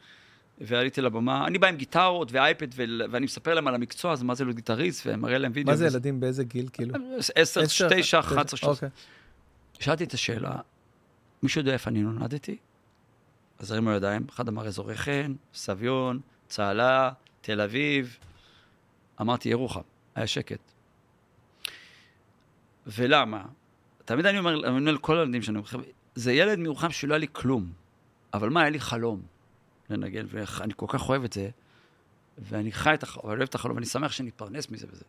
[0.66, 2.66] ועליתי לבמה, אני בא עם גיטרות ואייפד.
[3.10, 5.72] ואני מספר להם על המקצוע, אז מה זה להיות גיטריסט, ומראה להם וידאו.
[5.72, 6.20] מה זה ילדים?
[6.20, 6.94] באיזה גיל, כאילו?
[7.18, 8.88] עשר, עשר, תשע, תשע, 11, 13.
[8.88, 8.88] אוקיי.
[9.78, 10.56] שאלתי את השאלה,
[11.42, 12.56] מישהו יודע איפה אני נולדתי?
[13.58, 17.10] אז הרימו ידיים, אחד אמר אזורי חן, סביון, צהלה,
[17.40, 18.16] תל אביב.
[19.20, 19.80] אמרתי ירוחם,
[20.14, 20.72] היה שקט.
[22.86, 23.44] ולמה?
[24.04, 25.68] תמיד אני אומר, אני אומר לכל הילדים שאני אומר,
[26.14, 27.72] זה ילד מירוחם שלא היה לי כלום,
[28.34, 29.22] אבל מה, היה לי חלום
[29.93, 31.51] לנגן, ואני כל כך אוהב את זה,
[32.38, 35.05] ואני חי את החלום, אוהב את החלום, ואני שמח שאני אתפרנס מזה וזה.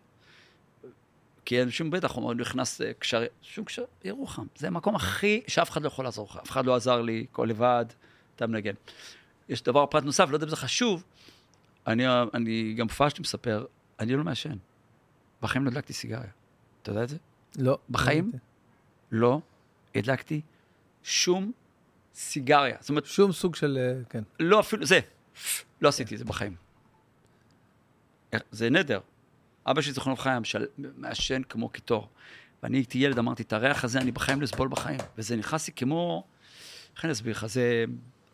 [1.46, 4.46] כי אין שום בטח, הוא נכנס אה, קשר, שום קשר, ירוחם.
[4.56, 6.38] זה המקום הכי, שאף אחד לא יכול לעזור לך.
[6.44, 7.86] אף אחד לא עזר לי, כל לבד,
[8.36, 8.74] אתה מנגן.
[9.50, 11.04] יש דבר, פרט נוסף, לא יודע אם זה חשוב,
[11.88, 12.04] אני,
[12.34, 13.66] אני גם שאתה מספר,
[14.00, 14.58] אני לא מעשן.
[15.42, 16.30] בחיים לא הדלקתי סיגריה.
[16.82, 17.18] אתה יודע את זה?
[17.58, 17.78] לא.
[17.90, 18.32] בחיים?
[19.12, 19.40] לא
[19.96, 20.42] הדלקתי
[21.04, 21.52] שום
[22.16, 22.78] סיגריה.
[22.80, 24.24] זאת אומרת, שום סוג של, אה, כן.
[24.39, 24.99] לא אפילו, זה,
[25.82, 26.55] לא עשיתי את זה בחיים.
[28.51, 28.99] זה נדר.
[29.66, 30.38] אבא שלי, זיכרונו לברכה,
[30.78, 32.09] מעשן כמו קיטור.
[32.64, 34.99] ואני הייתי ילד, אמרתי, את הריח הזה אני בחיים לא אסבול בחיים.
[35.18, 36.24] וזה נכנס לי כמו...
[36.95, 37.45] איך אני אסביר לך?
[37.45, 37.86] זה...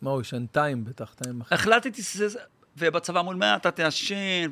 [0.02, 1.56] מה, הוא ישן טיים בטח, טיים אחר.
[1.56, 2.28] החלטתי שזה...
[2.28, 2.40] זה-
[2.78, 4.50] ובצבא מול מה אתה תעשן.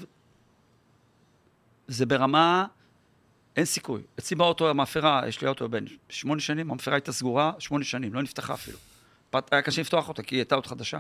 [1.88, 2.65] זה ברמה...
[3.55, 4.01] אין סיכוי.
[4.19, 8.21] אצלי באוטו, המאפרה, יש לי אוטו בן שמונה שנים, המאפרה הייתה סגורה שמונה שנים, לא
[8.23, 8.78] נפתחה אפילו.
[9.51, 10.99] היה קשה לפתוח אותה, כי היא הייתה עוד חדשה.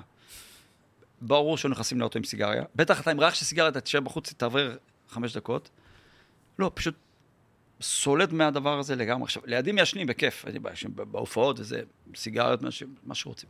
[1.21, 2.63] ברור שלא נכנסים לאוטו עם סיגריה.
[2.75, 4.75] בטח אתה עם ריח של סיגריה, אתה תשב בחוץ, תעבר
[5.09, 5.69] חמש דקות.
[6.59, 6.95] לא, פשוט
[7.81, 9.23] סולד מהדבר הזה לגמרי.
[9.23, 11.81] עכשיו, לידי מעשנים בכיף, אין לי בעיה, בהופעות וזה,
[12.15, 13.49] סיגריות, מה ש- מה שרוצים.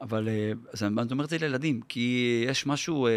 [0.00, 3.12] אבל אה, אז אני אני אומר את זה לילדים, כי יש משהו, אה,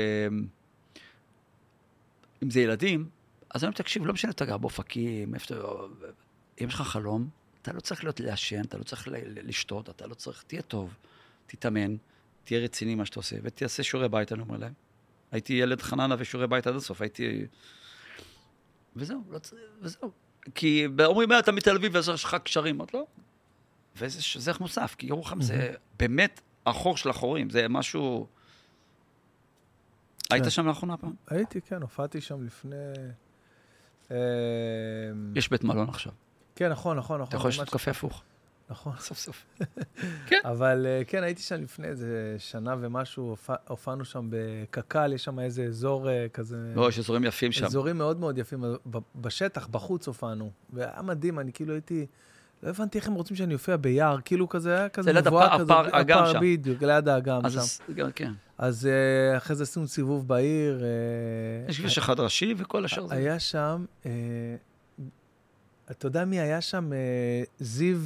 [2.43, 3.09] אם זה ילדים,
[3.49, 5.55] אז היום תקשיב, לא משנה, אתה גר באופקים, איפה אתה...
[6.61, 7.29] אם יש לך חלום,
[7.69, 10.93] אתה לא צריך להיות לעשן, אתה לא צריך לשתות, אתה לא צריך, תהיה טוב,
[11.47, 11.95] תתאמן,
[12.43, 14.73] תהיה רציני מה שאתה עושה, ותעשה שיעורי בית, אני אומר להם.
[15.31, 17.45] הייתי ילד חננה ושיעורי בית עד הסוף, הייתי...
[18.95, 20.11] וזהו, לא צריך, וזהו.
[20.55, 23.05] כי אומרים, "אה, אתה מתל אביב ויש לך קשרים, אמרתי, לא.
[23.97, 28.27] וזה זה מוסף, כי ירוחם זה באמת החור של החורים, זה משהו...
[30.31, 30.49] היית כן.
[30.49, 31.13] שם לאחרונה פעם?
[31.27, 32.75] הייתי, כן, הופעתי שם לפני...
[34.11, 34.17] אה,
[35.35, 36.13] יש בית מלון עכשיו.
[36.59, 37.27] כן, נכון, נכון, נכון.
[37.29, 38.23] אתה יכול לשתות קפה הפוך.
[38.69, 38.93] נכון.
[39.07, 39.45] סוף סוף.
[40.45, 45.39] אבל אה, כן, הייתי שם לפני איזה שנה ומשהו, הופע- הופענו שם בקק"ל, יש שם
[45.39, 46.57] איזה אזור אה, כזה...
[46.75, 47.65] לא, יש אזורים יפים שם.
[47.65, 50.51] אזורים מאוד מאוד יפים, ב- בשטח, בחוץ הופענו.
[50.73, 52.05] והיה מדהים, אני כאילו הייתי...
[52.63, 55.45] לא הבנתי איך הם רוצים שאני אופיע ביער, כאילו כזה, היה כזה זה ליד מבואה
[55.45, 55.73] הפאר- כזה.
[55.73, 56.39] הפאר- האגם שם.
[56.41, 57.53] בדיוק, ליד האגם אז
[57.97, 58.11] שם.
[58.15, 58.31] כן.
[58.57, 60.83] אז אה, אחרי זה עשינו סיבוב בעיר.
[60.83, 60.87] אה,
[61.69, 63.15] יש כביש אחד ראשי וכל השאר זה.
[63.15, 64.11] היה שם, אה,
[65.91, 66.93] אתה יודע מי היה שם?
[66.93, 66.97] אה,
[67.59, 67.97] זיו,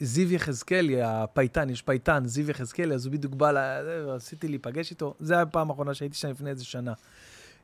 [0.00, 3.50] זיו יחזקאלי, הפייטן, יש פייטן, זיו יחזקאלי, אז הוא בדיוק בא,
[4.06, 5.14] רציתי להיפגש איתו.
[5.20, 6.92] זה היה הפעם האחרונה שהייתי שם לפני איזה שנה.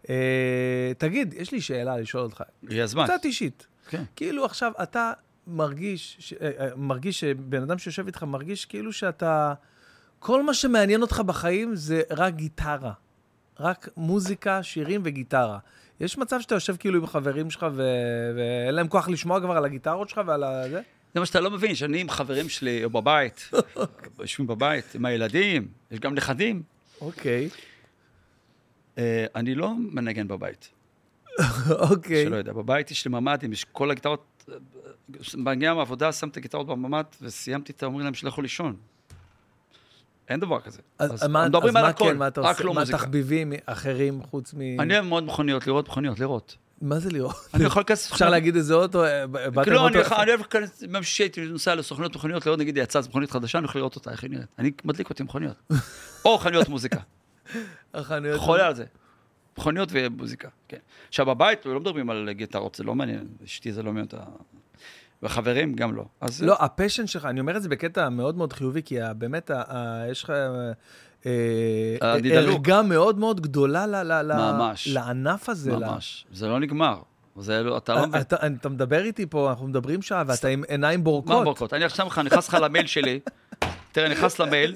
[0.08, 3.04] אה, תגיד, יש לי שאלה לשאול אותך, יהיה זמן.
[3.04, 3.66] קצת אישית.
[3.88, 4.02] כן.
[4.16, 5.12] כאילו עכשיו אתה
[5.46, 9.54] מרגיש, ש- אה, מרגיש שבן אדם שיושב איתך מרגיש כאילו שאתה,
[10.18, 12.92] כל מה שמעניין אותך בחיים זה רק גיטרה.
[13.60, 15.58] רק מוזיקה, שירים וגיטרה.
[16.00, 19.64] יש מצב שאתה יושב כאילו עם חברים שלך ו- ואין להם כוח לשמוע כבר על
[19.64, 20.68] הגיטרות שלך ועל ה...
[20.68, 20.80] זה?
[21.14, 23.50] זה מה שאתה לא מבין, שאני עם חברים שלי, או בבית,
[24.20, 26.62] יושבים בבית, עם הילדים, יש גם נכדים.
[27.00, 27.48] אוקיי,
[28.98, 30.70] אה, אני לא מנגן בבית,
[31.90, 32.24] אוקיי.
[32.24, 32.52] שלא יודע.
[32.52, 34.54] בבית יש לי ממ"דים, יש כל הגיטרות, אה,
[35.36, 38.76] מגיע מהעבודה, שם את הגיטרות בממ"ד, וסיימתי את אומרים להם שלכו לישון.
[40.30, 40.78] אין דבר כזה.
[40.98, 42.64] אז מה מדברים אז על מה הכל, כן, מה אתה עושה?
[42.64, 42.86] לא מה.
[42.86, 44.80] תחביבים אחרים חוץ מ...
[44.80, 46.56] אני אוהב מאוד מכוניות, לראות מכוניות, לראות.
[46.82, 47.34] מה זה לראות?
[47.54, 48.12] אני יכול להיכנס...
[48.12, 49.04] אפשר להגיד איזה אוטו?
[49.04, 49.24] אה,
[49.66, 53.64] לא, אני אוהב להיכנס, ממש שהייתי נוסע לסוכניות מכוניות, לראות נגיד יצאה מכונית חדשה, אני
[53.64, 54.46] יכול לראות אותה, איך היא נראית.
[54.58, 55.72] אני מדליק אותי מכוניות.
[56.24, 57.00] או חנויות מוזיקה.
[57.94, 58.84] החנויות- חולה על זה.
[59.58, 60.76] מכוניות ומוזיקה, כן.
[61.08, 64.22] עכשיו, בבית לא מדברים על גיטרות, זה לא מעניין, אשתי זה לא מעניין אותה.
[65.22, 66.04] וחברים גם לא.
[66.20, 69.50] אז לא, הפשן שלך, אני אומר את זה בקטע מאוד מאוד חיובי, כי באמת,
[70.10, 70.32] יש לך
[71.26, 71.32] אה,
[72.00, 72.54] הדידנות.
[72.54, 73.86] ערגה מאוד מאוד גדולה.
[74.86, 75.72] לענף הזה.
[75.72, 76.26] ממש.
[76.32, 77.00] זה לא נגמר.
[77.36, 78.20] זה לא, אתה לא מבין.
[78.20, 81.44] אתה אתה מדבר איתי פה, אנחנו מדברים שעה, ואתה עם עיניים מה בורקות.
[81.44, 81.72] בורקות?
[81.72, 83.20] אני עכשיו נכנס לך למייל שלי,
[83.92, 84.74] תראה, נכנס למייל.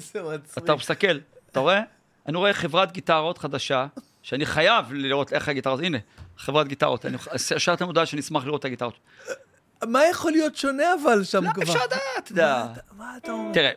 [0.59, 1.19] אתה מסתכל,
[1.51, 1.81] אתה רואה?
[2.27, 3.87] אני רואה חברת גיטרות חדשה,
[4.23, 5.99] שאני חייב לראות איך הגיטרות, הנה,
[6.39, 8.99] חברת גיטרות, אני השארתם הודעה שאני אשמח לראות את הגיטרות.
[9.89, 11.63] מה יכול להיות שונה אבל שם לא, כבר?
[11.63, 12.67] אפשר לדעת, אתה יודע.
[12.97, 13.53] מה אתה- אומר?
[13.55, 13.71] תראה,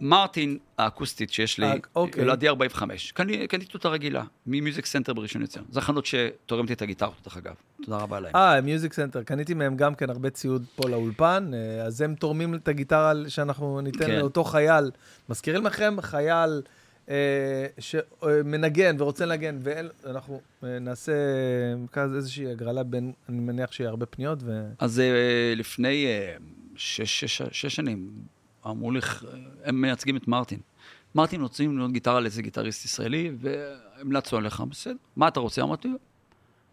[0.00, 2.24] מרטין האקוסטית שיש לי, אה, אוקיי.
[2.24, 2.82] לא, D45,
[3.14, 5.64] קני- קניתי אותה רגילה, מ Music Center בראשון לציון.
[5.70, 7.54] זו החנות שתורמת לי את הגיטרות, דרך אגב.
[7.84, 8.36] תודה רבה להם.
[8.36, 12.54] אה, Music Center, קניתי מהם גם כן הרבה ציוד פה לאולפן, אה, אז הם תורמים
[12.54, 14.18] את הגיטרה שאנחנו ניתן כן.
[14.18, 14.90] לאותו חייל.
[15.28, 16.62] מזכירים לכם, חייל
[17.78, 21.12] שמנגן ורוצה לנגן, ואנחנו אה, נעשה
[21.92, 24.68] כזה איזושהי הגרלה בין, אני מניח שיהיה הרבה פניות, ו...
[24.78, 26.36] אז אה, לפני אה,
[26.76, 28.10] שש, שש, שש שנים,
[28.66, 29.00] אמרו לי,
[29.64, 30.58] הם מייצגים את מרטין.
[31.14, 34.94] מרטין רוצים ללמוד גיטרה לאיזה גיטריסט ישראלי, והמלצנו עליך, בסדר.
[35.16, 35.62] מה אתה רוצה?
[35.62, 35.88] אמרתי,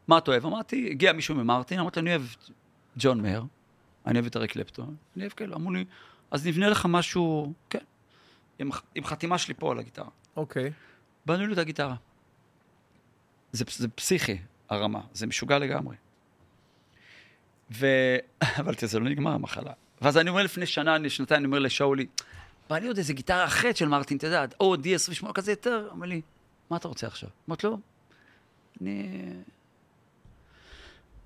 [0.08, 0.46] מה אתה אוהב?
[0.46, 2.22] אמרתי, הגיע מישהו ממרטין, אמרתי, אני אוהב
[2.98, 3.44] ג'ון מאיר,
[4.06, 5.56] אני אוהב את אריק קלפטון, אני אוהב כאלה.
[5.56, 5.86] אמרו לי,
[6.32, 7.80] אז נבנה לך משהו, כן,
[8.60, 10.10] עם, עם חתימה שלי פה על הגיטרה.
[10.36, 10.72] אוקיי.
[11.26, 11.96] בנו לי את הגיטרה.
[13.52, 14.38] זה, זה פסיכי,
[14.70, 15.96] הרמה, זה משוגע לגמרי.
[17.72, 17.88] ו...
[18.60, 19.74] אבל זה לא נגמר המחלה.
[20.02, 22.06] ואז אני אומר לפני שנה, אני שנתיים, אני אומר לשאולי,
[22.70, 26.08] בא לי עוד איזה גיטרה אחרת של מרטין, אתה יודע, או D28 כזה יותר, אומר
[26.08, 26.22] לי,
[26.70, 27.30] מה אתה רוצה עכשיו?
[27.50, 27.80] אמרתי לו,
[28.82, 29.10] אני...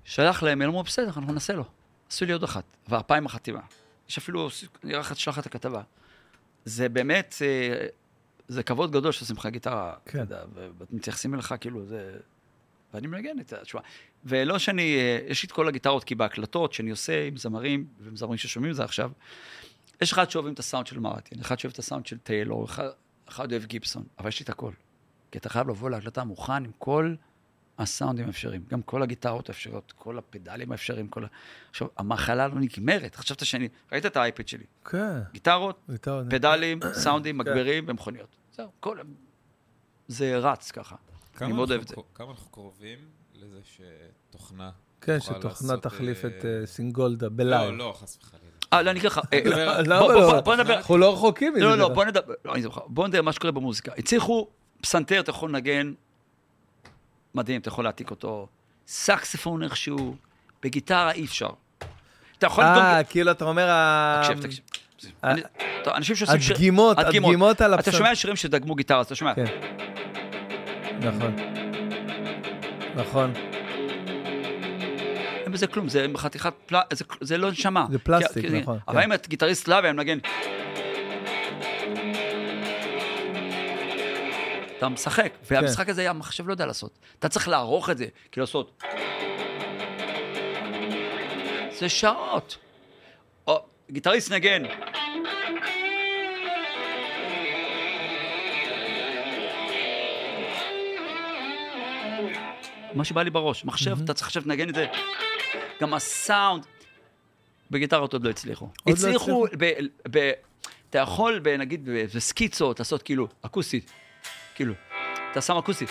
[0.04, 1.64] שלח להם, הם אמרו, בסדר, אנחנו נעשה לו.
[2.10, 3.60] עשו לי עוד אחת, והפעם החתימה.
[4.08, 4.48] יש אפילו,
[4.84, 5.82] נראה לך תשלח את הכתבה.
[6.64, 7.86] זה באמת, אה,
[8.48, 10.22] זה כבוד גדול שעושים לך גיטרה, כן.
[10.22, 10.44] אתה יודע,
[10.90, 12.16] ומתייחסים אליך כאילו, זה...
[12.94, 13.80] ואני מנגן את זה, תשמע.
[14.24, 18.16] ולא שאני, אה, יש לי את כל הגיטרות, כי בהקלטות שאני עושה עם זמרים, ועם
[18.16, 19.10] זמרים ששומעים את זה עכשיו,
[20.00, 22.88] יש אחד שאוהבים את הסאונד של מרטין, אחד שאוהב את הסאונד של טיילור, אחד,
[23.28, 24.72] אחד אוהב גיבסון, אבל יש לי את הכל.
[25.30, 27.14] כי אתה חייב לבוא להקלטה מוכן עם כל
[27.78, 31.26] הסאונדים האפשריים, גם כל הגיטרות האפשריות, כל הפדלים האפשריים, כל ה...
[31.70, 33.14] עכשיו, המחלה לא נגמרת.
[33.14, 33.68] חשבת שאני...
[33.92, 34.64] ראית את האייפד שלי?
[34.84, 35.18] כן.
[35.32, 38.36] גיטרות, גיטרה- פדלים, סאונדים, מגברים ומכוניות.
[38.56, 38.98] זהו, כל...
[40.08, 40.96] זה רץ ככה.
[41.40, 41.94] אני מאוד אוהב את זה.
[42.14, 42.98] כמה אנחנו קרובים
[43.34, 44.70] לזה שתוכנה...
[45.00, 47.70] כן, שתוכנה תחליף אה, את אה, סינגולדה ב live.
[47.70, 48.46] לא, לא, חס וחלילה.
[48.72, 49.20] אה, לא, אני אגיד לך...
[49.32, 49.40] אה,
[50.00, 50.40] בוא- בוא- לא?
[50.40, 50.74] בוא נדבר...
[50.76, 51.64] אנחנו לא רחוקים מזה.
[51.64, 52.34] לא, לא, בוא נדבר...
[52.44, 52.80] לא, אני זוכר.
[52.86, 53.92] בוא נדבר מה שקורה במוזיקה.
[53.98, 54.48] הצליחו,
[54.80, 55.92] פסנתר, אתה יכול לנגן
[57.34, 58.46] מדהים, אתה יכול להעתיק אותו.
[58.86, 60.16] סקספון איכשהו,
[60.62, 61.48] בגיטרה אי אפשר.
[62.38, 62.64] אתה יכול...
[62.64, 63.68] אה, כאילו אתה אומר,
[64.22, 64.60] תקשיב, תקשיב.
[65.22, 65.42] ה- אני-
[65.84, 66.54] טוב, אנשים שעושים שיר...
[66.54, 67.98] הדגימות, הדגימות על אתה הפסנתר.
[67.98, 69.34] שומע שירים שדגמו גיטרה, אז אתה שומע.
[69.34, 69.44] כן.
[71.00, 71.36] נכון.
[72.96, 73.32] נכון.
[75.44, 76.76] אין בזה כלום, זה חתיכת פל...
[77.20, 77.86] זה, לא נשמה.
[77.90, 79.04] זה פלסטיק, נכון, אבל כן.
[79.04, 80.18] אם את גיטריסט לאבי, אני מנגן...
[84.82, 85.54] אתה משחק, כן.
[85.54, 86.98] והמשחק הזה המחשב לא יודע לעשות.
[87.18, 88.82] אתה צריך לערוך את זה, כאילו לעשות...
[91.78, 92.58] זה שעות.
[93.46, 94.62] או, גיטריסט נגן.
[102.94, 103.64] מה שבא לי בראש.
[103.64, 104.86] מחשב, אתה צריך עכשיו לנגן את זה.
[105.80, 106.66] גם הסאונד,
[107.70, 108.68] בגיטרות עוד לא הצליחו.
[108.86, 109.72] לא הצליחו, ב,
[110.10, 110.32] ב,
[110.90, 113.92] אתה יכול, ב, נגיד, בסקיצות, לעשות כאילו, אקוסטית.
[114.62, 114.74] כאילו,
[115.30, 115.90] אתה שם אקוסטית.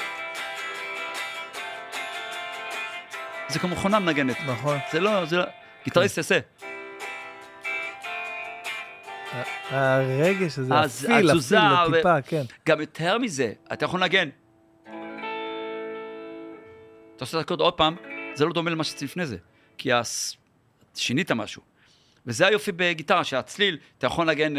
[3.48, 4.38] זה כמו מכונה מנגנת.
[4.48, 4.78] נכון.
[4.92, 5.44] זה לא, זה לא,
[5.84, 6.20] גיטריסט כן.
[6.20, 6.40] יעשה.
[9.70, 12.44] הרגש הזה, אז הפיל, הפיל, הטיפה, כן.
[12.68, 14.30] גם יותר מזה, אתה יכול לנגן.
[17.16, 17.96] אתה עושה את הקוד עוד פעם,
[18.34, 19.38] זה לא דומה למה שעשיתי לפני זה,
[19.78, 20.38] כי הס...
[20.96, 21.62] שינית משהו.
[22.26, 24.54] וזה היופי בגיטרה, שהצליל, אתה יכול לנגן...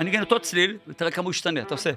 [0.00, 1.90] אני אגן אותו צליל, ותראה כמה הוא ישתנה, אתה עושה.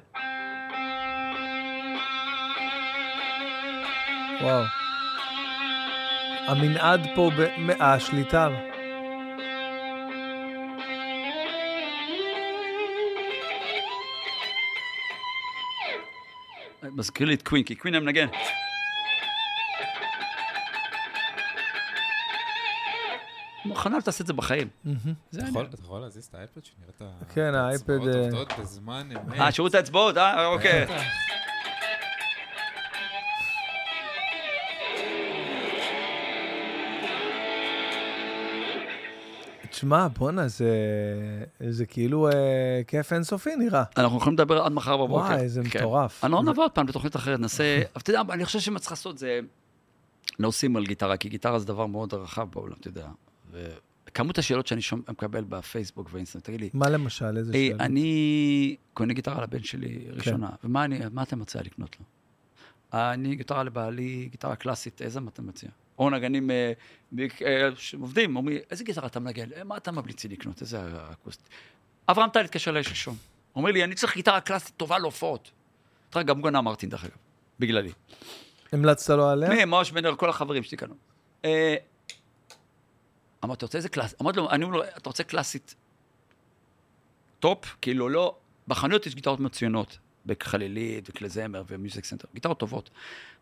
[4.42, 4.64] וואו.
[6.48, 8.50] המנעד פה, ב- השליטה.
[16.84, 18.28] מזכיר לי את קווין, כי קווין היה מנגן.
[23.66, 24.68] מוכנה תעשה את זה בחיים.
[24.82, 25.42] אתה.
[25.80, 26.62] יכול- להזיז את האייפד?
[26.66, 29.40] שנראה את ה- כן, האייפד, האצבעות אה, עובדות בזמן אמת.
[29.40, 30.46] אה, שירות האצבעות, אה?
[30.46, 30.86] אוקיי.
[39.70, 40.68] תשמע, בואנה, זה,
[41.70, 42.32] זה כאילו אה,
[42.88, 43.84] כיף אינסופי נראה.
[43.98, 45.26] אנחנו יכולים לדבר עד מחר בבוקר.
[45.34, 45.80] וואי, זה כן.
[45.80, 46.24] מטורף.
[46.24, 47.78] אני לא נבוא עוד פעם בתוכנית אחרת, נעשה...
[47.78, 49.40] אבל אתה יודע, אני חושב שמה צריך לעשות זה...
[50.40, 53.08] נושאים על גיטרה, כי גיטרה זה דבר מאוד רחב בעולם, אתה יודע.
[53.54, 57.86] וכמות השאלות שאני שומע, מקבל בפייסבוק ואינסטנט, תגיד לי, מה למשל, איזה היי, שאלה?
[57.86, 60.14] אני קונה גיטרה לבן שלי כן.
[60.16, 62.06] ראשונה, ומה אני, אתה מציע לקנות לו?
[62.94, 65.70] אני גיטרה לבעלי, גיטרה קלאסית, איזה מה אתה מציע?
[66.00, 66.74] או נגנים אה,
[67.20, 69.48] אה, שעובדים, אומרים, איזה גיטרה אתה מנגן?
[69.56, 70.62] אה, מה אתה ממליץ לי לקנות?
[70.62, 70.80] איזה
[71.12, 71.44] אקוסטי?
[72.08, 73.16] אברהם טל התקשר אליי שלשום.
[73.56, 75.52] אומר לי, אני צריך גיטרה קלאסית טובה להופעות.
[76.10, 77.14] תראה, גם קונה מרטין, דרך אגב,
[77.60, 77.92] בגללי.
[78.72, 79.50] המלצת לו עליה?
[79.50, 80.96] מי, מוש בן ארי, כל החברים שלי קנו.
[83.44, 84.22] אמרתי, אתה רוצה איזה קלאסית?
[84.22, 85.76] אמרתי לו, אני אומר לו, אתה רוצה קלאסית
[87.40, 87.76] top?
[87.82, 88.38] כאילו, לא...
[88.68, 92.90] בחנויות יש גיטרות מצוינות, בחלילית וכלי זמר ו Music Center, גיטרות טובות.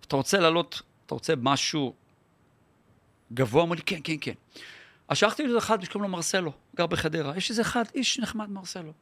[0.08, 1.94] אתה רוצה לעלות, אתה רוצה משהו
[3.34, 3.64] גבוה?
[3.64, 4.34] אמר לי, כן, כן, כן.
[5.08, 7.38] אז שלחתי לי אחד שקוראים לו מרסלו, גר בחדרה.
[7.38, 8.94] יש איזה אחד, איש נחמד מרסלו.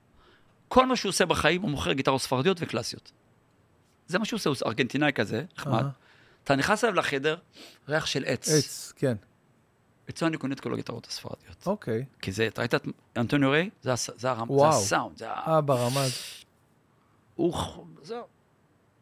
[0.68, 3.12] כל מה שהוא עושה בחיים, הוא מוכר גיטרות ספרדיות וקלאסיות.
[4.08, 5.86] זה מה שהוא עושה, הוא ארגנטינאי כזה, נחמד.
[6.44, 7.38] אתה נכנס אליו לחדר,
[7.88, 8.50] ריח של עץ.
[8.50, 9.16] עץ, כן.
[10.10, 11.68] אצלו אני קונה את כל הגיטרות הספרדיות.
[11.68, 12.06] אוקיי.
[12.22, 12.86] כי זה, אתה ראית את
[13.18, 13.70] אנטוניו ריי?
[13.82, 14.68] זה, הס- זה, הרם, זה.
[14.68, 15.30] הסאונד, זה.
[15.30, 16.24] אה, ברמה הזאת.
[17.36, 17.54] הוא,
[18.02, 18.24] זהו.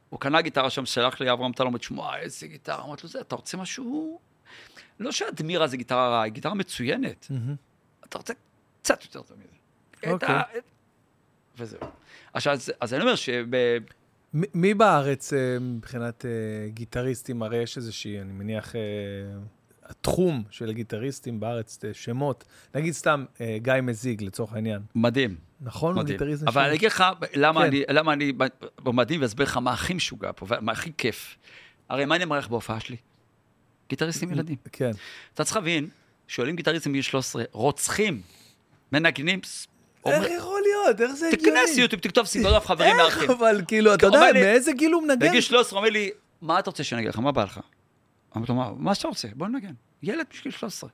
[0.10, 2.84] הוא קנה גיטרה שם, שלח לי אברהם טל, אומר, תשמע, איזה גיטרה.
[2.86, 4.20] אמרתי לו, זה, אתה רוצה משהו
[5.00, 7.28] לא שאדמירה זה גיטרה רעה, היא גיטרה מצוינת.
[8.06, 8.34] אתה רוצה
[8.82, 10.12] קצת יותר טוב מזה.
[10.14, 10.36] אוקיי.
[11.58, 11.80] וזהו.
[12.34, 13.46] עכשיו, אז- אני אומר שב...
[14.34, 16.30] מי בארץ אה, מבחינת אה,
[16.70, 18.82] גיטריסטים, הרי יש איזושהי, אני מניח, אה,
[19.90, 22.44] התחום של גיטריסטים בארץ, אה, שמות,
[22.76, 25.94] נגיד סתם אה, גיא מזיג לצורך העניין, מדהים, נכון?
[25.94, 26.18] הוא מדהים.
[26.18, 26.66] גיטריסט אבל משוגע?
[26.66, 27.04] אני אגיד לך
[27.34, 27.68] למה כן.
[27.68, 28.34] אני, למה אני
[28.84, 31.38] במדהים ואסביר לך מה הכי משוגע פה, ומה הכי כיף.
[31.90, 32.98] הרי מה אני מערך בהופעה שלי?
[33.90, 34.58] גיטריסטים ילדים.
[34.72, 34.92] כן.
[35.34, 35.90] אתה צריך להבין,
[36.28, 38.22] שואלים גיטריסטים בגיל 13, רוצחים,
[38.92, 39.40] מנגנים,
[40.06, 41.02] איך יכול להיות?
[41.02, 41.62] איך זה הגיוני?
[41.62, 43.32] תיכנס יוטיוב, תכתוב סיגוריה חברים איך מארחים.
[43.32, 45.30] אבל, כאילו, אתה הוא יודע, מאיזה גיל הוא מנגן?
[45.30, 46.10] בגיל 13 הוא אומר לי,
[46.42, 47.20] מה אתה רוצה שאני אגיד לך?
[47.20, 47.60] מה בא לך?
[48.38, 49.74] אמרתי לו, "מה- שאתה רוצה, בוא ננגן.
[50.04, 50.90] ילד בשביל 13.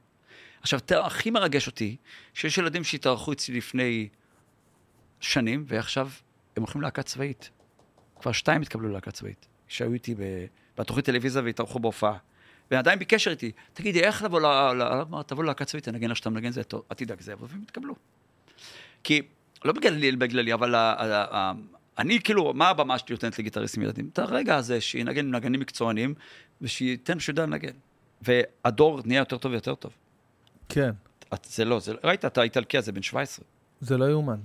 [0.62, 1.96] עכשיו, הכי מרגש אותי,
[2.34, 4.10] שיש ילדים שהתארחו אצלי לפני
[5.20, 6.10] שנים, ועכשיו
[6.56, 7.50] הם הולכים להקה צבאית.
[8.22, 10.16] כבר שתיים התקבלו ללהקה צבאית, שהיו איתי
[10.78, 12.18] בתוכנית טלוויזיה והתארחו בהופעה.
[12.72, 15.24] ועדיין בקשר איתי, תגידי, איך לבוא ל...
[15.28, 17.96] תבוא ללהקה צבאית, תנגן איך שאתה מנגן, זה טוב, אל תדאג, זה יבוא, והם התקבלו.
[19.04, 19.22] כי,
[19.66, 20.76] לא בגללי, בגללי, אבל
[21.98, 24.10] אני, כאילו, מה הבמה שלי נותנת לגיטריסטים ילדים?
[24.14, 26.14] את הרגע הזה, שינגן עם נגנים מקצוענים,
[26.62, 27.74] ושייתן שיודע לנגן.
[28.22, 29.92] והדור נהיה יותר טוב ויותר טוב.
[30.70, 30.92] כן,
[31.34, 33.46] את, זה לא, זה, ראית, אתה איטלקי, אז זה בן 17.
[33.82, 34.40] זה לא יאומן.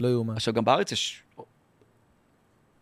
[0.00, 0.34] לא יאומן.
[0.34, 1.22] עכשיו, גם בארץ יש,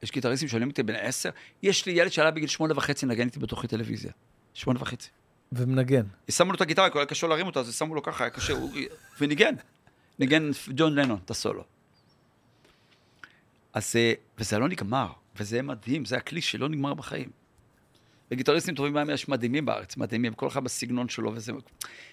[0.02, 1.30] יש גיטריסטים שעולים איתי בן 10.
[1.62, 4.12] יש לי ילד שעלה בגיל שמונה וחצי לנגן איתי בתוכנית טלוויזיה.
[4.54, 5.08] שמונה וחצי.
[5.52, 6.06] ומנגן.
[6.30, 8.52] שמו לו את הגיטרה, כי היה קשה להרים אותה, אז שמו לו ככה, היה קשה,
[8.52, 8.70] הוא...
[9.20, 9.54] וניגן.
[10.18, 11.64] ניגן ג'ון לנון, את הסולו.
[13.72, 17.30] אז זה, וזה לא נגמר, וזה מדהים, זה הכלי שלא נגמר בחיים.
[18.30, 21.52] וגיטריסטים טובים בהם יש מדהימים בארץ, מדהימים, כל אחד בסגנון שלו וזה...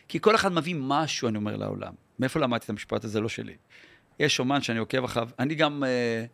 [0.08, 1.94] כי כל אחד מביא משהו, אני אומר, לעולם.
[2.20, 3.20] מאיפה למדתי את המשפט הזה?
[3.20, 3.56] לא שלי.
[4.20, 5.84] יש אומן שאני עוקב אחריו, אני גם...
[5.84, 6.26] אה,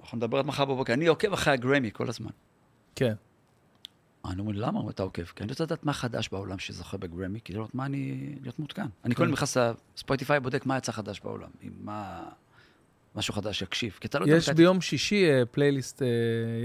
[0.00, 2.30] אנחנו נדבר עד מחר בבוקר, אני עוקב אחרי הגרמי כל הזמן.
[2.94, 3.14] כן.
[4.24, 5.24] אני אומר, למה אתה עוקב?
[5.24, 8.34] כי אני רוצה לדעת מה חדש בעולם שזוכה בגרמי, כדי לראות מה אני...
[8.42, 8.86] להיות מעודכן.
[9.04, 9.56] אני כל הזמן נכנס
[9.96, 11.48] לספוטיפיי, בודק מה יצא חדש בעולם,
[11.80, 12.28] מה...
[13.18, 16.06] משהו חדש יקשיב, כי אתה לא יודע יש ביום שישי אה, פלייליסט, אה,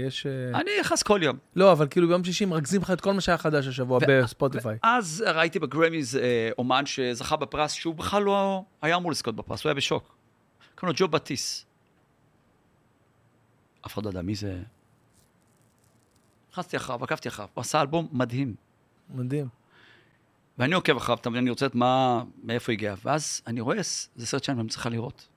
[0.06, 0.26] יש...
[0.26, 1.38] אה, אני נכנס כל יום.
[1.56, 4.78] לא, אבל כאילו ביום שישי מרכזים לך את כל מה שהיה חדש השבוע בספוטיפיי.
[4.82, 6.18] אז ראיתי בגרמיז
[6.58, 10.16] אומן שזכה בפרס, שהוא בכלל לא היה אמור לזכות בפרס, הוא היה בשוק.
[10.74, 11.66] קוראים לו ג'ו בטיס.
[13.86, 14.62] אף אחד לא יודע מי זה.
[16.52, 18.54] נכנסתי אחריו, עקבתי אחריו, הוא עשה אלבום מדהים.
[19.14, 19.48] מדהים.
[20.58, 22.94] ואני עוקב אחריו, תמיד אני רוצה לדעת מה, מאיפה הגיע.
[23.04, 23.76] ואז אני רואה,
[24.16, 25.28] זה סרט שאני צריכה לראות.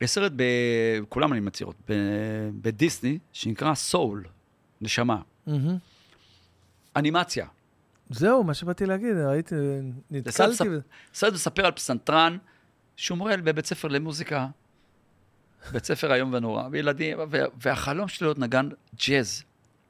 [0.00, 0.32] יש סרט.
[1.08, 1.92] כולם אני מצהירות, ב...
[2.62, 4.24] בדיסני, שנקרא סול,
[4.80, 5.20] נשמה.
[5.46, 5.76] מהמם.
[6.96, 7.46] אנימציה.
[8.10, 10.64] זהו, מה שבאתי להגיד, ראיתי, זה נתקלתי
[11.14, 12.36] סרט, מספר על פסנתרן,
[12.96, 14.46] שהוא מורה בבית ספר למוזיקה,
[15.72, 17.18] בית ספר איום ונורא, וילדים.
[17.62, 18.68] והחלום שלו להיות נגן
[19.06, 19.42] ג'אז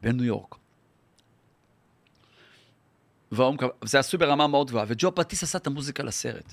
[0.02, 0.54] בניו יורק.
[3.84, 6.52] זה עשוי ברמה מאוד גבוהה, וג'ו פטיס עשה את המוזיקה לסרט.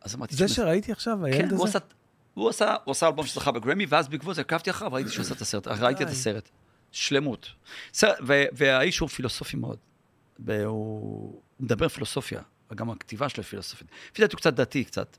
[0.00, 1.78] אז אמרתי, זה "תשמע, שראיתי עכשיו, הילד כן, הוא הזה?
[1.78, 1.86] עשה,
[2.34, 5.34] הוא, עשה, הוא עשה אלבום שזכה בגרמי, ואז בעקבות זה עקבתי אחריו, ראיתי שהוא עשה
[5.34, 6.12] את הסרט, ראיתי את די.
[6.12, 6.48] הסרט.
[6.90, 7.48] שלמות.
[7.92, 9.78] סרט, ו, והאיש הוא פילוסופי מאוד.
[10.38, 13.88] והוא מדבר פילוסופיה, וגם הכתיבה שלו היא פילוסופית.
[14.12, 15.18] לפי דעתי הוא קצת דתי, קצת.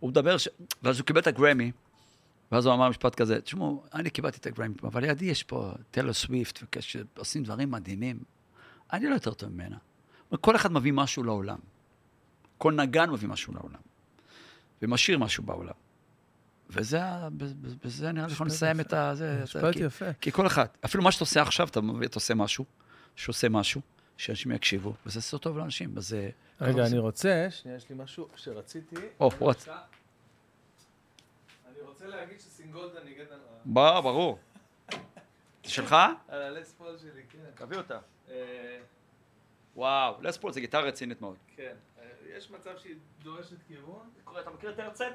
[0.00, 0.48] הוא מדבר, ש...
[0.82, 1.72] ואז הוא קיבל את הגרמי,
[2.52, 6.12] ואז הוא אמר משפט כזה, תשמעו, אני קיבלתי את הגרמי, אבל לידי יש פה טלר
[6.12, 8.20] סוויפט, שעושים דברים מדהימים.
[8.92, 9.76] אני לא יותר טוב ממנה.
[10.40, 11.58] כל אחד מביא משהו לעולם.
[12.58, 13.80] כל נגן מביא משהו לעולם.
[14.82, 15.72] ומשאיר משהו בעולם.
[16.72, 18.88] וזה, ה- ב- ב- בזה נראה לי לסיים יפה.
[18.88, 19.14] את ה...
[19.14, 20.12] זה- משפט כי- יפה.
[20.20, 22.64] כי כל אחד, אפילו מה שאתה עושה עכשיו, אתה, מביא- אתה עושה משהו,
[23.16, 23.80] שעושה משהו,
[24.16, 26.30] שאנשים יקשיבו, וזה עושה טוב לאנשים, אז זה...
[26.60, 28.96] רגע, אני רוצה, שנייה, יש לי משהו שרציתי.
[29.20, 29.68] או, הוא רצ-
[31.68, 33.38] אני רוצה להגיד שסינגולדה ניגן על
[34.02, 34.38] ברור.
[35.64, 35.96] זה שלך?
[36.28, 37.38] על הלספול שלי, כן.
[37.64, 37.98] תביא אותה.
[38.30, 38.78] אה,
[39.76, 41.36] וואו, לספול זה גיטרה רצינית מאוד.
[41.56, 41.74] כן.
[42.00, 42.04] אה,
[42.36, 44.10] יש מצב שהיא דורשת כיוון?
[44.40, 45.10] אתה מכיר את הרצל?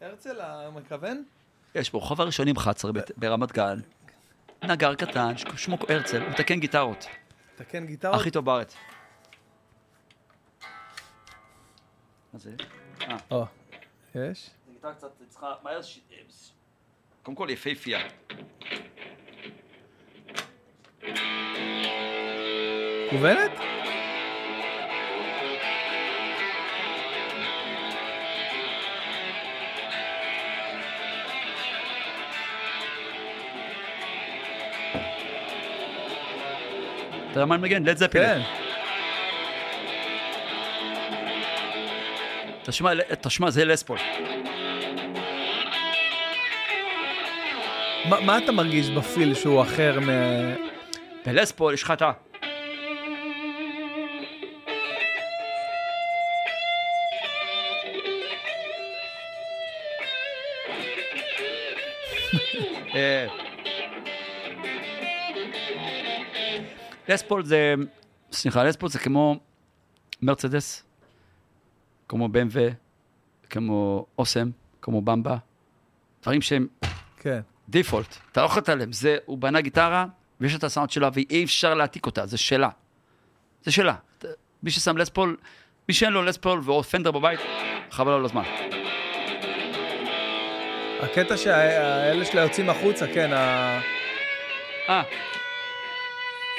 [0.00, 1.24] הרצל המכוון?
[1.74, 3.78] יש ברחוב הראשונים 11 בת- ברמת גן,
[4.64, 7.06] נגר קטן, שמו הרצל, הוא מתקן גיטרות,
[7.56, 8.14] תקן גיטרות?
[8.14, 8.76] הכי טוב בארץ.
[12.32, 12.50] מה זה?
[13.02, 13.16] אה.
[13.30, 13.44] או,
[14.14, 14.50] יש?
[14.66, 16.00] זה גיטרה קצת צריכה, מהר ש...
[17.22, 18.00] קודם כל יפהפייה.
[23.06, 23.50] מכוונת?
[37.30, 37.84] אתה יודע מה אני מגן?
[37.84, 38.28] לד זפילין.
[38.28, 38.40] כן.
[42.62, 42.90] תשמע,
[43.20, 43.98] תשמע, זה לספול.
[48.08, 50.08] מה מה אתה מרגיש בפיל שהוא אחר מ...
[51.26, 52.12] בלספול יש לך את ה...
[62.94, 63.26] אה,
[67.10, 67.74] לספול זה,
[68.32, 69.36] סליחה, לספול זה כמו
[70.22, 70.84] מרצדס,
[72.08, 72.58] כמו BMW,
[73.50, 74.50] כמו אוסם,
[74.82, 75.36] כמו במבה,
[76.22, 76.66] דברים שהם
[77.16, 77.40] כן.
[77.68, 80.06] דיפולט, אתה לא יכול להתעלם, זה, הוא בנה גיטרה,
[80.40, 82.68] ויש את הסאונד שלה, ואי אפשר להעתיק אותה, זה שלה.
[83.64, 83.94] זה שלה.
[84.18, 84.24] ת-
[84.62, 85.36] מי ששם לספול,
[85.88, 87.40] מי שאין לו לספול או פנדר בבית,
[87.90, 88.42] חבל על הזמן.
[91.00, 93.80] הקטע שהאלה שלה יוצאים החוצה, כן, ה...
[94.88, 95.02] אה,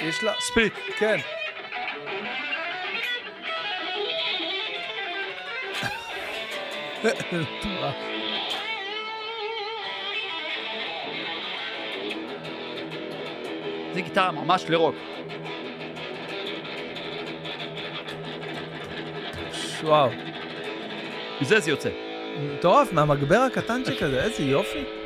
[0.02, 0.34] יש לה...
[0.40, 0.74] ספיליט.
[0.98, 1.18] כן.
[13.94, 14.96] זה גיטרה ממש לרוק.
[19.84, 20.10] וואו.
[21.42, 21.90] מזה זה יוצא.
[22.38, 25.01] מטורף, מהמגבר הקטנצ'יק הזה, איזה יופי.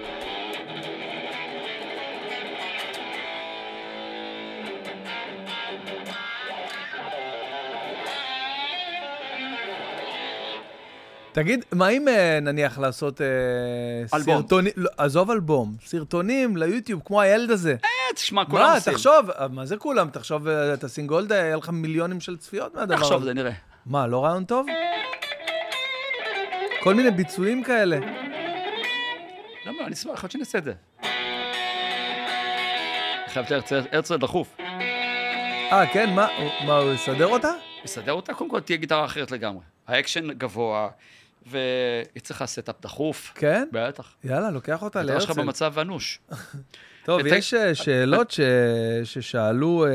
[11.35, 13.27] תגיד, מה אם אה, נניח לעשות אה,
[14.13, 14.41] אלבום.
[14.41, 17.75] סרטונים, לא, עזוב אלבום, סרטונים ליוטיוב, כמו הילד הזה.
[17.83, 18.93] אה, תשמע, כולם מה, עושים.
[18.93, 20.09] תחשוב, אה, מה זה כולם?
[20.09, 23.25] תחשוב, אה, תשים גולדה, יהיה לך מיליונים של צפיות מהדבר תחשוב, הזה.
[23.25, 23.51] זה נראה.
[23.85, 24.65] מה, לא רעיון טוב?
[26.83, 27.97] כל מיני ביצועים כאלה.
[29.65, 30.73] למה, אני אשמח, יכול להיות שנעשה את זה.
[33.27, 34.57] חייב את הרצל, הרצל דחוף.
[35.71, 36.13] אה, כן?
[36.15, 36.27] מה,
[36.67, 37.51] מה, הוא יסדר אותה?
[37.85, 39.63] יסדר אותה, קודם כל תהיה גיטרה אחרת לגמרי.
[39.87, 40.89] האקשן גבוה,
[41.47, 43.31] ויצא לך setup דחוף.
[43.35, 43.67] כן?
[43.72, 44.15] בטח.
[44.23, 45.41] יאללה, לוקח אותה הגיטרה שלך להרצל.
[45.41, 46.19] במצב אנוש.
[47.05, 48.39] טוב, יש אה, שאלות ש-
[49.03, 49.91] ששאלו, אה,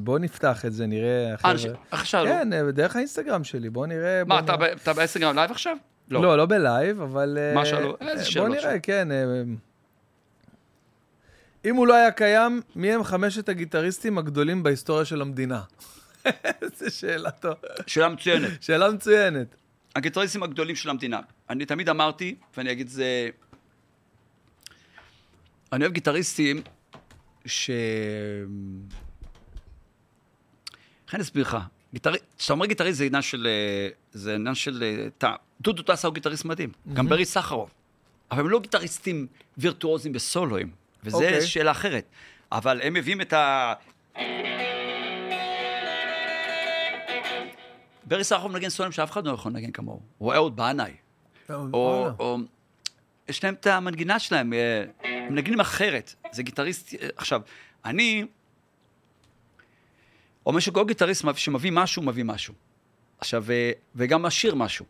[0.00, 1.50] בואו נפתח את זה, נראה, אה, חבר'ה.
[1.52, 4.22] אנשים- עכשיו, כן, אה, דרך האינסטגרם שלי, בואו נראה.
[4.26, 5.76] מה, אתה אתה באינסטגרם live עכשיו?
[6.10, 7.38] לא, לא ב live, אבל...
[7.40, 7.96] אה, מה שאלו?
[8.00, 8.78] איזה אה, שאלות בואו נראה?
[8.78, 9.12] כן.
[9.12, 9.42] אה,
[11.64, 15.60] אם הוא לא היה קיים, מי הם חמשת הגיטריסטים הגדולים בהיסטוריה של המדינה?
[16.62, 17.54] איזה שאלה טובה.
[17.86, 18.62] שאלה מצוינת.
[18.62, 19.54] שאלה מצוינת.
[19.96, 21.20] הגיטריסטים הגדולים של המדינה.
[21.50, 23.28] אני תמיד אמרתי, ואני אגיד זה...
[25.72, 26.62] אני אוהב גיטריסטים
[27.46, 27.70] ש...
[31.06, 31.56] איך אני אסביר לך?
[32.38, 33.48] כשאתה אומר גיטריסט זה עניין של...
[34.12, 35.08] זה עניין של...
[35.60, 36.72] דודו טסה הוא גיטריסט מדהים.
[36.92, 37.70] גם ברי סחרוב.
[38.30, 39.26] אבל הם לא גיטריסטים
[39.58, 40.70] וירטואוזים בסולואים.
[41.04, 41.46] וזה אוקיי.
[41.46, 42.04] שאלה אחרת.
[42.52, 43.74] אבל הם מביאים את ה...
[48.08, 50.00] ברי סחרוב מנגן סולואים שאף אחד לא יכול לנגן כמוהו.
[50.18, 50.92] הוא אהוד בנאי.
[51.50, 52.14] או, וואלה.
[52.18, 52.38] או...
[53.28, 56.14] יש להם את המנגינה שלהם, אה, הם מנגנים אחרת.
[56.32, 56.94] זה גיטריסט...
[56.94, 57.40] אה, עכשיו,
[57.84, 58.24] אני
[60.46, 62.54] אומר שכל גיטריסט שמביא משהו, מביא משהו.
[63.18, 64.84] עכשיו, אה, וגם משאיר משהו.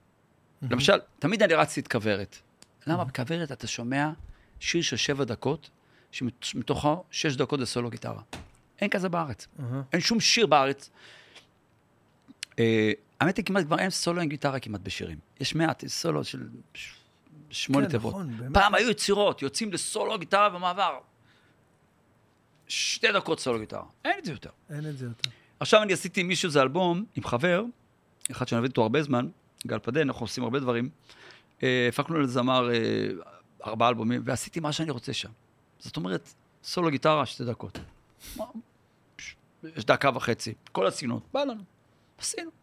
[0.63, 2.37] למשל, תמיד אני רצתי את כוורת.
[2.87, 4.11] למה בכוורת אתה שומע
[4.61, 5.71] שיר של שבע דקות,
[6.41, 8.23] שמתוכו שש דקות זה סולו גיטרה.
[8.81, 9.49] אין כזה בארץ.
[9.93, 10.91] אין שום שיר בארץ.
[13.21, 15.19] האמת היא, כמעט כבר אין סולו עם גיטרה כמעט בשירים.
[15.41, 16.49] יש מעט, יש סולו של
[17.51, 18.15] שמונה כן, תיבות.
[18.15, 18.55] נכון, באמת.
[18.55, 20.99] פעם היו יצירות, יוצאים לסולו גיטרה במעבר.
[22.69, 23.85] שתי דקות סולו גיטרה.
[24.05, 24.51] אין את זה יותר.
[24.71, 25.31] אין את זה יותר.
[25.61, 27.65] עכשיו אני עשיתי עם מישהו זה אלבום עם חבר,
[28.31, 29.29] אחד שאני עובד איתו הרבה זמן,
[29.67, 30.91] גל פדן, אנחנו עושים הרבה דברים.
[31.63, 33.09] אה, הפקנו לזמר אה,
[33.67, 35.31] ארבעה אלבומים, ועשיתי מה שאני רוצה שם.
[35.79, 36.35] זאת אומרת,
[36.65, 37.79] סולו גיטרה, שתי דקות.
[39.77, 41.63] יש דקה וחצי, כל הסגנון, בא לנו,
[42.19, 42.58] עשינו.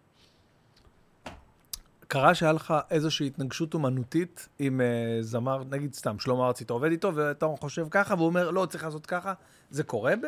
[2.07, 6.91] קרה שהיה לך איזושהי התנגשות אומנותית עם אה, זמר, נגיד סתם, שלמה ארצי, אתה עובד
[6.91, 9.33] איתו ואתה חושב ככה, והוא אומר, לא, צריך לעשות ככה.
[9.69, 10.25] זה קורה ב...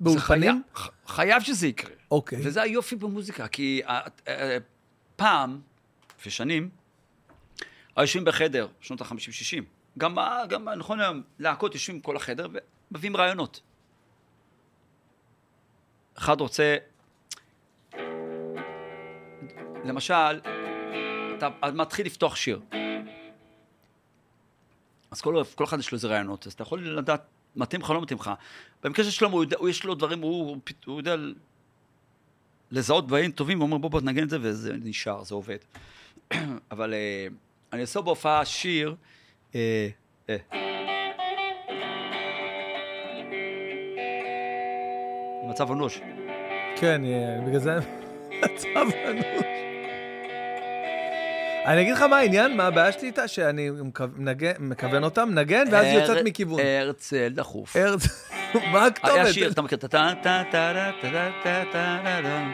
[0.00, 0.62] באולפנים?
[0.74, 1.90] חייב- ח- חייב שזה יקרה.
[2.10, 2.38] אוקיי.
[2.44, 4.58] וזה היופי במוזיקה, כי אה, אה,
[5.16, 5.60] פעם,
[6.18, 6.68] לפני שנים,
[7.96, 9.62] היו יושבים בחדר, שנות ה-50-60.
[9.98, 10.16] גם,
[10.48, 12.48] גם, נכון היום, להקות יושבים כל החדר
[12.92, 13.60] ומביאים רעיונות.
[16.18, 16.76] אחד רוצה,
[19.84, 20.40] למשל,
[21.40, 22.60] אתה מתחיל לפתוח שיר.
[25.10, 27.22] אז כל, כל אחד יש לו איזה רעיונות, אז אתה יכול לדעת,
[27.56, 28.30] מתאים לך, לא מתאים לך.
[28.82, 30.56] במקרה של שלמה, הוא יודע- הוא יש לו דברים, הוא, הוא,
[30.86, 31.16] הוא יודע
[32.70, 35.56] לזהות דברים טובים, ואומר בוא בוא נגן את זה, וזה נשאר, זה עובד.
[36.70, 37.26] אבל אה,
[37.72, 38.94] אני עושה בהופעה שיר,
[39.54, 39.88] אה,
[40.28, 40.36] אה.
[45.50, 46.00] מצב אנוש.
[46.76, 47.02] כן,
[47.46, 47.78] בגלל זה
[48.42, 49.59] מצב אנוש.
[51.66, 53.70] אני אגיד לך מה העניין, מה הבעיה שלי איתה, שאני
[54.58, 56.60] מכוון אותה, מנגן, ואז היא יוצאת מכיוון.
[56.80, 57.76] הרצל דחוף.
[58.72, 59.14] מה הכתובת?
[59.14, 62.48] היה שיר, אתה מכיר, את הטה טה טה טה טה טה טה טה טה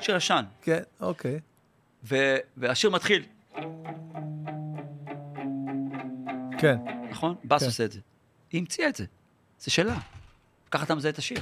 [0.00, 0.44] שיר ישן.
[0.62, 1.40] כן, אוקיי.
[2.56, 3.24] והשיר מתחיל.
[6.58, 6.76] כן.
[7.10, 7.34] נכון?
[7.44, 8.00] בס עושה את זה.
[8.52, 9.04] היא המציאה את זה.
[9.58, 9.94] זה שלה.
[10.70, 11.38] ככה אתה מזהה את השיר.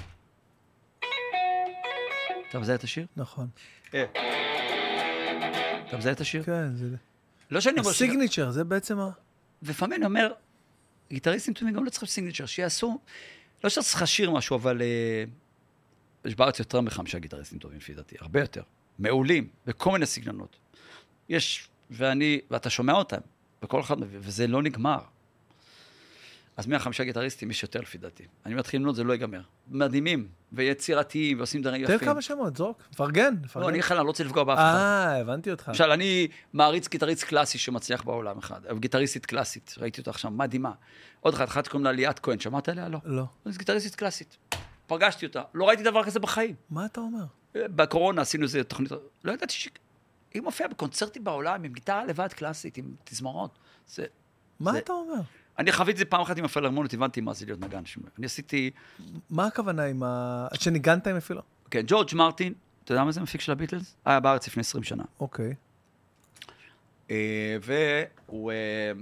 [2.49, 3.07] אתה מזהה את השיר?
[3.17, 3.49] נכון.
[3.91, 3.99] אתה
[5.97, 6.43] מזהה את השיר?
[6.43, 6.87] כן, זה...
[7.51, 7.91] לא שאני אומר.
[7.91, 9.11] הסיגניצ'ר, זה בעצם ה...
[9.63, 10.33] לפעמים אני אומר,
[11.11, 12.99] גיטריסטים טובים גם לא צריכים סיגניצ'ר, שיעשו...
[13.65, 14.83] לא שצריך לשיר משהו, אבל...
[14.83, 15.25] אה,
[16.25, 18.63] יש בארץ יותר מחמישה גיטריסטים טובים, לפי דעתי, הרבה יותר.
[18.99, 20.57] מעולים, בכל מיני סגנונות.
[21.29, 23.21] יש, ואני, ואתה שומע אותם,
[23.63, 24.99] בכל אחד, מהם, וזה לא נגמר.
[26.57, 28.25] אז מהחמישה גיטריסטים יש יותר, לפי דעתי.
[28.47, 29.43] אני מתחיל למנות, זה לא ייגמר.
[29.69, 32.09] מדהימים, ויצירתיים, ועושים דברים תן יפים.
[32.09, 32.83] כמה שמות, זרוק.
[32.97, 33.69] פרגן, לא.
[33.69, 34.75] אני לך, אני לא רוצה לפגוע באף אחד.
[34.77, 35.69] אה, הבנתי אותך.
[35.69, 40.73] למשל, אני מעריץ גיטריסט קלאסי שמצליח בעולם אחד, גיטריסטית קלאסית, ראיתי אותה עכשיו, מדהימה.
[41.21, 42.89] עוד אחת, אחת קוראים לה ליאת כהן, שמעת עליה?
[42.89, 42.99] לא.
[43.05, 43.25] לא.
[43.45, 44.37] זו גיטריסטית קלאסית.
[44.87, 46.55] פגשתי אותה, לא ראיתי דבר כזה בחיים.
[46.71, 47.25] מה אתה אומר?
[47.55, 48.93] בקורונה עשינו איזה תוכנית,
[49.25, 49.69] לא ידעתי ש...
[50.35, 53.59] היא מופיעה בקונצרטים בעולם עם גיטרה לבד קלאסית, עם תזמורות.
[53.87, 54.05] זה...
[54.61, 55.21] מה זה- אתה אומר?
[55.61, 57.83] אני חוויתי את זה פעם אחת עם הפילהרמונית, הבנתי מה זה להיות נגן.
[58.19, 58.71] אני עשיתי...
[59.31, 60.47] מה הכוונה עם ה...
[60.55, 61.43] שניגנת עם אפילו?
[61.71, 62.53] כן, ג'ורג' מרטין,
[62.85, 63.97] אתה יודע מה זה מפיק של הביטלס?
[64.05, 65.05] היה בארץ לפני 20 שנה.
[65.21, 65.55] אוקיי.
[67.11, 68.93] אה, והוא אה,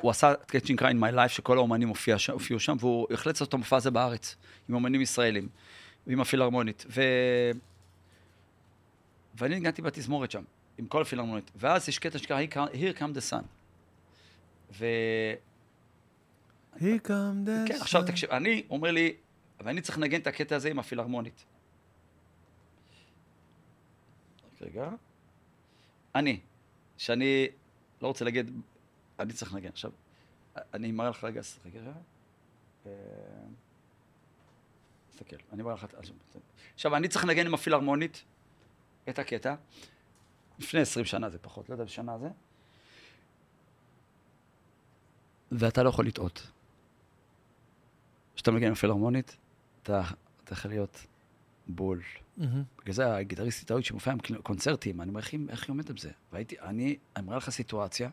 [0.00, 3.54] הוא עשה את Cry in My Life, שכל האומנים הופיעו שם, והוא החליט לעשות את
[3.54, 4.36] המופע הזה בארץ,
[4.68, 5.48] עם אומנים ישראלים,
[6.06, 6.84] ועם הפילהרמונית.
[6.88, 7.02] ו...
[9.34, 10.42] ואני ניגנתי בתזמורת שם,
[10.78, 11.50] עם כל הפילהרמונית.
[11.56, 13.42] ואז יש קטע Come- Here Come the Sun.
[14.72, 14.84] ו...
[16.76, 17.08] Here come
[17.46, 18.02] the כן, עכשיו.
[18.06, 19.16] תקשיב, אני, אומר לי,
[19.60, 21.44] אבל אני צריך לנגן את הקטע הזה עם הפילהרמונית.
[24.60, 24.90] רגע.
[26.14, 26.40] אני,
[26.96, 27.46] שאני
[28.02, 28.50] לא רוצה להגיד,
[29.18, 29.68] אני צריך לנגן.
[29.68, 29.90] עכשיו,
[30.74, 31.92] אני מראה לך רגע, רגע, רגע.
[32.86, 32.92] אה,
[35.10, 35.84] תסתכל, אני מראה לך...
[35.84, 35.94] את-
[36.74, 38.24] עכשיו, אני צריך לנגן עם הפילהרמונית
[39.08, 39.54] את הקטע.
[40.58, 42.28] לפני 20 שנה זה פחות, לא יודע, בשנה זה.
[45.52, 46.50] ואתה לא יכול לטעות.
[48.34, 49.36] כשאתה מנגן עם פילהרמונית,
[49.82, 50.02] אתה
[50.44, 51.06] אתה יכול להיות
[51.66, 52.02] בול.
[52.78, 56.10] בגלל זה הגיטריסטית ההוא שמופיעה עם קונצרטים, אני אומר, איך היא- איך היא עומדת בזה?
[56.32, 58.10] והייתי, אני, אני מראה לך סיטואציה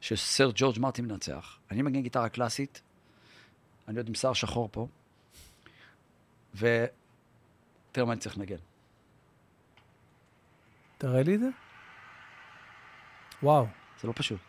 [0.00, 2.82] שסר ג'ורג' מרטין מנצח, אני מנגן גיטרה קלאסית,
[3.88, 4.88] אני עוד עם שיער שחור פה,
[6.54, 6.76] ותראה
[8.06, 8.56] מה אני צריך לנגן.
[10.98, 11.48] תראה לי את זה.
[13.42, 13.66] וואו.
[14.00, 14.40] זה לא פשוט.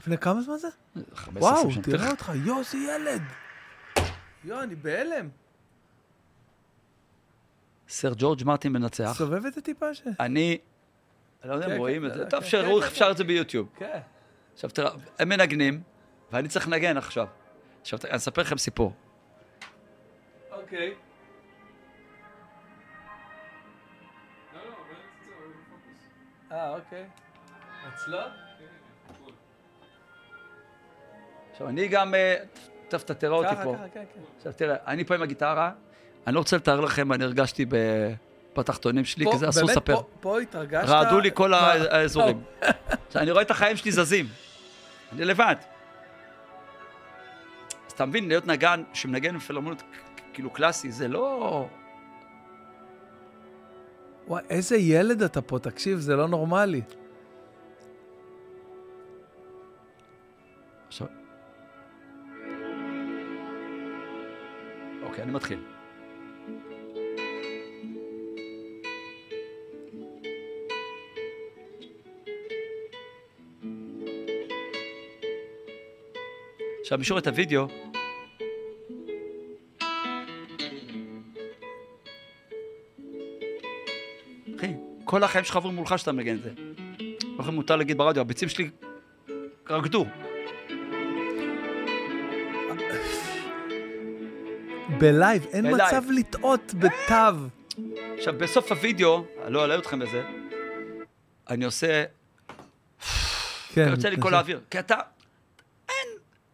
[0.00, 0.68] לפני כמה זמן זה?
[1.14, 1.82] 15, וואו, 20 שנה.
[1.82, 2.32] תראה אותך.
[2.44, 3.22] יואו, איזה ילד.
[4.44, 5.28] יואו, אני בהלם.
[7.88, 9.12] סר ג'ורג' מרטין מנצח.
[9.16, 10.02] סובב את זה טיפה ש...
[10.20, 10.58] אני,
[11.42, 13.16] אני לא יודע אם כן, רואים כן, את זה, כן, טוב שראו איך אפשר את
[13.16, 13.68] זה ביוטיוב.
[13.76, 14.00] כן.
[14.54, 15.82] עכשיו תראה, הם מנגנים,
[16.32, 17.26] ואני צריך לנגן עכשיו.
[17.80, 18.92] עכשיו, אני אספר לכם סיפור.
[20.50, 20.94] אוקיי.
[26.52, 27.06] אה, אוקיי.
[27.88, 28.49] אצלו?
[31.60, 32.36] עכשיו, אני גם, אה,
[32.88, 33.74] טוב, אתה תראה אותי פה.
[33.94, 34.20] כן, כן.
[34.36, 35.70] עכשיו, תראה, אני פה עם הגיטרה,
[36.26, 38.12] אני לא רוצה לתאר לכם מה אני הרגשתי ב-
[38.56, 39.96] בתחתונים שלי, כי זה אסור לספר.
[40.20, 40.88] פה- התרגשת?
[40.88, 42.42] רעדו לי כל האזורים.
[43.08, 44.26] עכשיו, אני רואה את החיים שלי זזים.
[45.12, 45.56] אני לבד.
[47.86, 49.82] אז אתה מבין, להיות נגן שמנגן בפילהרמונית
[50.32, 51.66] כאילו קלאסי, זה לא...
[54.28, 56.82] וואי, איזה ילד אתה פה, תקשיב, זה לא נורמלי.
[65.10, 65.58] אוקיי, אני מתחיל.
[76.80, 77.66] עכשיו, שרואה את הוידאו,
[84.56, 84.66] אחי,
[85.04, 86.50] כל החיים שלך עוברים מולך שאתה מנגן את זה.
[87.38, 88.70] לכן מותר להגיד ברדיו, הביצים שלי
[89.70, 90.06] רקדו.
[95.00, 95.94] בלייב, אין בלייב.
[95.94, 97.46] מצב לטעות בתו.
[98.18, 100.22] עכשיו, בסוף הווידאו, אני לא אלאה אתכם בזה,
[101.48, 102.04] אני עושה,
[103.74, 103.88] כן.
[103.90, 104.60] יוצא לי כל האוויר.
[104.70, 104.94] כי אתה,
[105.88, 106.08] אין,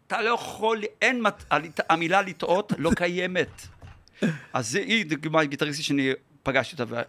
[0.07, 1.23] אתה לא יכול, אין,
[1.89, 3.61] המילה לטעות לא קיימת.
[4.53, 6.11] אז זה- היא דוגמה גיטריסטית שאני
[6.43, 7.01] פגשתי אותה, ו-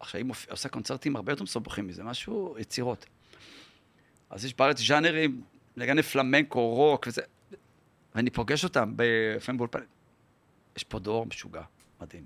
[0.00, 3.06] עכשיו היא מופיע- עושה קונצרטים הרבה יותר מסובכים מזה, משהו, יצירות.
[4.30, 5.40] אז יש בארץ ז'אנרים,
[5.76, 7.22] לגני פלמנקו, רוק וזה,
[8.14, 8.94] ואני פוגש אותם
[9.36, 9.80] לפעמים באולפן.
[10.78, 11.62] יש פה דור משוגע,
[12.00, 12.24] מדהים.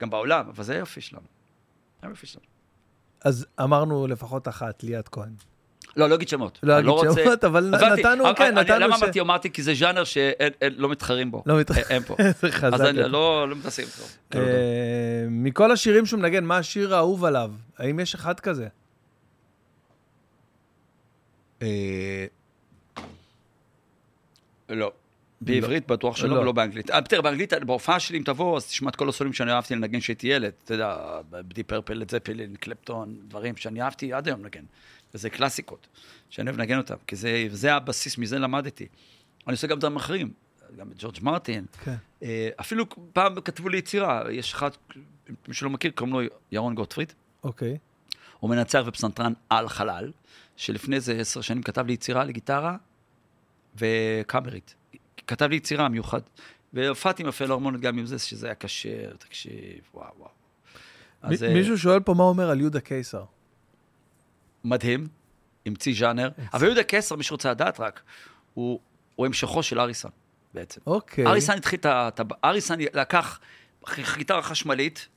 [0.00, 1.22] גם בעולם, אבל זה היופי שלנו.
[2.02, 2.44] זה היופי שלנו.
[3.24, 5.32] אז אמרנו לפחות אחת, ליאת כהן.
[5.96, 6.58] לא, לא אגיד שמות.
[6.62, 8.00] לא אני אגיד רוצה- שמות, אבל הבנתי.
[8.02, 9.50] נתנו, אבל- כן, אני- נתנו למה ש- אמרתי, אמרתי?
[9.50, 11.42] כי זה ז'אנר שלא מתחרים בו.
[11.46, 11.84] לא מתחרים.
[11.90, 12.16] אין פה.
[12.40, 12.74] זה חזק.
[12.74, 12.98] אז אני.
[13.08, 14.02] לא לא מתעסק איתו.
[14.34, 17.52] אה, מכל השירים שהוא מנגן, מה השיר האהוב עליו?
[17.78, 18.68] האם יש אחד כזה?
[21.62, 22.26] אה,
[24.68, 24.92] לא.
[25.44, 26.40] בעברית בטוח שלא, לא.
[26.40, 26.90] ולא באנגלית.
[26.90, 30.00] אה, תראה, באנגלית, בהופעה שלי, אם תבוא, אז תשמע את כל הסולים שאני אהבתי לנגן
[30.00, 30.52] כשהייתי ילד.
[30.64, 30.96] אתה יודע,
[31.30, 34.64] בדי פרפל, לד זפלין, קלפטון, דברים שאני אהבתי עד היום לנגן.
[35.14, 35.86] וזה קלאסיקות,
[36.30, 38.86] שאני אוהב לנגן אותם, כי זה, זה הבסיס, מזה למדתי.
[39.46, 40.32] אני עושה גם דברים אחרים,
[40.76, 41.64] גם את ג'ורג' מרטין.
[41.84, 41.94] כן.
[42.22, 44.70] אה, אפילו פעם כתבו לי יצירה, יש אחד,
[45.48, 46.20] מי שלא מכיר, קוראים לו
[46.52, 47.12] ירון גוטפריד.
[47.44, 47.78] אוקיי.
[48.40, 50.12] הוא מנצח ופסנתרן על חלל,
[50.56, 52.76] שלפני איזה עשר שנים כתב לי יצירה לגיטרה
[53.76, 54.74] וקאמרית.
[55.32, 56.20] כתב לי יצירה מיוחד.
[56.72, 60.30] והופעתי עם הפילהרמונית גם עם זה, שזה היה קשה, תקשיב, וואו, וואו.
[61.22, 63.24] אז אה, מישהו שואל פה מה אומר על יהודה קיסר.
[64.64, 65.08] מדהים,
[65.66, 66.30] המציא ז'אנר.
[66.54, 68.02] אבל יהודה קסר, מי שרוצה לדעת רק,
[68.54, 68.80] הוא,
[69.14, 70.10] הוא המשכו של אריסון,
[70.54, 70.80] בעצם.
[70.86, 71.26] אוקיי.
[71.26, 72.08] אריסון התחיל את ה...
[72.44, 73.40] אריסון לקח
[73.86, 75.08] ח- גיטרה חשמלית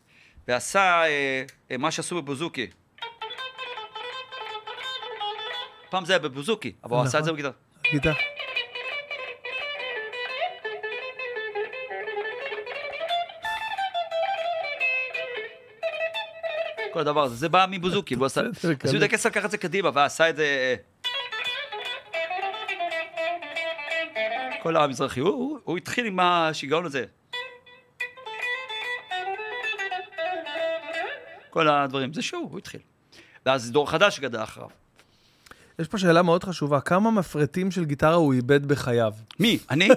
[0.47, 2.67] ועשה אה, אה, מה שעשו בבוזוקי.
[5.89, 7.43] פעם זה היה בבוזוקי, אבל הוא עשה את זה נכון.
[7.43, 7.91] בגיטרה.
[7.91, 8.34] גיטרה.
[16.95, 18.41] כל הדבר הזה, זה בא מבוזוקי, והוא עשה...
[18.83, 19.07] אז יהודה.
[19.07, 20.75] קסר לקח את זה קדימה ועשה את זה...
[24.15, 27.05] אה, כל המזרחי, הוא, התחיל עם השיגעון הזה.
[31.49, 32.79] כל הדברים, זה שהוא, הוא התחיל.
[33.45, 34.69] ואז דור חדש גדל אחריו.
[35.79, 39.13] יש פה שאלה מאוד חשובה, כמה מפרטים של גיטרה הוא איבד בחייו?
[39.39, 39.59] מי?
[39.69, 39.89] אני?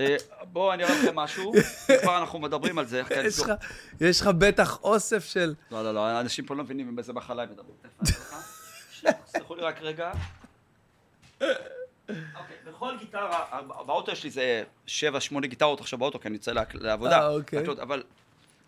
[0.50, 1.52] אה, בואו אני אראה לכם משהו,
[2.02, 3.02] כבר אנחנו מדברים על זה.
[3.08, 3.50] כן, יש לך-
[4.00, 5.54] יש לך בטח אוסף של...
[5.70, 7.74] לא, לא, לא, אנשים פה לא מבינים עם איזה מחלה הם מדברים.
[9.24, 10.12] תסלחו לי רק רגע.
[11.40, 16.52] אוקיי, בכל גיטרה, באוטו יש לי איזה שבע, שמונה גיטרות עכשיו באוטו, כי אני יוצא
[16.74, 17.20] לעבודה.
[17.20, 17.58] אה, אוקיי.
[17.58, 18.02] להקלוט, אבל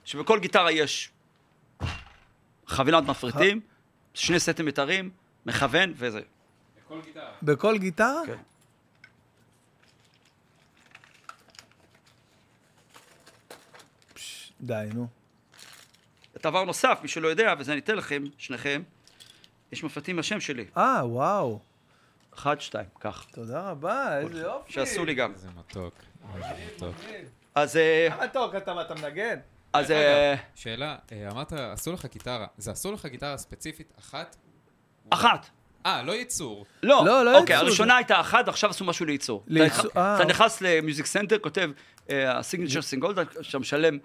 [0.04, 1.10] שבכל גיטרה יש
[2.66, 3.60] חבילת מפריטים,
[4.14, 5.10] שני סטים מיתרים,
[5.46, 6.20] מכוון וזה.
[6.86, 7.30] בכל גיטרה.
[7.42, 8.22] בכל גיטרה?
[8.26, 8.36] כן.
[14.62, 15.06] די, נו.
[16.42, 18.82] דבר נוסף, מי שלא יודע, וזה אני אתן לכם, שניכם,
[19.72, 20.64] יש מפרטים מהשם שלי.
[20.76, 21.60] אה, וואו.
[22.34, 23.26] אחד, שתיים, כך.
[23.32, 24.72] תודה רבה, איזה יופי.
[24.72, 25.32] שעשו לי גם.
[25.32, 25.94] איזה מתוק.
[26.76, 26.94] מתוק.
[27.54, 27.76] אז...
[27.76, 29.38] אה, טוב, אתה מנגן.
[29.72, 29.90] אז...
[29.90, 32.46] אה, שאלה, אה, אמרת, עשו לך גיטרה.
[32.58, 34.36] זה עשו לך גיטרה ספציפית אחת?
[35.10, 35.50] אחת.
[35.86, 36.66] אה, לא ייצור.
[36.82, 37.68] לא, לא, לא אוקיי, ייצור.
[37.68, 39.44] הראשונה הייתה אחת, עכשיו עשו משהו לייצור.
[39.46, 40.34] לייצור, אתה אה, אתה אוקיי.
[40.34, 41.70] נכנס ל Music Center, כותב
[42.08, 43.98] הסיגנצ'ר סינגולד, שאתה משלם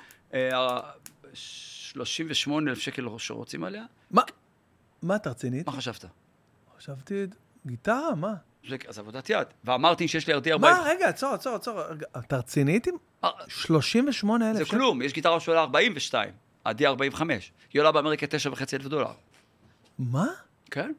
[1.34, 3.84] 38 אלף שקל שרוצים עליה.
[4.12, 4.22] מה?
[5.02, 5.66] מה, אתה רצינית?
[5.68, 6.06] מה חשבת?
[6.78, 7.26] חשבתי,
[7.66, 8.34] גיטרה, מה?
[8.88, 9.48] אז עבודת יד.
[9.64, 10.58] ואמרתי שיש לי RD40.
[10.58, 11.82] מה, רגע, עצור, עצור, עצור.
[12.18, 12.94] אתה רצינית עם
[13.24, 16.34] אה, 38 אלף זה כלום, יש גיטרה שעולה 42,
[16.66, 17.22] ה-D45.
[17.74, 19.12] היא עולה באמריקה 9.5 אלף דולר.
[20.00, 20.26] מה?
[20.72, 20.94] כן?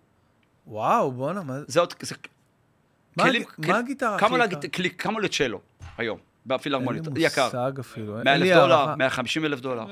[0.66, 1.54] וואו, בואנה, מה...
[1.66, 1.94] זה עוד...
[2.00, 2.14] זה-
[3.16, 4.88] מה כל- מה הגיטרה כמה הכי יקרה?
[4.98, 5.60] כמה עולה צ'לו
[5.96, 6.18] היום,
[6.48, 7.06] בפילהרמונית?
[7.06, 7.44] אין לי יקר.
[7.44, 8.18] מושג אפילו.
[8.18, 8.96] אין 100 לי אלף דולר, הערכה.
[8.96, 9.84] 150 אלף דולר.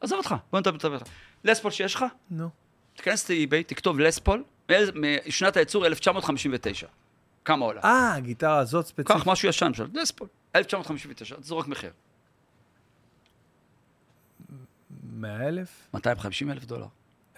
[0.00, 1.06] עזוב אותך, בוא נדבר איתך.
[1.44, 2.48] לספול שיש לך, נו.
[2.94, 4.44] תיכנס לאי-ביי, תכתוב לספול,
[5.26, 6.86] משנת הייצור 1959.
[7.44, 7.80] כמה עולה?
[7.84, 9.16] אה, הגיטרה הזאת ספציפית.
[9.16, 11.90] קח משהו ישן של לספול, 1959, תזרוק מחיר.
[15.12, 15.88] 100 אלף?
[15.94, 16.86] 250 אלף דולר.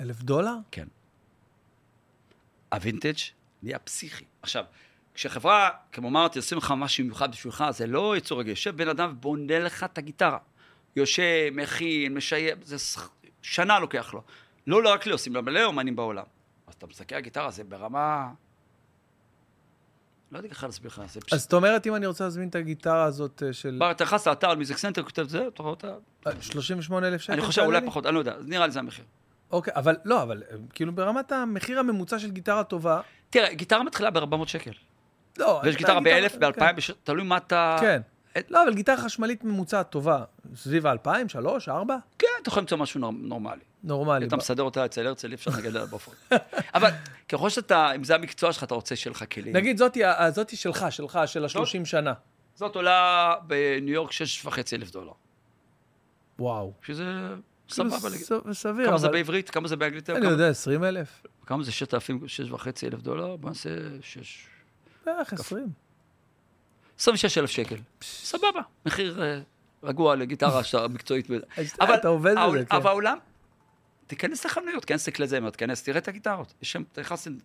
[0.01, 0.55] אלף דולר?
[0.71, 0.87] כן.
[2.73, 3.19] הווינטג'
[3.63, 4.25] נהיה פסיכי.
[4.43, 4.65] עכשיו,
[5.19, 8.51] כשחברה, כמו אמרתי, עושים לך משהו מיוחד בשבילך, זה לא ייצור רגיל.
[8.51, 10.39] יושב בן אדם ובונה לך את הגיטרה.
[10.97, 11.23] יושב,
[11.53, 13.09] מכין, משייף, זה ס-
[13.43, 14.23] שנה לוקח לו.
[14.67, 16.25] לא לא רק לי, עושים למלא אומנים בעולם.
[16.67, 18.29] אז אתה מסתכל על גיטרה, זה ברמה...
[20.33, 21.39] לא יודע איך להסביר לך, זה אז פשוט...
[21.39, 24.55] זאת אומרת, אם אני רוצה להזמין את הגיטרה הזאת אה, של בא, אתה נכנס לאתר,
[24.55, 25.95] Music Center, כותב את זה, אתה רואה אותה...
[26.27, 27.33] אה, 38 אלף שקל?
[27.33, 27.87] אני חושב, אולי לי?
[27.87, 29.05] פחות, אני לא יודע, נראה לי זה המחיר.
[29.51, 33.01] אוקיי, אבל לא, אבל אה, כאילו ברמת המחיר הממוצע של גיטרה טובה,
[33.31, 34.73] תראה, גיטרה מתחילה ב-400 שקל.
[35.39, 35.61] לא.
[35.65, 37.77] ויש גיטרה גיטרה- באלף, באלפיים, בש- תלוי מה אתה...
[37.81, 38.01] כן.
[38.51, 40.25] לא, אבל גיטרה חשמלית ממוצעת טובה,
[40.57, 41.97] סביב ה-2000, 3, 4?
[42.19, 43.61] כן, אתה יכול למצוא משהו נור- נורמלי.
[43.85, 44.27] נורמלי.
[44.27, 46.13] אתה מסדר אותה אצל הרצל, אי אפשר לנגד עליה באופן.
[46.75, 46.91] אבל
[47.29, 49.57] ככל שאתה, אם זה המקצוע שלך, אתה רוצה שיהיה לך כלים.
[49.57, 52.13] נגיד, זאתי ה- זאתי שלך, שלך, של ה-30 שנה.
[52.55, 55.13] זאת עולה בניו יורק 6.5 אלף דולר.
[56.39, 56.73] וואו.
[56.83, 57.05] שזה
[57.69, 58.09] כאילו, סבבה.
[58.09, 58.53] להגיד.
[58.53, 59.09] סביר, כמה זה.
[59.09, 59.51] בעברית?
[59.51, 60.11] כמה זה באנגלית?
[60.11, 61.23] אני יודע, 20 אלף?
[61.47, 63.37] כמה זה 6,000, 6.5 אלף דולר?
[63.37, 63.71] בוא נעשה
[64.01, 64.47] 6...
[65.17, 65.69] בערך 20.
[66.99, 67.77] 26 אלף שקל.
[68.03, 68.61] סבבה.
[68.87, 69.41] מחיר אה,
[69.83, 71.27] רגוע לגיטרה שאתה מקצועית.
[71.57, 72.77] אז אבל אתה עובד בזה, כן.
[72.77, 73.19] אבל העולם,
[74.07, 76.55] תיכנס לחנויות, תיכנס לכלי תיכנס, תראה את הגיטרות.
[76.63, 77.39] יש שם, אתה נכנס עם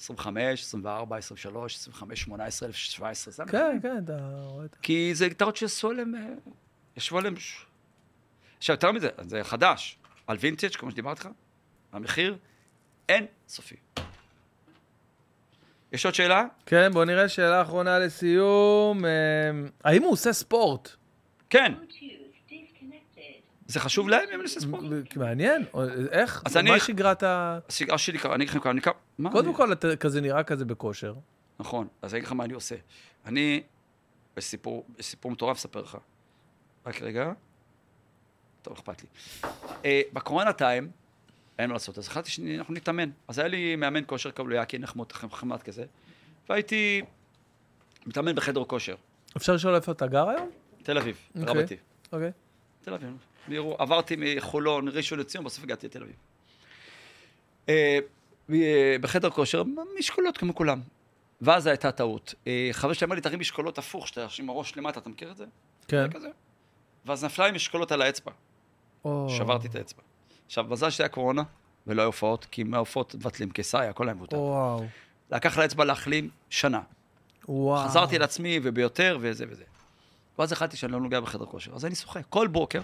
[0.00, 4.16] 25, 24, 23, 25, 18, 17, זה כן, כן, אתה
[4.46, 6.20] רואה את כי זה גיטרות שעשו עליהם, אה,
[6.96, 7.36] ישבו עליהם...
[7.36, 7.66] ש-
[8.58, 9.98] עכשיו, יותר מזה, זה חדש.
[10.26, 11.28] על וינטג', כמו שדיברתי לך,
[11.92, 12.36] המחיר
[13.08, 13.76] אין סופי.
[15.92, 16.44] יש עוד שאלה?
[16.66, 19.04] כן, בוא נראה שאלה אחרונה לסיום.
[19.04, 19.10] אה,
[19.84, 20.88] האם הוא עושה ספורט?
[21.50, 21.72] כן.
[23.66, 24.82] זה חשוב להם אם אני עושה ספורט?
[25.16, 25.64] מעניין,
[26.10, 26.42] איך?
[26.46, 27.58] אז אני- מה שגרת ה...
[27.68, 28.80] הסיגר שלי, ככה, אני אגיד לכם כמה, אני.
[29.18, 31.14] מה קודם כל, אתה כזה נראה כזה בכושר.
[31.60, 32.74] נכון, אז אני אגיד לך מה אני עושה.
[33.26, 33.62] אני,
[34.36, 35.98] בסיפור, בסיפור מטורף אספר לך.
[36.86, 37.32] רק רגע.
[38.62, 39.08] טוב, אכפת לי.
[39.84, 40.90] אה, בקורונה טיים,
[41.58, 43.10] אין מה לעשות, אז החלטתי שאנחנו נתאמן.
[43.28, 45.84] אז היה לי מאמן כושר, קראו לו יאקי נחמות, חמד כזה,
[46.48, 47.02] והייתי
[48.06, 48.94] מתאמן בחדר כושר,
[49.36, 50.50] אפשר לשאול איפה אתה גר היום?
[50.82, 51.54] תל אביב, אוקיי.
[51.54, 51.76] רבתי.
[52.12, 52.30] אוקיי.
[52.82, 53.16] תל אביב.
[53.48, 56.16] בירו- עברתי מחולון, ראשון לציון, בסוף הגעתי לתל אביב.
[58.50, 59.62] ב- בחדר כושר,
[59.98, 60.80] משקולות כמו כולם.
[61.40, 62.34] ואז הייתה טעות.
[62.46, 65.36] אה, חבר שלי אמר לי, תרים משקולות הפוך, שאתה עם הראש למטה, אתה מכיר את
[65.36, 65.44] זה?
[65.88, 66.10] כן.
[66.10, 66.28] כזה.
[67.06, 68.32] ואז נפלה לי משקולות על האצבע,
[69.04, 69.26] או.
[69.38, 70.02] שברתי את האצבע.
[70.52, 71.42] עכשיו, מזל שהיה קורונה,
[71.86, 74.36] ולא היו הופעות, כי מההופעות מבטלים, קיסריה, הכל היה מבוטל.
[74.36, 74.86] וואו.
[75.30, 76.80] לקח לאצבע להחלים שנה.
[77.48, 77.88] וואו.
[77.88, 79.64] חזרתי לעצמי וביותר וזה וזה.
[80.38, 81.74] ואז החלטתי שאני לא נוגע בחדר כושר.
[81.74, 82.22] אז אני שוחה.
[82.22, 82.80] כל בוקר,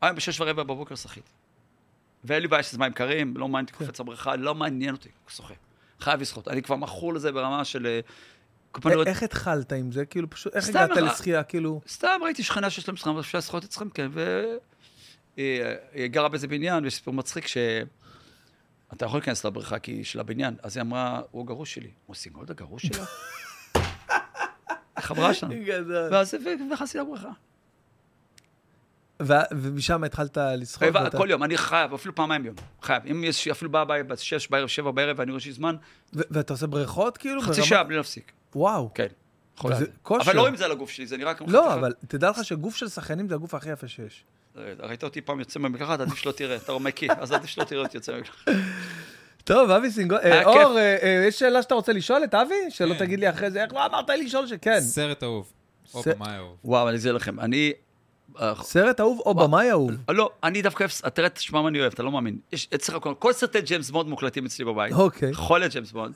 [0.00, 1.30] היום בשש ורבע בבוקר שחיתי.
[2.24, 3.84] ואין לי בעיה שזה מים קרים, לא מעניין אותי כן.
[3.86, 5.54] קופץ לבריכה, לא מעניין אותי, שוחה.
[6.00, 6.48] חייב לשחות.
[6.48, 7.86] אני כבר מכור לזה ברמה של...
[7.86, 8.00] אה,
[8.72, 10.04] כל א- פעם אני רואה- איך התחלת עם זה?
[10.06, 11.42] כאילו, פשוט, איך הגעת אה, לשחייה?
[11.42, 11.80] כאילו...
[11.88, 14.24] סתם ראיתי שכנה שיש לה משחק, אפשר לשחות אצלכם, כן, היא
[16.10, 17.56] גרה באיזה בניין, ויש סיפור מצחיק ש...
[18.92, 20.56] אתה יכול להיכנס לבריכה כי היא של הבניין.
[20.62, 21.90] אז היא אמרה, הוא הגרוש שלי.
[22.06, 23.04] הוא סינגולד הגרוש שלה?
[24.98, 25.54] חברה שלנו.
[25.64, 26.08] גדול.
[26.12, 26.34] ואז
[26.70, 27.30] נכנסתי לבריכה.
[29.52, 31.14] ומשם התחלת לשחות?
[31.16, 32.56] כל יום, אני חייב, אפילו פעמיים ביום.
[32.82, 33.06] חייב.
[33.06, 35.76] אם יש, אפילו בא ביי בשש בערב, שבע בערב, ואני רואה שיש זמן,
[36.12, 37.42] ואתה עושה בריכות כאילו?
[37.42, 38.32] חצי שעה בלי להפסיק.
[38.54, 38.90] וואו.
[38.94, 39.06] כן.
[39.60, 41.50] אבל לא רואים את זה על הגוף שלי, זה נראה כמו...
[41.50, 41.74] לא.
[41.74, 44.24] אבל תדע לך שגוף של שחיינים זה הגוף הכי יפה שיש.
[44.80, 47.96] ראית אותי פעם יוצא מהמקלחת, עדיף שלא תראה, אתה רומקי, אז עדיף שלא תראה אותי
[47.96, 48.48] יוצא מהמקלחת.
[49.44, 50.18] טוב, אבי סינגול...
[50.18, 50.44] אה.
[50.44, 52.54] אור, אה, אה, יש שאלה שאתה רוצה לשאול את אבי?
[52.70, 52.98] שלא כן.
[52.98, 54.80] תגיד לי אחרי זה, איך לא אמרת לי לשאול שכן.
[54.80, 55.52] סרט אהוב.
[55.94, 56.56] או במאי אהוב.
[56.64, 57.72] וואו, אני אגיד לכם, אני...
[58.40, 59.90] אה, סרט אהוב או במאי אהוב?
[60.08, 62.38] לא, אני דווקא אוהב, תראה, תשמע מה אני אוהב, אתה לא מאמין.
[62.52, 64.92] יש אצלך כל- כל סרטי ג'יימס בונד מוקלטים אצלי בבית.
[64.92, 65.34] אוקיי.
[65.34, 66.14] חולה ג'יימס בונד.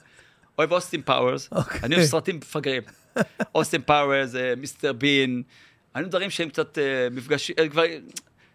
[0.59, 1.49] אוהב אוסטין פאוורס.
[1.53, 1.81] אוקיי.
[1.83, 2.83] אני אוהב סרטים מפגרים.
[3.55, 5.43] אוסטין פאוורס, אה, מיסטר בין.
[5.95, 7.83] אני אוהב דברים שהם קצת אה, מפגרים, אה, כבר-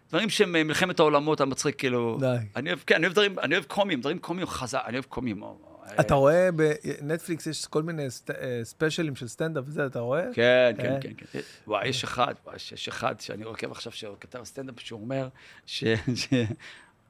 [0.08, 2.16] דברים שהם אה, מלחמת העולמות המצחיק, כאילו.
[2.20, 2.36] די.
[2.56, 5.42] אני אוהב, כן, אני אוהב דברים, אני אוהב קומיים, דברים קומיים חזק, אני אוהב קומיים.
[5.42, 5.58] או-
[6.00, 10.24] אתה רואה בנטפליקס יש כל מיני סט- אה, ספיישלים של סטנדאפ וזה, אתה רואה?
[10.34, 10.82] כן, אה.
[10.82, 11.38] כן, כן, כן.
[11.66, 15.28] וואי, יש אחד, וואי, יש- אחד שאני עוקב עכשיו, שהוא כתב סטנדאפ, שהוא אומר,
[15.66, 15.84] ש...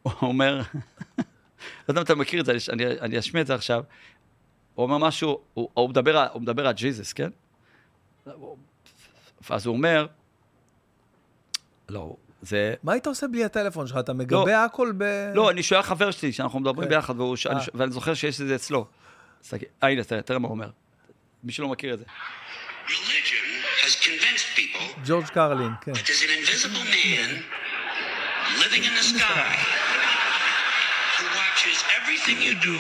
[0.03, 0.59] הוא אומר,
[1.19, 1.23] לא
[1.89, 3.85] יודע אם אתה מכיר את זה, אני- אני- אני אשמיע את זה עכשיו.
[4.75, 7.31] הוא אומר משהו, הוא הוא מדבר הוא מדבר על ג'יזוס, כן?
[9.51, 10.07] ואז הוא אומר,
[11.89, 12.75] לא, זה...
[12.83, 13.97] מה היית עושה בלי הטלפון שלך?
[13.99, 15.05] אתה מגבה הכל ב...
[15.35, 16.95] לא, אני שואל חבר שלי, שאנחנו מדברים כן.
[16.95, 17.53] ביחד, והוא ש- אה.
[17.53, 18.87] אני ש- ואני זוכר שיש את זה אצלו.
[19.45, 20.69] אז תגיד, אה, הנה, תראה, תראה מה הוא אומר.
[21.45, 22.05] מי שלא מכיר את זה.
[25.07, 25.93] ג'ורג' קרלין, כן.
[28.63, 29.55] living in the sky
[31.17, 32.79] who watches everything you do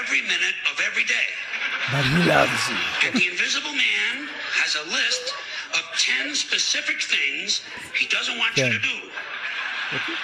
[0.00, 1.28] every minute of every day.
[1.92, 2.78] But he loves you.
[3.04, 4.14] And the invisible man
[4.60, 5.24] has a list
[5.72, 7.50] of 10 specific things
[8.00, 8.70] he doesn't want you כן.
[8.70, 9.10] to do.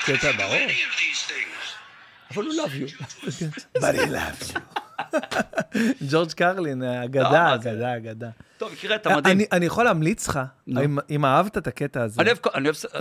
[0.06, 0.55] קטע Do ברור.
[0.55, 2.35] any of these things.
[2.35, 3.02] אבל הוא love you.
[3.81, 4.60] But he loves you.
[6.10, 7.55] ג'ורג' קרלין, לא, אגדה?
[7.55, 8.28] אגדה, אגדה.
[8.59, 9.39] טוב, הקראת את המדהים.
[9.52, 10.40] אני- יכול להמליץ לך.
[11.10, 12.23] אם- אהבת את הקטע הזה,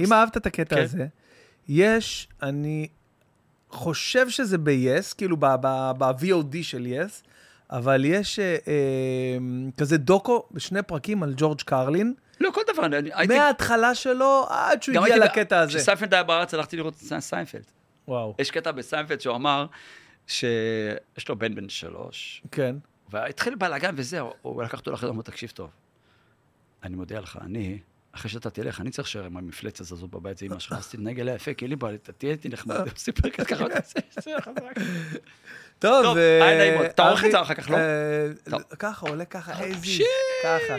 [0.03, 0.81] אם אהבת את הקטע כן.
[0.81, 1.05] הזה,
[1.67, 2.87] יש, אני
[3.69, 7.27] חושב שזה ב-yes, כאילו ב-VOD של yes,
[7.71, 9.37] אבל יש אה, אה,
[9.77, 13.37] כזה דוקו בשני פרקים על ג'ורג' קרלין, לא, כל דבר, אני הייתי...
[13.37, 15.77] מההתחלה שלו עד שהוא הגיע לקטע הזה.
[15.77, 17.65] כשסיינפלד היה בארץ, הלכתי לראות את סיינפלד.
[18.07, 19.65] וואו, יש קטע בסיינפלד שהוא אמר
[20.27, 22.75] שיש לו בן בן שלוש, כן.
[23.09, 25.69] והתחיל בלאגן וזהו, הוא לקח אותו לחדר, הוא אומר, תקשיב טוב,
[26.83, 27.79] אני מודיע לך, אני,
[28.11, 31.19] אחרי שאתה תלך, אני צריך להישאר עם המפלצת הזאת בבית, זה אמא שלך, אז תתנהג
[31.19, 33.65] אליה יפה, כי אין לי בעיה, תהיה איתי נחמד, הוא סיפר ככה, ככה,
[34.21, 34.55] זה חזק.
[35.79, 36.85] טוב, טוב, אה, היה נעים מאוד.
[36.85, 37.77] אתה עורך את זה אחר כך, לא?
[37.77, 38.61] אה, טוב.
[38.79, 40.03] ככה, עולה ככה, איזי.
[40.43, 40.75] ככה.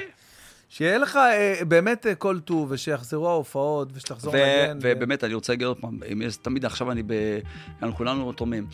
[0.69, 4.79] שיהיה לך אה, באמת אה, כל טוב, ושיחזרו ההופעות, ושתחזור ו- לנגן.
[4.83, 7.13] ו- ובאמת, אני רוצה להגיד עוד פעם, אם יש, תמיד עכשיו אני ב...
[7.83, 8.67] אנחנו כולנו תורמים.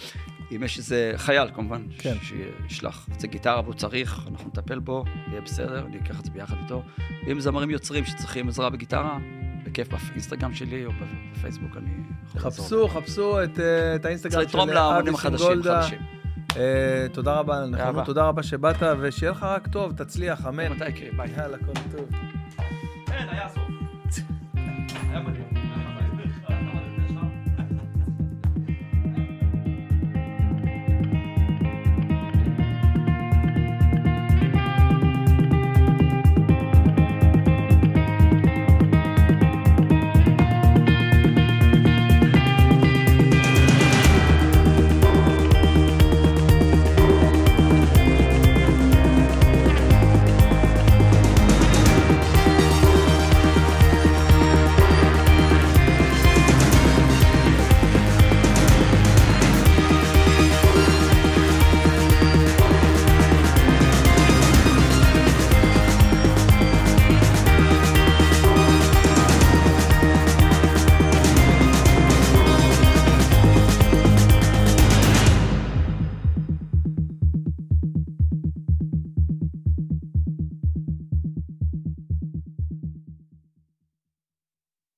[0.56, 2.14] אם יש איזה חייל, כמובן, כן.
[2.23, 3.09] שישלח.
[3.19, 6.82] זה גיטרה והוא צריך, אנחנו נטפל בו, יהיה בסדר, אני אקח את זה ביחד איתו.
[7.32, 9.19] אם זמרים יוצרים שצריכים עזרה בגיטרה,
[9.64, 10.90] בכיף באינסטגרם שלי או
[11.32, 11.90] בפייסבוק, אני
[12.39, 15.82] חפשו, חפשו את, אה, את האינסטגרם צריך של לתרום לאמנים אבי החדשים, סינגולדה.
[15.82, 16.22] חדשים.
[17.12, 18.07] תודה רבה על הנכונות.
[18.07, 20.73] תודה רבה שבאת, ושיהיה לך רק טוב, תצליח, אמן.
[20.73, 21.09] מתי יקרה?
[21.16, 21.31] ביי.
[21.37, 22.09] יאללה, כל טוב.
[23.07, 23.62] כן, היה סוף.
[25.11, 25.52] היה מדהים.